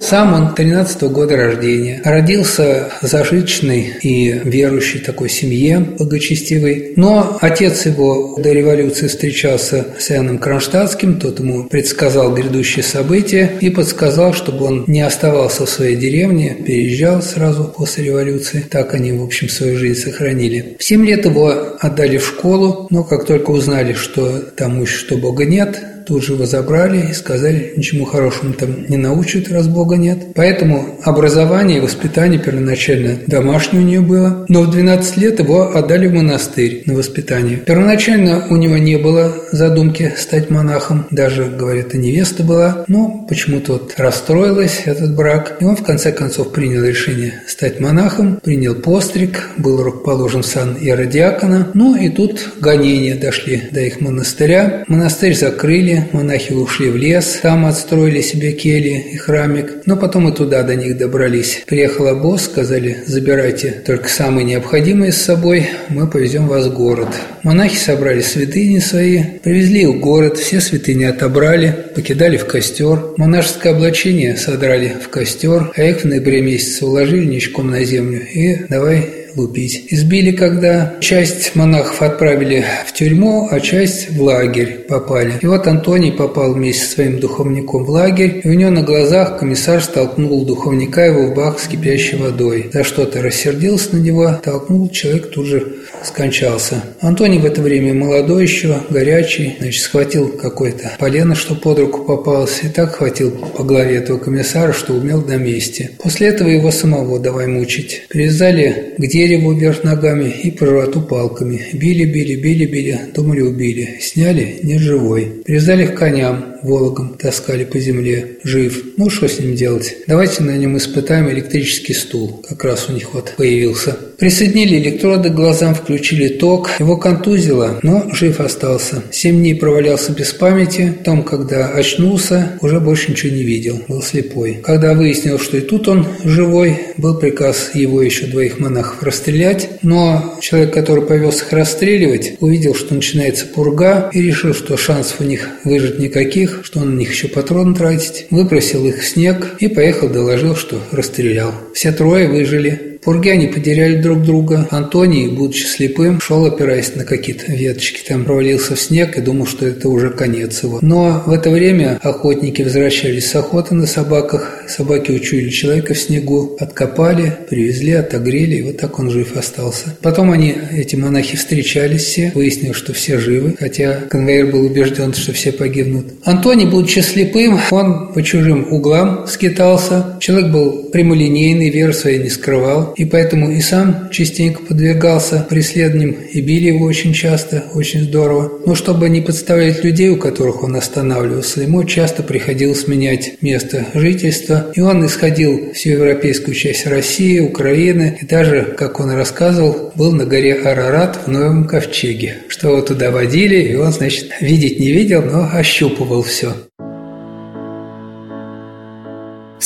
Сам 0.00 0.32
он 0.32 0.54
13 0.54 1.02
-го 1.02 1.08
года 1.10 1.36
рождения. 1.36 2.00
Родился 2.02 2.90
в 3.02 3.06
зажиточной 3.06 3.92
и 4.02 4.32
верующей 4.44 4.98
такой 4.98 5.28
семье, 5.28 5.78
благочестивой. 5.78 6.94
Но 6.96 7.36
отец 7.42 7.84
его 7.84 8.34
до 8.38 8.50
революции 8.50 9.08
встречался 9.08 9.86
с 9.98 10.10
Иоанном 10.10 10.38
Кронштадтским, 10.38 11.20
тот 11.20 11.38
ему 11.40 11.64
предсказал 11.64 12.34
грядущие 12.34 12.82
события 12.82 13.52
и 13.60 13.68
подсказал, 13.68 14.32
чтобы 14.32 14.64
он 14.64 14.84
не 14.86 15.02
оставался 15.02 15.66
в 15.66 15.70
своей 15.70 15.96
деревне, 15.96 16.56
переезжал 16.66 17.20
сразу 17.20 17.64
после 17.64 18.04
революции. 18.04 18.64
Так 18.70 18.94
они, 18.94 19.12
в 19.12 19.22
общем, 19.22 19.50
свою 19.50 19.76
жизнь 19.76 20.00
сохранили. 20.00 20.76
В 20.78 20.82
7 20.82 21.04
лет 21.04 21.26
его 21.26 21.76
отдали 21.78 22.16
в 22.16 22.26
школу, 22.26 22.86
но 22.90 23.04
как 23.04 23.26
только 23.26 23.50
узнали, 23.50 23.92
что 23.92 24.40
там 24.56 24.80
уж 24.80 24.90
что 24.90 25.18
Бога 25.18 25.44
нет, 25.44 25.78
тут 26.10 26.24
же 26.24 26.32
его 26.32 26.44
забрали 26.44 27.10
и 27.10 27.12
сказали, 27.12 27.72
ничему 27.76 28.04
хорошему 28.04 28.52
там 28.54 28.84
не 28.88 28.96
научат, 28.96 29.48
раз 29.48 29.68
Бога 29.68 29.94
нет. 29.96 30.34
Поэтому 30.34 30.98
образование 31.04 31.78
и 31.78 31.80
воспитание 31.80 32.40
первоначально 32.40 33.18
домашнее 33.28 33.80
у 33.80 33.86
нее 33.86 34.00
было, 34.00 34.44
но 34.48 34.62
в 34.62 34.70
12 34.72 35.16
лет 35.18 35.38
его 35.38 35.70
отдали 35.72 36.08
в 36.08 36.14
монастырь 36.14 36.82
на 36.86 36.94
воспитание. 36.94 37.58
Первоначально 37.58 38.44
у 38.50 38.56
него 38.56 38.76
не 38.76 38.98
было 38.98 39.32
задумки 39.52 40.12
стать 40.16 40.50
монахом, 40.50 41.06
даже, 41.12 41.44
говорят, 41.44 41.94
и 41.94 41.98
невеста 41.98 42.42
была, 42.42 42.84
но 42.88 43.24
почему-то 43.28 43.74
вот 43.74 43.94
расстроилась 43.96 44.82
этот 44.86 45.14
брак, 45.14 45.58
и 45.60 45.64
он 45.64 45.76
в 45.76 45.84
конце 45.84 46.10
концов 46.10 46.50
принял 46.50 46.82
решение 46.82 47.34
стать 47.46 47.78
монахом, 47.78 48.40
принял 48.42 48.74
постриг, 48.74 49.50
был 49.58 49.80
рукоположен 49.80 50.42
сан 50.42 50.76
иеродиакона, 50.80 51.68
ну 51.74 51.94
и 51.94 52.08
тут 52.08 52.54
гонения 52.58 53.14
дошли 53.14 53.62
до 53.70 53.80
их 53.80 54.00
монастыря. 54.00 54.82
Монастырь 54.88 55.36
закрыли, 55.36 55.99
монахи 56.12 56.52
ушли 56.52 56.88
в 56.90 56.96
лес, 56.96 57.40
там 57.42 57.66
отстроили 57.66 58.20
себе 58.20 58.52
кельи 58.52 59.06
и 59.12 59.16
храмик, 59.16 59.82
но 59.86 59.96
потом 59.96 60.28
и 60.28 60.34
туда 60.34 60.62
до 60.62 60.74
них 60.74 60.98
добрались. 60.98 61.62
Приехал 61.66 62.08
обоз, 62.08 62.44
сказали, 62.44 62.98
забирайте 63.06 63.82
только 63.86 64.08
самые 64.08 64.44
необходимые 64.44 65.12
с 65.12 65.20
собой, 65.20 65.68
мы 65.88 66.06
повезем 66.06 66.46
вас 66.46 66.66
в 66.66 66.74
город. 66.74 67.08
Монахи 67.42 67.76
собрали 67.76 68.20
святыни 68.20 68.78
свои, 68.78 69.22
привезли 69.42 69.82
их 69.82 69.88
в 69.88 70.00
город, 70.00 70.38
все 70.38 70.60
святыни 70.60 71.04
отобрали, 71.04 71.74
покидали 71.94 72.36
в 72.36 72.46
костер. 72.46 73.14
Монашеское 73.16 73.74
облачение 73.74 74.36
содрали 74.36 74.94
в 75.02 75.08
костер, 75.08 75.72
а 75.76 75.82
их 75.82 76.00
в 76.00 76.04
ноябре 76.04 76.42
месяце 76.42 76.84
уложили 76.84 77.24
ничком 77.24 77.70
на 77.70 77.84
землю 77.84 78.20
и 78.20 78.64
давай 78.68 79.19
лупить. 79.36 79.86
Избили, 79.88 80.32
когда 80.32 80.96
часть 81.00 81.54
монахов 81.54 82.02
отправили 82.02 82.64
в 82.86 82.92
тюрьму, 82.92 83.48
а 83.50 83.60
часть 83.60 84.10
в 84.10 84.22
лагерь 84.22 84.86
попали. 84.88 85.34
И 85.40 85.46
вот 85.46 85.66
Антоний 85.66 86.12
попал 86.12 86.54
вместе 86.54 86.84
со 86.84 86.92
своим 86.92 87.20
духовником 87.20 87.84
в 87.84 87.90
лагерь, 87.90 88.40
и 88.44 88.48
у 88.48 88.52
него 88.52 88.70
на 88.70 88.82
глазах 88.82 89.38
комиссар 89.38 89.82
столкнул 89.82 90.44
духовника 90.44 91.04
его 91.06 91.26
в 91.26 91.34
бак 91.34 91.58
с 91.58 91.66
кипящей 91.66 92.18
водой. 92.18 92.70
За 92.72 92.84
что-то 92.84 93.22
рассердился 93.22 93.96
на 93.96 94.00
него, 94.00 94.40
толкнул, 94.42 94.88
человек 94.90 95.30
тут 95.30 95.46
же 95.46 95.74
скончался. 96.04 96.82
Антоний 97.00 97.38
в 97.38 97.44
это 97.44 97.60
время 97.60 97.94
молодой 97.94 98.42
еще, 98.42 98.80
горячий, 98.90 99.56
значит, 99.58 99.82
схватил 99.82 100.28
какое-то 100.28 100.92
полено, 100.98 101.34
что 101.34 101.54
под 101.54 101.78
руку 101.78 102.04
попалось, 102.04 102.60
и 102.62 102.68
так 102.68 102.96
хватил 102.96 103.30
по 103.30 103.64
голове 103.64 103.96
этого 103.96 104.18
комиссара, 104.18 104.72
что 104.72 104.94
умел 104.94 105.22
на 105.22 105.36
месте. 105.36 105.90
После 105.98 106.28
этого 106.28 106.48
его 106.48 106.70
самого 106.70 107.18
давай 107.18 107.46
мучить. 107.46 108.06
Привязали 108.08 108.94
к 108.96 109.00
дереву 109.20 109.52
вверх 109.52 109.84
ногами 109.84 110.32
и 110.44 110.50
по 110.50 110.64
палками. 111.02 111.60
Били, 111.74 112.06
били, 112.06 112.36
били, 112.36 112.64
били, 112.64 112.98
думали 113.14 113.42
убили. 113.42 113.98
Сняли, 114.00 114.60
не 114.62 114.78
живой. 114.78 115.42
Привязали 115.44 115.84
к 115.86 115.94
коням, 115.94 116.56
Вологом 116.62 117.14
таскали 117.18 117.64
по 117.64 117.78
земле, 117.78 118.38
жив. 118.44 118.84
Ну, 118.96 119.10
что 119.10 119.28
с 119.28 119.38
ним 119.38 119.54
делать? 119.54 119.96
Давайте 120.06 120.42
на 120.42 120.56
нем 120.56 120.76
испытаем 120.76 121.30
электрический 121.30 121.94
стул. 121.94 122.42
Как 122.48 122.64
раз 122.64 122.88
у 122.88 122.92
них 122.92 123.14
вот 123.14 123.34
появился. 123.36 123.96
Присоединили 124.18 124.76
электроды 124.76 125.30
к 125.30 125.34
глазам, 125.34 125.74
включили 125.74 126.28
ток. 126.28 126.70
Его 126.78 126.98
контузило, 126.98 127.80
но 127.82 128.10
жив 128.12 128.40
остался. 128.40 129.02
Семь 129.10 129.38
дней 129.38 129.54
провалялся 129.54 130.12
без 130.12 130.32
памяти. 130.32 130.92
Потом, 130.98 131.22
когда 131.22 131.68
очнулся, 131.68 132.58
уже 132.60 132.80
больше 132.80 133.12
ничего 133.12 133.34
не 133.34 133.42
видел. 133.42 133.80
Был 133.88 134.02
слепой. 134.02 134.58
Когда 134.62 134.92
выяснил, 134.92 135.38
что 135.38 135.56
и 135.56 135.62
тут 135.62 135.88
он 135.88 136.06
живой, 136.22 136.78
был 136.98 137.16
приказ 137.18 137.70
его 137.72 138.02
еще 138.02 138.26
двоих 138.26 138.58
монахов 138.58 139.02
расстрелять. 139.02 139.70
Но 139.82 140.38
человек, 140.42 140.74
который 140.74 141.06
повез 141.06 141.40
их 141.40 141.52
расстреливать, 141.52 142.34
увидел, 142.40 142.74
что 142.74 142.94
начинается 142.94 143.46
пурга 143.46 144.10
и 144.12 144.20
решил, 144.20 144.52
что 144.52 144.76
шансов 144.76 145.20
у 145.20 145.24
них 145.24 145.48
выжить 145.64 145.98
никаких 145.98 146.49
их, 146.50 146.64
что 146.64 146.80
он 146.80 146.94
на 146.94 146.98
них 146.98 147.10
еще 147.10 147.28
патрон 147.28 147.74
тратить, 147.74 148.26
выбросил 148.30 148.84
их 148.86 149.00
в 149.02 149.08
снег 149.08 149.56
и 149.58 149.68
поехал 149.68 150.08
доложил, 150.08 150.56
что 150.56 150.80
расстрелял. 150.90 151.52
Все 151.74 151.92
трое 151.92 152.28
выжили. 152.28 152.89
Пурги 153.02 153.30
они 153.30 153.46
потеряли 153.46 153.96
друг 153.96 154.22
друга. 154.22 154.68
Антоний, 154.70 155.28
будучи 155.28 155.64
слепым, 155.64 156.20
шел, 156.20 156.44
опираясь 156.44 156.94
на 156.94 157.04
какие-то 157.04 157.50
веточки, 157.50 158.06
там 158.06 158.24
провалился 158.24 158.76
в 158.76 158.80
снег 158.80 159.16
и 159.16 159.22
думал, 159.22 159.46
что 159.46 159.66
это 159.66 159.88
уже 159.88 160.10
конец 160.10 160.62
его. 160.62 160.80
Но 160.82 161.22
в 161.24 161.32
это 161.32 161.50
время 161.50 161.98
охотники 162.02 162.60
возвращались 162.60 163.30
с 163.30 163.34
охоты 163.34 163.74
на 163.74 163.86
собаках. 163.86 164.64
Собаки 164.68 165.12
учуяли 165.12 165.48
человека 165.48 165.94
в 165.94 165.98
снегу, 165.98 166.56
откопали, 166.60 167.38
привезли, 167.48 167.92
отогрели, 167.92 168.56
и 168.56 168.62
вот 168.62 168.76
так 168.76 168.98
он 168.98 169.10
жив 169.10 169.34
остался. 169.34 169.96
Потом 170.02 170.30
они, 170.30 170.54
эти 170.72 170.94
монахи, 170.96 171.38
встречались 171.38 172.02
все, 172.02 172.32
выяснилось, 172.34 172.76
что 172.76 172.92
все 172.92 173.18
живы, 173.18 173.56
хотя 173.58 173.94
конвейер 174.10 174.48
был 174.48 174.66
убежден, 174.66 175.14
что 175.14 175.32
все 175.32 175.52
погибнут. 175.52 176.06
Антоний, 176.24 176.66
будучи 176.66 176.98
слепым, 176.98 177.58
он 177.70 178.12
по 178.12 178.22
чужим 178.22 178.70
углам 178.70 179.26
скитался. 179.26 180.18
Человек 180.20 180.52
был 180.52 180.90
прямолинейный, 180.90 181.70
веру 181.70 181.94
свою 181.94 182.22
не 182.22 182.28
скрывал 182.28 182.89
и 182.96 183.04
поэтому 183.04 183.50
и 183.50 183.60
сам 183.60 184.08
частенько 184.10 184.62
подвергался 184.62 185.46
преследованиям 185.48 186.12
и 186.12 186.40
били 186.40 186.68
его 186.68 186.86
очень 186.86 187.12
часто, 187.12 187.64
очень 187.74 188.02
здорово. 188.02 188.50
Но 188.66 188.74
чтобы 188.74 189.08
не 189.08 189.20
подставлять 189.20 189.84
людей, 189.84 190.08
у 190.08 190.16
которых 190.16 190.62
он 190.62 190.76
останавливался, 190.76 191.62
ему 191.62 191.84
часто 191.84 192.22
приходилось 192.22 192.86
менять 192.86 193.40
место 193.42 193.86
жительства, 193.94 194.72
и 194.74 194.80
он 194.80 195.04
исходил 195.06 195.72
всю 195.72 195.90
европейскую 195.90 196.54
часть 196.54 196.86
России, 196.86 197.40
Украины, 197.40 198.18
и 198.20 198.26
даже, 198.26 198.74
как 198.76 199.00
он 199.00 199.10
рассказывал, 199.10 199.92
был 199.94 200.12
на 200.12 200.24
горе 200.24 200.54
Арарат 200.54 201.20
в 201.26 201.28
Новом 201.28 201.66
Ковчеге, 201.66 202.38
что 202.48 202.70
его 202.70 202.82
туда 202.82 203.10
водили, 203.10 203.56
и 203.56 203.74
он, 203.74 203.92
значит, 203.92 204.30
видеть 204.40 204.80
не 204.80 204.90
видел, 204.92 205.22
но 205.22 205.48
ощупывал 205.52 206.22
все. 206.22 206.54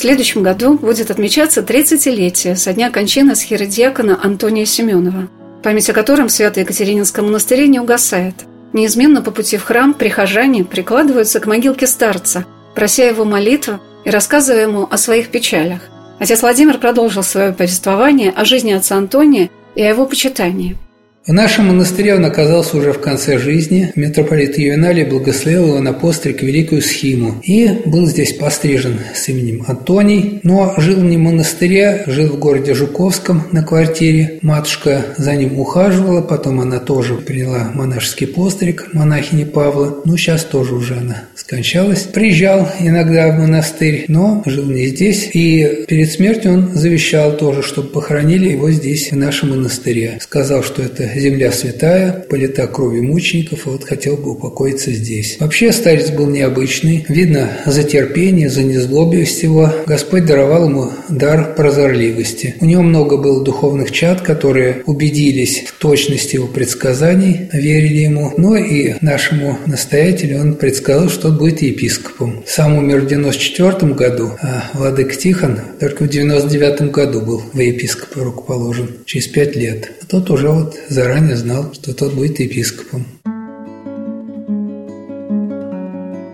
Следующем 0.04 0.42
году 0.42 0.74
будет 0.74 1.10
отмечаться 1.10 1.62
30-летие 1.62 2.56
со 2.56 2.74
дня 2.74 2.90
кончины 2.90 3.34
схиродиакона 3.34 4.20
Антония 4.22 4.66
Семенова, 4.66 5.30
память 5.62 5.88
о 5.88 5.94
котором 5.94 6.28
в 6.28 6.30
Свято-Екатерининском 6.30 7.24
монастыре 7.24 7.66
не 7.68 7.80
угасает. 7.80 8.34
Неизменно 8.74 9.22
по 9.22 9.30
пути 9.30 9.56
в 9.56 9.64
храм 9.64 9.94
прихожане 9.94 10.62
прикладываются 10.62 11.40
к 11.40 11.46
могилке 11.46 11.86
старца, 11.86 12.44
прося 12.74 13.04
его 13.04 13.24
молитву 13.24 13.80
и 14.04 14.10
рассказывая 14.10 14.64
ему 14.64 14.86
о 14.90 14.98
своих 14.98 15.28
печалях. 15.28 15.80
Отец 16.18 16.42
Владимир 16.42 16.76
продолжил 16.76 17.22
свое 17.22 17.54
повествование 17.54 18.30
о 18.30 18.44
жизни 18.44 18.72
отца 18.72 18.96
Антония 18.96 19.48
и 19.74 19.82
о 19.82 19.88
его 19.88 20.04
почитании– 20.04 20.76
в 21.26 21.32
нашем 21.32 21.68
монастыре 21.68 22.16
он 22.16 22.26
оказался 22.26 22.76
уже 22.76 22.92
в 22.92 23.00
конце 23.00 23.38
жизни. 23.38 23.90
Митрополит 23.96 24.58
Ювеналий 24.58 25.04
благословил 25.04 25.68
его 25.68 25.80
на 25.80 25.94
постриг 25.94 26.42
Великую 26.42 26.82
Схиму 26.82 27.40
и 27.42 27.80
был 27.86 28.06
здесь 28.06 28.34
пострижен 28.34 29.00
с 29.14 29.26
именем 29.30 29.64
Антоний, 29.66 30.40
но 30.42 30.74
жил 30.76 31.00
не 31.00 31.16
в 31.16 31.20
монастыре, 31.20 32.04
жил 32.08 32.28
в 32.28 32.38
городе 32.38 32.74
Жуковском 32.74 33.44
на 33.52 33.62
квартире. 33.62 34.38
Матушка 34.42 35.02
за 35.16 35.34
ним 35.34 35.58
ухаживала, 35.58 36.20
потом 36.20 36.60
она 36.60 36.78
тоже 36.78 37.14
приняла 37.14 37.70
монашеский 37.72 38.26
постриг 38.26 38.90
монахини 38.92 39.44
Павла. 39.44 40.02
Ну, 40.04 40.18
сейчас 40.18 40.44
тоже 40.44 40.74
уже 40.74 40.98
она 40.98 41.24
скончалась. 41.36 42.02
Приезжал 42.02 42.68
иногда 42.80 43.30
в 43.30 43.38
монастырь, 43.38 44.04
но 44.08 44.42
жил 44.44 44.66
не 44.66 44.88
здесь. 44.88 45.30
И 45.32 45.86
перед 45.88 46.12
смертью 46.12 46.52
он 46.52 46.74
завещал 46.74 47.34
тоже, 47.34 47.62
чтобы 47.62 47.88
похоронили 47.88 48.50
его 48.50 48.70
здесь, 48.70 49.10
в 49.10 49.16
нашем 49.16 49.50
монастыре. 49.50 50.18
Сказал, 50.20 50.62
что 50.62 50.82
это 50.82 51.13
земля 51.14 51.52
святая, 51.52 52.24
полита 52.28 52.66
кровью 52.66 53.04
мучеников, 53.04 53.66
и 53.66 53.70
вот 53.70 53.84
хотел 53.84 54.16
бы 54.16 54.32
упокоиться 54.32 54.92
здесь. 54.92 55.36
Вообще 55.40 55.72
старец 55.72 56.10
был 56.10 56.26
необычный. 56.26 57.04
Видно, 57.08 57.50
за 57.66 57.82
терпение, 57.82 58.48
за 58.48 58.62
незлобивость 58.62 59.42
его 59.42 59.72
Господь 59.86 60.26
даровал 60.26 60.68
ему 60.68 60.90
дар 61.08 61.54
прозорливости. 61.54 62.56
У 62.60 62.64
него 62.64 62.82
много 62.82 63.16
было 63.16 63.44
духовных 63.44 63.90
чад, 63.90 64.20
которые 64.20 64.82
убедились 64.86 65.64
в 65.66 65.78
точности 65.78 66.36
его 66.36 66.46
предсказаний, 66.46 67.48
верили 67.52 68.02
ему. 68.02 68.32
Но 68.36 68.56
и 68.56 68.94
нашему 69.00 69.58
настоятелю 69.66 70.40
он 70.40 70.54
предсказал, 70.54 71.08
что 71.08 71.28
он 71.28 71.38
будет 71.38 71.62
епископом. 71.62 72.42
Сам 72.46 72.78
умер 72.78 73.02
в 73.02 73.06
94 73.06 73.92
году, 73.94 74.32
а 74.42 74.70
владык 74.74 75.16
Тихон 75.16 75.60
только 75.80 76.04
в 76.04 76.08
99 76.08 76.90
году 76.90 77.20
был 77.20 77.42
в 77.52 77.58
епископы 77.58 78.20
рукоположен, 78.20 78.88
через 79.04 79.26
пять 79.26 79.56
лет. 79.56 79.90
А 80.02 80.06
тот 80.06 80.30
уже 80.30 80.48
вот 80.48 80.76
за 80.88 81.03
заранее 81.04 81.36
знал, 81.36 81.70
что 81.74 81.94
тот 81.94 82.14
будет 82.14 82.40
епископом. 82.40 83.04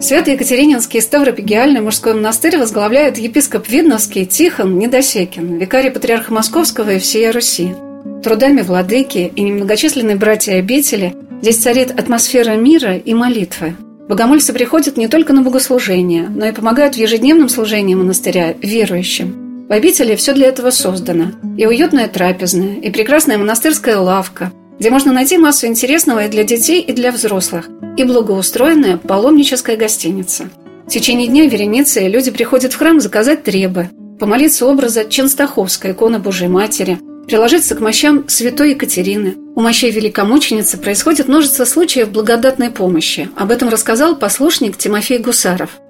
Свято-Екатерининский 0.00 1.00
Ставропигиальный 1.02 1.80
мужской 1.80 2.14
монастырь 2.14 2.56
возглавляет 2.56 3.18
епископ 3.18 3.68
Видновский 3.68 4.26
Тихон 4.26 4.78
Недосекин, 4.78 5.58
викарий 5.58 5.90
патриарха 5.90 6.32
Московского 6.32 6.90
и 6.90 6.98
всей 7.00 7.30
Руси. 7.30 7.74
Трудами 8.22 8.62
владыки 8.62 9.32
и 9.34 9.42
немногочисленные 9.42 10.16
братья 10.16 10.54
обители 10.54 11.16
здесь 11.42 11.58
царит 11.58 11.90
атмосфера 11.90 12.52
мира 12.52 12.96
и 12.96 13.12
молитвы. 13.12 13.74
Богомольцы 14.08 14.52
приходят 14.52 14.96
не 14.96 15.08
только 15.08 15.32
на 15.32 15.42
богослужение, 15.42 16.28
но 16.28 16.46
и 16.46 16.52
помогают 16.52 16.94
в 16.94 16.98
ежедневном 16.98 17.48
служении 17.48 17.96
монастыря 17.96 18.54
верующим– 18.62 19.40
в 19.70 19.72
обители 19.72 20.16
все 20.16 20.34
для 20.34 20.48
этого 20.48 20.70
создано. 20.70 21.26
И 21.56 21.64
уютная 21.64 22.08
трапезная, 22.08 22.80
и 22.80 22.90
прекрасная 22.90 23.38
монастырская 23.38 23.98
лавка, 23.98 24.50
где 24.80 24.88
можно 24.88 25.12
найти 25.12 25.36
массу 25.36 25.66
интересного 25.66 26.24
и 26.24 26.28
для 26.28 26.42
детей, 26.42 26.80
и 26.80 26.92
для 26.92 27.12
взрослых, 27.12 27.68
и 27.98 28.04
благоустроенная 28.04 28.96
паломническая 28.96 29.76
гостиница. 29.76 30.48
В 30.86 30.90
течение 30.90 31.28
дня 31.28 31.46
вереницы 31.46 32.08
люди 32.08 32.30
приходят 32.30 32.72
в 32.72 32.78
храм 32.78 32.98
заказать 32.98 33.44
требы, 33.44 33.90
помолиться 34.18 34.66
образа 34.66 35.04
Ченстаховской 35.04 35.92
иконы 35.92 36.18
Божьей 36.18 36.48
Матери, 36.48 36.98
приложиться 37.26 37.74
к 37.74 37.80
мощам 37.80 38.26
святой 38.26 38.70
Екатерины. 38.70 39.36
У 39.54 39.60
мощей 39.60 39.90
великомученицы 39.90 40.78
происходит 40.78 41.28
множество 41.28 41.66
случаев 41.66 42.10
благодатной 42.10 42.70
помощи. 42.70 43.28
Об 43.36 43.50
этом 43.50 43.68
рассказал 43.68 44.16
послушник 44.16 44.78
Тимофей 44.78 45.18
Гусаров– 45.18 45.78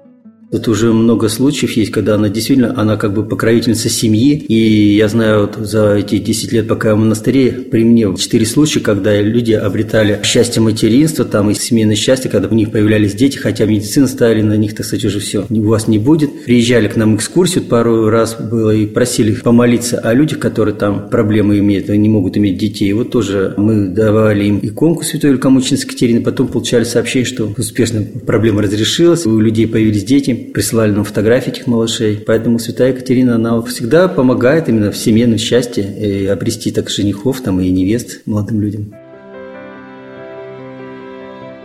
это 0.51 0.69
уже 0.69 0.91
много 0.91 1.29
случаев 1.29 1.71
есть, 1.71 1.91
когда 1.91 2.15
она 2.15 2.27
действительно, 2.27 2.77
она 2.77 2.97
как 2.97 3.13
бы 3.13 3.23
покровительница 3.23 3.89
семьи. 3.89 4.35
И 4.35 4.95
я 4.95 5.07
знаю, 5.07 5.41
вот 5.41 5.65
за 5.65 5.95
эти 5.95 6.17
10 6.17 6.51
лет, 6.51 6.67
пока 6.67 6.89
я 6.89 6.95
в 6.95 6.99
монастыре, 6.99 7.51
при 7.51 7.85
мне 7.85 8.13
4 8.17 8.45
случая, 8.45 8.81
когда 8.81 9.19
люди 9.21 9.53
обретали 9.53 10.19
счастье 10.23 10.61
материнства, 10.61 11.23
там 11.23 11.49
и 11.49 11.53
семейное 11.53 11.95
счастье, 11.95 12.29
когда 12.29 12.49
у 12.49 12.53
них 12.53 12.71
появлялись 12.71 13.13
дети, 13.13 13.37
хотя 13.37 13.65
медицина 13.65 14.07
ставили 14.07 14.41
на 14.41 14.57
них, 14.57 14.75
так 14.75 14.85
сказать, 14.85 15.05
уже 15.05 15.19
все, 15.19 15.45
у 15.49 15.61
вас 15.61 15.87
не 15.87 15.99
будет. 15.99 16.43
Приезжали 16.43 16.89
к 16.89 16.97
нам 16.97 17.15
экскурсию 17.15 17.63
пару 17.63 18.09
раз 18.09 18.35
было 18.35 18.71
и 18.71 18.85
просили 18.85 19.33
помолиться 19.33 19.99
о 19.99 20.13
людях, 20.13 20.39
которые 20.39 20.75
там 20.75 21.09
проблемы 21.09 21.59
имеют, 21.59 21.87
не 21.87 22.09
могут 22.09 22.35
иметь 22.35 22.57
детей. 22.57 22.89
И 22.89 22.93
вот 22.93 23.11
тоже 23.11 23.53
мы 23.55 23.87
давали 23.87 24.45
им 24.45 24.59
иконку 24.61 25.03
Святой 25.03 25.31
Великомученицы 25.31 25.87
Катерины, 25.87 26.21
потом 26.21 26.49
получали 26.49 26.83
сообщение, 26.83 27.25
что 27.25 27.53
успешно 27.57 28.05
проблема 28.25 28.61
разрешилась, 28.61 29.25
у 29.25 29.39
людей 29.39 29.65
появились 29.65 30.03
дети, 30.03 30.40
присылали 30.53 30.91
нам 30.91 31.03
фотографии 31.03 31.51
этих 31.51 31.67
малышей. 31.67 32.17
Поэтому 32.25 32.59
Святая 32.59 32.89
Екатерина, 32.89 33.35
она 33.35 33.61
всегда 33.63 34.07
помогает 34.07 34.69
именно 34.69 34.91
в 34.91 34.97
семейном 34.97 35.37
счастье 35.37 35.83
и 35.83 36.25
обрести 36.25 36.71
так 36.71 36.89
женихов 36.89 37.41
там, 37.41 37.61
и 37.61 37.69
невест 37.69 38.21
молодым 38.25 38.61
людям. 38.61 38.93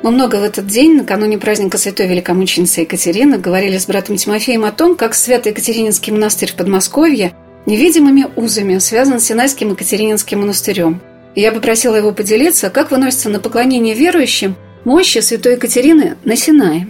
Мы 0.03 0.13
много 0.13 0.37
в 0.37 0.45
этот 0.45 0.69
день, 0.69 0.97
накануне 0.97 1.37
праздника 1.37 1.79
Святой 1.79 2.07
Великомученицы 2.07 2.83
Екатерины, 2.83 3.39
говорили 3.39 3.77
с 3.77 3.87
братом 3.87 4.17
Тимофеем 4.17 4.65
о 4.65 4.71
том, 4.71 4.95
как 4.95 5.15
Святый 5.15 5.51
Екатерининский 5.51 6.13
монастырь 6.13 6.53
в 6.53 6.55
Подмосковье 6.55 7.33
невидимыми 7.67 8.27
узами 8.37 8.79
связан 8.79 9.19
с 9.19 9.25
Синайским 9.25 9.71
Екатерининским 9.71 10.41
монастырем. 10.41 11.01
И 11.35 11.41
я 11.41 11.51
попросила 11.51 11.97
его 11.97 12.13
поделиться, 12.13 12.71
как 12.71 12.93
выносится 12.93 13.31
на 13.31 13.41
поклонение 13.41 13.95
верующим 13.95 14.55
мощи 14.85 15.19
Святой 15.19 15.55
Екатерины 15.55 16.17
на 16.25 16.37
Синае 16.37 16.87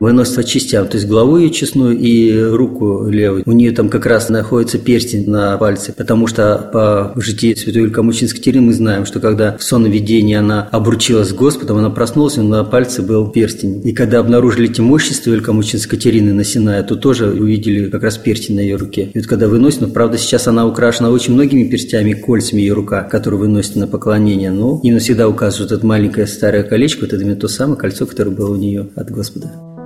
выносится 0.00 0.44
частям, 0.44 0.86
то 0.88 0.96
есть 0.96 1.08
голову 1.08 1.38
ее 1.38 1.50
честную 1.50 1.98
и 1.98 2.32
руку 2.40 3.06
левую. 3.08 3.42
У 3.46 3.52
нее 3.52 3.72
там 3.72 3.88
как 3.88 4.06
раз 4.06 4.28
находится 4.28 4.78
перстень 4.78 5.28
на 5.28 5.56
пальце, 5.56 5.92
потому 5.92 6.26
что 6.26 6.68
по 6.72 7.12
житии 7.20 7.54
Святой 7.54 7.82
Великомученицы 7.82 8.36
Катерины 8.36 8.66
мы 8.66 8.72
знаем, 8.72 9.06
что 9.06 9.20
когда 9.20 9.56
в 9.56 9.62
сонном 9.62 9.90
видении 9.90 10.34
она 10.34 10.68
обручилась 10.70 11.28
с 11.28 11.32
Господом, 11.32 11.78
она 11.78 11.90
проснулась, 11.90 12.36
и 12.36 12.40
на 12.40 12.64
пальце 12.64 13.02
был 13.02 13.28
перстень. 13.28 13.86
И 13.86 13.92
когда 13.92 14.20
обнаружили 14.20 14.70
эти 14.70 14.80
мощества 14.80 15.30
Великомученицы 15.30 15.88
Катерины 15.88 16.32
на 16.32 16.44
Синае, 16.44 16.82
то 16.82 16.96
тоже 16.96 17.30
увидели 17.30 17.90
как 17.90 18.02
раз 18.02 18.16
перстень 18.18 18.56
на 18.56 18.60
ее 18.60 18.76
руке. 18.76 19.10
И 19.14 19.18
вот 19.18 19.26
когда 19.26 19.48
выносит, 19.48 19.80
ну, 19.80 19.88
правда, 19.88 20.18
сейчас 20.18 20.46
она 20.46 20.66
украшена 20.66 21.10
очень 21.10 21.34
многими 21.34 21.64
перстями, 21.64 22.12
кольцами 22.12 22.60
ее 22.60 22.72
рука, 22.72 23.02
которые 23.02 23.40
выносят 23.40 23.76
на 23.76 23.86
поклонение, 23.86 24.50
но 24.50 24.80
именно 24.82 25.00
всегда 25.00 25.28
указывают 25.28 25.72
это 25.72 25.86
маленькое 25.86 26.26
старое 26.26 26.62
колечко, 26.62 27.02
вот 27.02 27.12
это 27.12 27.22
именно 27.22 27.36
то 27.36 27.48
самое 27.48 27.78
кольцо, 27.78 28.06
которое 28.06 28.30
было 28.30 28.52
у 28.52 28.56
нее 28.56 28.88
от 28.94 29.10
Господа. 29.10 29.77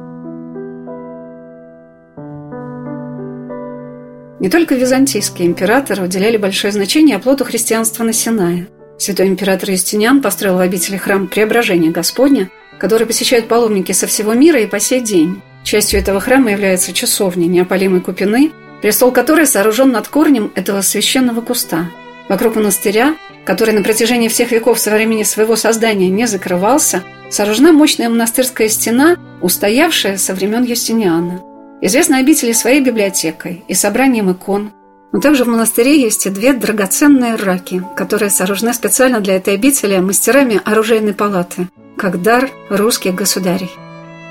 Не 4.43 4.49
только 4.49 4.75
византийские 4.75 5.47
императоры 5.47 6.03
уделяли 6.03 6.37
большое 6.37 6.73
значение 6.73 7.15
оплоту 7.15 7.45
христианства 7.45 8.03
на 8.03 8.13
Синае. 8.13 8.67
Святой 8.99 9.29
император 9.29 9.71
Юстиниан 9.71 10.21
построил 10.21 10.57
в 10.57 10.59
обители 10.59 10.97
храм 10.97 11.29
Преображения 11.29 11.91
Господня, 11.91 12.51
который 12.77 13.07
посещают 13.07 13.47
паломники 13.47 13.93
со 13.93 14.09
всего 14.09 14.35
мира 14.35 14.59
и 14.59 14.67
по 14.67 14.81
сей 14.81 15.01
день. 15.01 15.41
Частью 15.63 16.01
этого 16.01 16.19
храма 16.19 16.51
является 16.51 16.93
часовня 16.93 17.47
неопалимой 17.47 18.01
купины, 18.01 18.51
престол 18.81 19.13
которой 19.13 19.47
сооружен 19.47 19.93
над 19.93 20.09
корнем 20.09 20.51
этого 20.57 20.81
священного 20.81 21.41
куста. 21.41 21.93
Вокруг 22.29 22.57
монастыря, 22.57 23.15
который 23.45 23.73
на 23.75 23.85
протяжении 23.85 24.27
всех 24.27 24.51
веков 24.51 24.81
со 24.81 24.91
времени 24.91 25.23
своего 25.23 25.55
создания 25.55 26.09
не 26.09 26.27
закрывался, 26.27 27.05
сооружена 27.31 27.71
мощная 27.71 28.09
монастырская 28.09 28.69
стена, 28.69 29.19
устоявшая 29.41 30.17
со 30.17 30.35
времен 30.35 30.65
Юстиниана– 30.65 31.43
Известны 31.85 32.15
обители 32.15 32.53
своей 32.53 32.81
библиотекой 32.81 33.65
и 33.67 33.75
собранием 33.75 34.31
икон, 34.31 34.71
но 35.11 35.21
также 35.21 35.43
в 35.43 35.49
монастыре 35.49 36.01
есть 36.01 36.27
и 36.27 36.31
две 36.31 36.53
драгоценные 36.53 37.35
раки, 37.35 37.85
которые 37.97 38.31
сооружены 38.31 38.73
специально 38.73 39.19
для 39.19 39.35
этой 39.35 39.55
обители 39.55 39.99
мастерами 39.99 40.61
оружейной 40.65 41.13
палаты, 41.13 41.69
как 41.99 42.23
дар 42.23 42.49
русских 42.71 43.17
государей. 43.17 43.69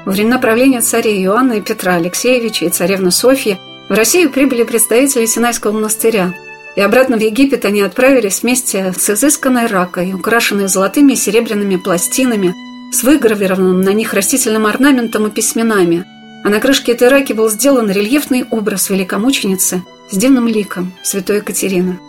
Во 0.06 0.14
времена 0.14 0.40
правления 0.40 0.80
царей 0.80 1.22
Иоанна 1.26 1.54
и 1.54 1.62
Петра 1.62 1.96
Алексеевича 1.96 2.66
и 2.66 2.70
царевны 2.70 3.12
Софьи 3.12 3.58
в 3.90 3.94
Россию 3.94 4.30
прибыли 4.30 4.64
представители 4.64 5.26
Синайского 5.26 5.74
монастыря, 5.74 6.34
и 6.78 6.80
обратно 6.80 7.18
в 7.18 7.22
Египет 7.22 7.66
они 7.66 7.82
отправились 7.82 8.44
вместе 8.44 8.94
с 8.98 9.10
изысканной 9.10 9.68
ракой, 9.68 10.14
украшенной 10.14 10.70
золотыми 10.70 11.14
и 11.14 11.18
серебряными 11.18 11.76
пластинами, 11.76 12.56
с 12.94 13.04
выгравированным 13.04 13.82
на 13.82 13.92
них 13.92 14.14
растительным 14.14 14.66
орнаментом 14.68 15.28
и 15.28 15.32
письменами– 15.32 16.06
а 16.44 16.50
на 16.50 16.60
крышке 16.60 16.94
этой 16.94 17.08
раки 17.08 17.34
был 17.34 17.50
сделан 17.50 17.90
рельефный 17.90 18.46
образ 18.50 18.90
великомученицы 18.90 19.84
с 20.10 20.18
дивным 20.18 20.48
ликом 20.48 20.94
святой 21.04 21.38
Екатерины. 21.38 22.00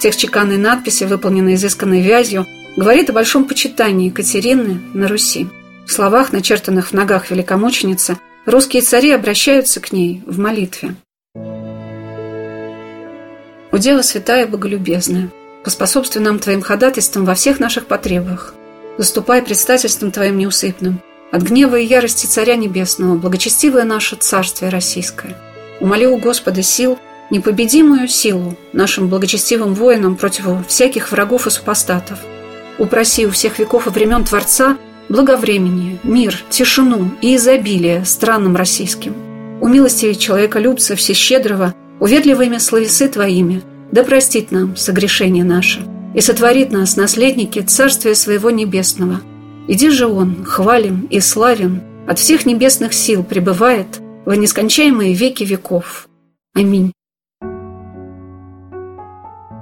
Текст 0.00 0.20
чеканной 0.20 0.56
надписи, 0.56 1.04
выполненной 1.04 1.54
изысканной 1.54 2.00
вязью, 2.00 2.46
говорит 2.76 3.10
о 3.10 3.12
большом 3.12 3.44
почитании 3.44 4.08
Екатерины 4.08 4.80
на 4.94 5.08
Руси. 5.08 5.48
В 5.86 5.92
словах, 5.92 6.32
начертанных 6.32 6.88
в 6.88 6.92
ногах 6.92 7.30
великомученицы, 7.30 8.18
русские 8.46 8.82
цари 8.82 9.10
обращаются 9.10 9.80
к 9.80 9.92
ней 9.92 10.22
в 10.26 10.38
молитве. 10.38 10.94
О 13.72 13.78
Дева 13.78 14.02
Святая 14.02 14.46
Боголюбезная, 14.46 15.30
поспособствуй 15.64 16.22
нам 16.22 16.38
Твоим 16.38 16.62
ходатайством 16.62 17.24
во 17.24 17.34
всех 17.34 17.60
наших 17.60 17.86
потребах. 17.86 18.54
Заступай 18.98 19.42
предстательством 19.42 20.10
Твоим 20.10 20.38
неусыпным. 20.38 21.00
От 21.32 21.44
гнева 21.44 21.76
и 21.80 21.86
ярости 21.86 22.26
Царя 22.26 22.56
Небесного, 22.56 23.16
благочестивое 23.16 23.84
наше 23.84 24.16
Царствие 24.16 24.70
Российское. 24.70 25.34
Умоли 25.80 26.04
у 26.04 26.18
Господа 26.18 26.60
сил, 26.60 26.98
непобедимую 27.30 28.06
силу 28.06 28.54
нашим 28.74 29.08
благочестивым 29.08 29.72
воинам 29.72 30.16
против 30.16 30.44
всяких 30.68 31.10
врагов 31.10 31.46
и 31.46 31.50
супостатов. 31.50 32.18
Упроси 32.78 33.26
у 33.26 33.30
всех 33.30 33.58
веков 33.58 33.86
и 33.86 33.90
времен 33.90 34.24
Творца 34.24 34.76
благовремение, 35.08 35.98
мир, 36.02 36.38
тишину 36.50 37.10
и 37.22 37.36
изобилие 37.36 38.04
странам 38.04 38.54
российским. 38.54 39.14
У 39.62 39.68
милости 39.68 40.12
человеколюбца 40.12 40.96
всещедрого, 40.96 41.74
уверливыми 41.98 42.58
словесы 42.58 43.08
Твоими, 43.08 43.62
да 43.90 44.04
простит 44.04 44.50
нам 44.50 44.76
согрешение 44.76 45.44
наше 45.44 45.80
и 46.14 46.20
сотворит 46.20 46.72
нас 46.72 46.96
наследники 46.96 47.60
Царствия 47.60 48.14
Своего 48.14 48.50
Небесного. 48.50 49.22
Иди 49.68 49.90
же 49.90 50.06
Он, 50.06 50.44
хвален 50.44 51.06
и 51.10 51.20
славен, 51.20 51.82
от 52.08 52.18
всех 52.18 52.46
небесных 52.46 52.92
сил 52.92 53.22
пребывает 53.22 54.00
во 54.24 54.36
нескончаемые 54.36 55.14
веки 55.14 55.44
веков. 55.44 56.08
Аминь. 56.54 56.92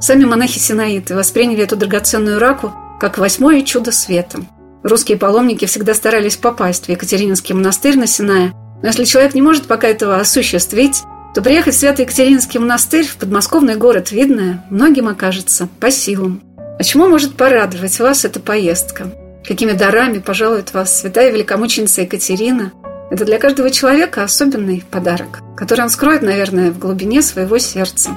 Сами 0.01 0.25
монахи 0.25 0.59
Синаиты 0.59 1.15
восприняли 1.15 1.63
эту 1.63 1.77
драгоценную 1.77 2.39
раку 2.39 2.73
как 2.99 3.19
восьмое 3.19 3.63
чудо 3.63 3.93
света. 3.93 4.41
Русские 4.83 5.19
паломники 5.19 5.67
всегда 5.67 5.93
старались 5.93 6.37
попасть 6.37 6.87
в 6.87 6.89
Екатерининский 6.89 7.55
монастырь 7.55 7.99
на 7.99 8.07
Синае, 8.07 8.53
но 8.83 8.89
если 8.89 9.05
человек 9.05 9.35
не 9.35 9.43
может 9.43 9.67
пока 9.67 9.89
этого 9.89 10.17
осуществить, 10.17 11.03
то 11.35 11.43
приехать 11.43 11.75
в 11.75 11.79
Святый 11.79 12.07
Екатерининский 12.07 12.59
монастырь 12.59 13.07
в 13.07 13.17
подмосковный 13.17 13.77
город 13.77 14.11
Видное 14.11 14.65
многим 14.71 15.09
окажется 15.09 15.69
по 15.79 15.91
силам. 15.91 16.43
А 16.57 16.83
чему 16.83 17.07
может 17.09 17.35
порадовать 17.35 18.01
вас 18.01 18.25
эта 18.25 18.41
поездка? 18.41 19.13
Какими 19.47 19.73
дарами 19.73 20.19
пожалует 20.19 20.73
вас 20.75 21.01
святая 21.01 21.33
великомученица 21.33 22.03
Екатерина? 22.03 22.73
Это 23.11 23.25
для 23.25 23.39
каждого 23.39 23.71
человека 23.71 24.23
особенный 24.23 24.85
подарок, 24.91 25.41
который 25.57 25.81
он 25.81 25.91
скроет, 25.91 26.23
наверное, 26.23 26.71
в 26.71 26.79
глубине 26.79 27.23
своего 27.23 27.59
сердца. 27.59 28.11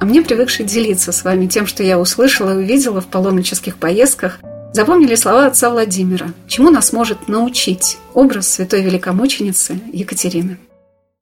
А 0.00 0.04
мне, 0.04 0.22
привыкшей 0.22 0.64
делиться 0.64 1.12
с 1.12 1.24
вами 1.24 1.46
тем, 1.46 1.66
что 1.66 1.82
я 1.82 1.98
услышала 1.98 2.54
и 2.54 2.64
увидела 2.64 3.00
в 3.00 3.06
паломнических 3.06 3.76
поездках, 3.76 4.40
запомнили 4.72 5.14
слова 5.14 5.46
отца 5.46 5.70
Владимира, 5.70 6.32
чему 6.48 6.70
нас 6.70 6.92
может 6.92 7.28
научить 7.28 7.98
образ 8.12 8.48
святой 8.48 8.82
великомученицы 8.82 9.80
Екатерины. 9.92 10.58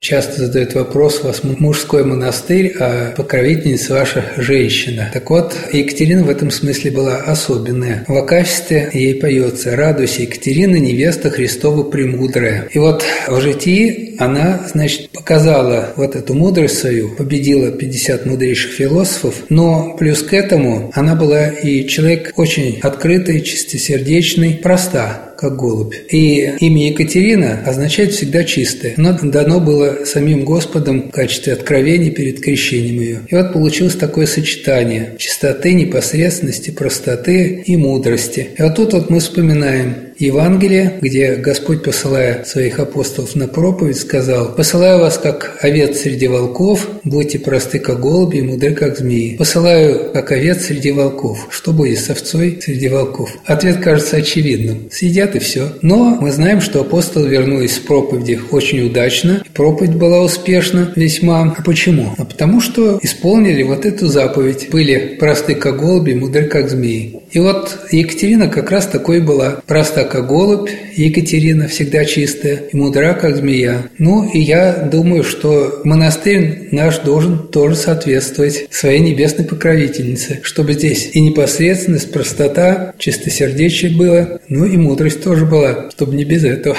Часто 0.05 0.45
задают 0.45 0.75
вопрос, 0.75 1.21
у 1.23 1.29
вас 1.29 1.45
мужской 1.45 2.05
монастырь, 2.05 2.77
а 2.79 3.15
покровительница 3.17 3.95
ваша 3.95 4.23
женщина. 4.37 5.09
Так 5.11 5.31
вот, 5.31 5.57
Екатерина 5.73 6.25
в 6.25 6.29
этом 6.29 6.51
смысле 6.51 6.91
была 6.91 7.17
особенная. 7.17 8.05
В 8.07 8.15
Акафисте 8.15 8.91
ей 8.93 9.15
поется 9.15 9.75
«Радуйся, 9.75 10.21
Екатерина, 10.21 10.77
невеста 10.77 11.31
Христова 11.31 11.85
премудрая». 11.85 12.69
И 12.71 12.79
вот 12.79 13.03
в 13.29 13.41
житии 13.41 14.17
она, 14.19 14.67
значит, 14.71 15.09
показала 15.09 15.95
вот 15.97 16.17
эту 16.17 16.35
мудрость 16.35 16.81
свою, 16.81 17.17
победила 17.17 17.71
50 17.71 18.27
мудрейших 18.27 18.73
философов, 18.73 19.37
но 19.49 19.97
плюс 19.97 20.23
к 20.23 20.35
этому 20.35 20.91
она 20.95 21.15
была 21.15 21.49
и 21.49 21.89
человек 21.89 22.35
очень 22.37 22.79
открытый, 22.83 23.41
чистосердечный, 23.41 24.57
проста 24.63 25.34
как 25.45 25.57
голубь. 25.57 25.95
И 26.11 26.55
имя 26.61 26.89
Екатерина 26.89 27.63
означает 27.67 28.13
всегда 28.13 28.45
чистое. 28.45 28.95
Оно 28.97 29.19
дано 29.23 29.61
было 29.61 30.05
самим 30.07 30.45
Господом 30.45 31.09
в 31.09 31.11
качестве 31.11 31.53
откровения 31.53 32.11
перед 32.11 32.41
крещением 32.41 33.01
ее. 33.01 33.21
И 33.29 33.35
вот 33.35 33.53
получилось 33.53 33.95
такое 33.95 34.27
сочетание 34.27 35.17
чистоты, 35.19 35.75
непосредственности, 35.75 36.71
простоты 36.71 37.63
и 37.67 37.77
мудрости. 37.77 38.49
И 38.57 38.63
вот 38.63 38.75
тут 38.77 38.95
вот 38.95 39.11
мы 39.11 39.21
вспоминаем 39.21 39.95
Евангелие, 40.25 40.99
где 41.01 41.35
Господь, 41.37 41.83
посылая 41.83 42.45
своих 42.45 42.79
апостолов 42.79 43.35
на 43.35 43.49
проповедь, 43.49 43.99
сказал 43.99 44.55
«Посылаю 44.55 45.01
вас, 45.01 45.19
как 45.19 45.59
овец 45.61 45.99
среди 46.01 46.29
волков, 46.29 46.89
будьте 47.05 47.39
просты, 47.39 47.79
как 47.79 48.01
голуби, 48.01 48.39
и 48.39 48.43
мудры, 48.43 48.75
как 48.75 48.99
змеи. 48.99 49.37
Посылаю, 49.37 50.11
как 50.13 50.33
овец 50.33 50.67
среди 50.67 50.93
волков. 50.93 51.47
Что 51.51 51.73
будет 51.73 51.99
с 51.99 52.11
овцой 52.11 52.59
среди 52.61 52.89
волков?» 52.89 53.31
Ответ 53.45 53.79
кажется 53.79 54.17
очевидным. 54.17 54.89
Съедят 54.91 55.37
и 55.37 55.39
все. 55.39 55.73
Но 55.83 56.17
мы 56.21 56.33
знаем, 56.33 56.61
что 56.61 56.81
апостолы 56.81 57.29
вернулись 57.29 57.77
с 57.77 57.79
проповеди 57.79 58.41
очень 58.51 58.87
удачно. 58.87 59.43
Проповедь 59.55 59.95
была 59.95 60.23
успешна 60.23 60.93
весьма. 60.97 61.55
А 61.59 61.63
почему? 61.63 62.15
А 62.17 62.25
потому 62.25 62.61
что 62.61 62.99
исполнили 63.03 63.63
вот 63.63 63.85
эту 63.85 64.07
заповедь. 64.07 64.69
Были 64.71 65.17
просты, 65.19 65.55
как 65.55 65.79
голуби, 65.79 66.15
мудры, 66.15 66.47
как 66.47 66.71
змеи. 66.71 67.21
И 67.31 67.41
вот 67.41 67.79
Екатерина 67.91 68.49
как 68.49 68.71
раз 68.71 68.87
такой 68.87 69.21
была. 69.21 69.61
Проста, 69.67 70.05
как 70.15 70.29
голубь, 70.29 70.71
Екатерина 70.95 71.67
всегда 71.67 72.05
чистая 72.05 72.63
и 72.73 72.77
мудра, 72.77 73.15
как 73.15 73.35
змея. 73.35 73.89
Ну, 73.99 74.31
и 74.31 74.39
я 74.39 74.89
думаю, 74.89 75.25
что 75.25 75.81
монастырь 75.83 76.69
наш 76.71 76.99
должен 76.99 77.49
тоже 77.49 77.75
соответствовать 77.75 78.69
своей 78.71 79.01
небесной 79.01 79.45
покровительнице, 79.45 80.39
чтобы 80.45 80.75
здесь 80.75 81.11
и 81.15 81.21
непосредственность, 81.21 82.13
простота, 82.13 82.95
чистосердечие 82.97 83.91
было, 83.91 84.41
ну 84.49 84.65
и 84.65 84.77
мудрость 84.77 85.21
тоже 85.21 85.47
была, 85.47 85.91
чтобы 85.91 86.15
не 86.15 86.25
без 86.25 86.45
этого. 86.45 86.77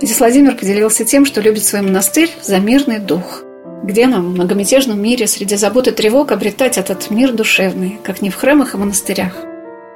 Здесь 0.00 0.18
Владимир 0.18 0.56
поделился 0.56 1.04
тем, 1.04 1.26
что 1.26 1.42
любит 1.42 1.64
свой 1.64 1.82
монастырь 1.82 2.30
за 2.42 2.60
мирный 2.60 2.98
дух– 2.98 3.44
где 3.84 4.06
нам, 4.06 4.30
в 4.30 4.34
многомятежном 4.34 5.00
мире, 5.00 5.26
среди 5.26 5.56
забот 5.56 5.88
и 5.88 5.90
тревог, 5.90 6.32
обретать 6.32 6.78
этот 6.78 7.10
мир 7.10 7.32
душевный, 7.32 7.98
как 8.02 8.22
не 8.22 8.30
в 8.30 8.34
храмах 8.34 8.74
и 8.74 8.78
монастырях? 8.78 9.36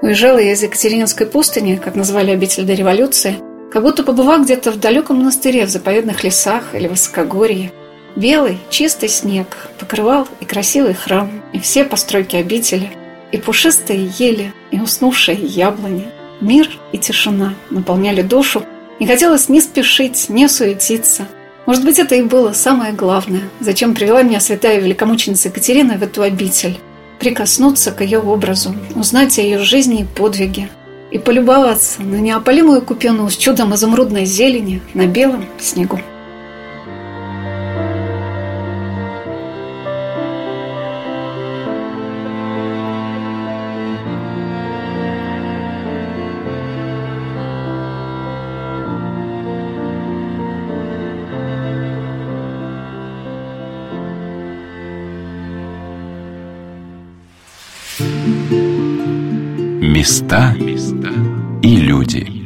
Уезжала 0.02 0.38
я 0.38 0.52
из 0.52 0.62
Екатерининской 0.62 1.26
пустыни, 1.26 1.80
как 1.82 1.94
назвали 1.94 2.30
обитель 2.30 2.64
до 2.64 2.74
революции, 2.74 3.36
как 3.72 3.82
будто 3.82 4.04
побывав 4.04 4.44
где-то 4.44 4.72
в 4.72 4.78
далеком 4.78 5.16
монастыре, 5.18 5.64
в 5.64 5.70
заповедных 5.70 6.22
лесах 6.22 6.74
или 6.74 6.86
высокогорье. 6.86 7.72
Белый, 8.14 8.58
чистый 8.68 9.08
снег 9.08 9.56
покрывал 9.78 10.28
и 10.40 10.44
красивый 10.44 10.92
храм, 10.92 11.42
и 11.54 11.58
все 11.58 11.84
постройки 11.84 12.36
обители, 12.36 12.90
и 13.32 13.38
пушистые 13.38 14.10
ели, 14.18 14.52
и 14.70 14.80
уснувшие 14.80 15.38
яблони. 15.38 16.08
Мир 16.42 16.68
и 16.92 16.98
тишина 16.98 17.54
наполняли 17.70 18.20
душу, 18.20 18.64
не 19.00 19.06
хотелось 19.06 19.48
ни 19.48 19.60
спешить, 19.60 20.28
ни 20.28 20.46
суетиться– 20.46 21.26
может 21.68 21.84
быть, 21.84 21.98
это 21.98 22.14
и 22.14 22.22
было 22.22 22.54
самое 22.54 22.94
главное, 22.94 23.42
зачем 23.60 23.94
привела 23.94 24.22
меня 24.22 24.40
святая 24.40 24.80
великомученица 24.80 25.48
Екатерина 25.48 25.98
в 25.98 26.02
эту 26.02 26.22
обитель. 26.22 26.78
Прикоснуться 27.20 27.92
к 27.92 28.00
ее 28.00 28.20
образу, 28.20 28.74
узнать 28.94 29.38
о 29.38 29.42
ее 29.42 29.58
жизни 29.58 30.00
и 30.00 30.04
подвиге, 30.04 30.70
и 31.10 31.18
полюбоваться 31.18 32.00
на 32.00 32.14
неопалимую 32.16 32.80
купену 32.80 33.28
с 33.28 33.36
чудом 33.36 33.74
изумрудной 33.74 34.24
зелени 34.24 34.80
на 34.94 35.06
белом 35.06 35.44
снегу. 35.58 36.00
Места 60.08 60.54
и 61.62 61.76
люди. 61.76 62.37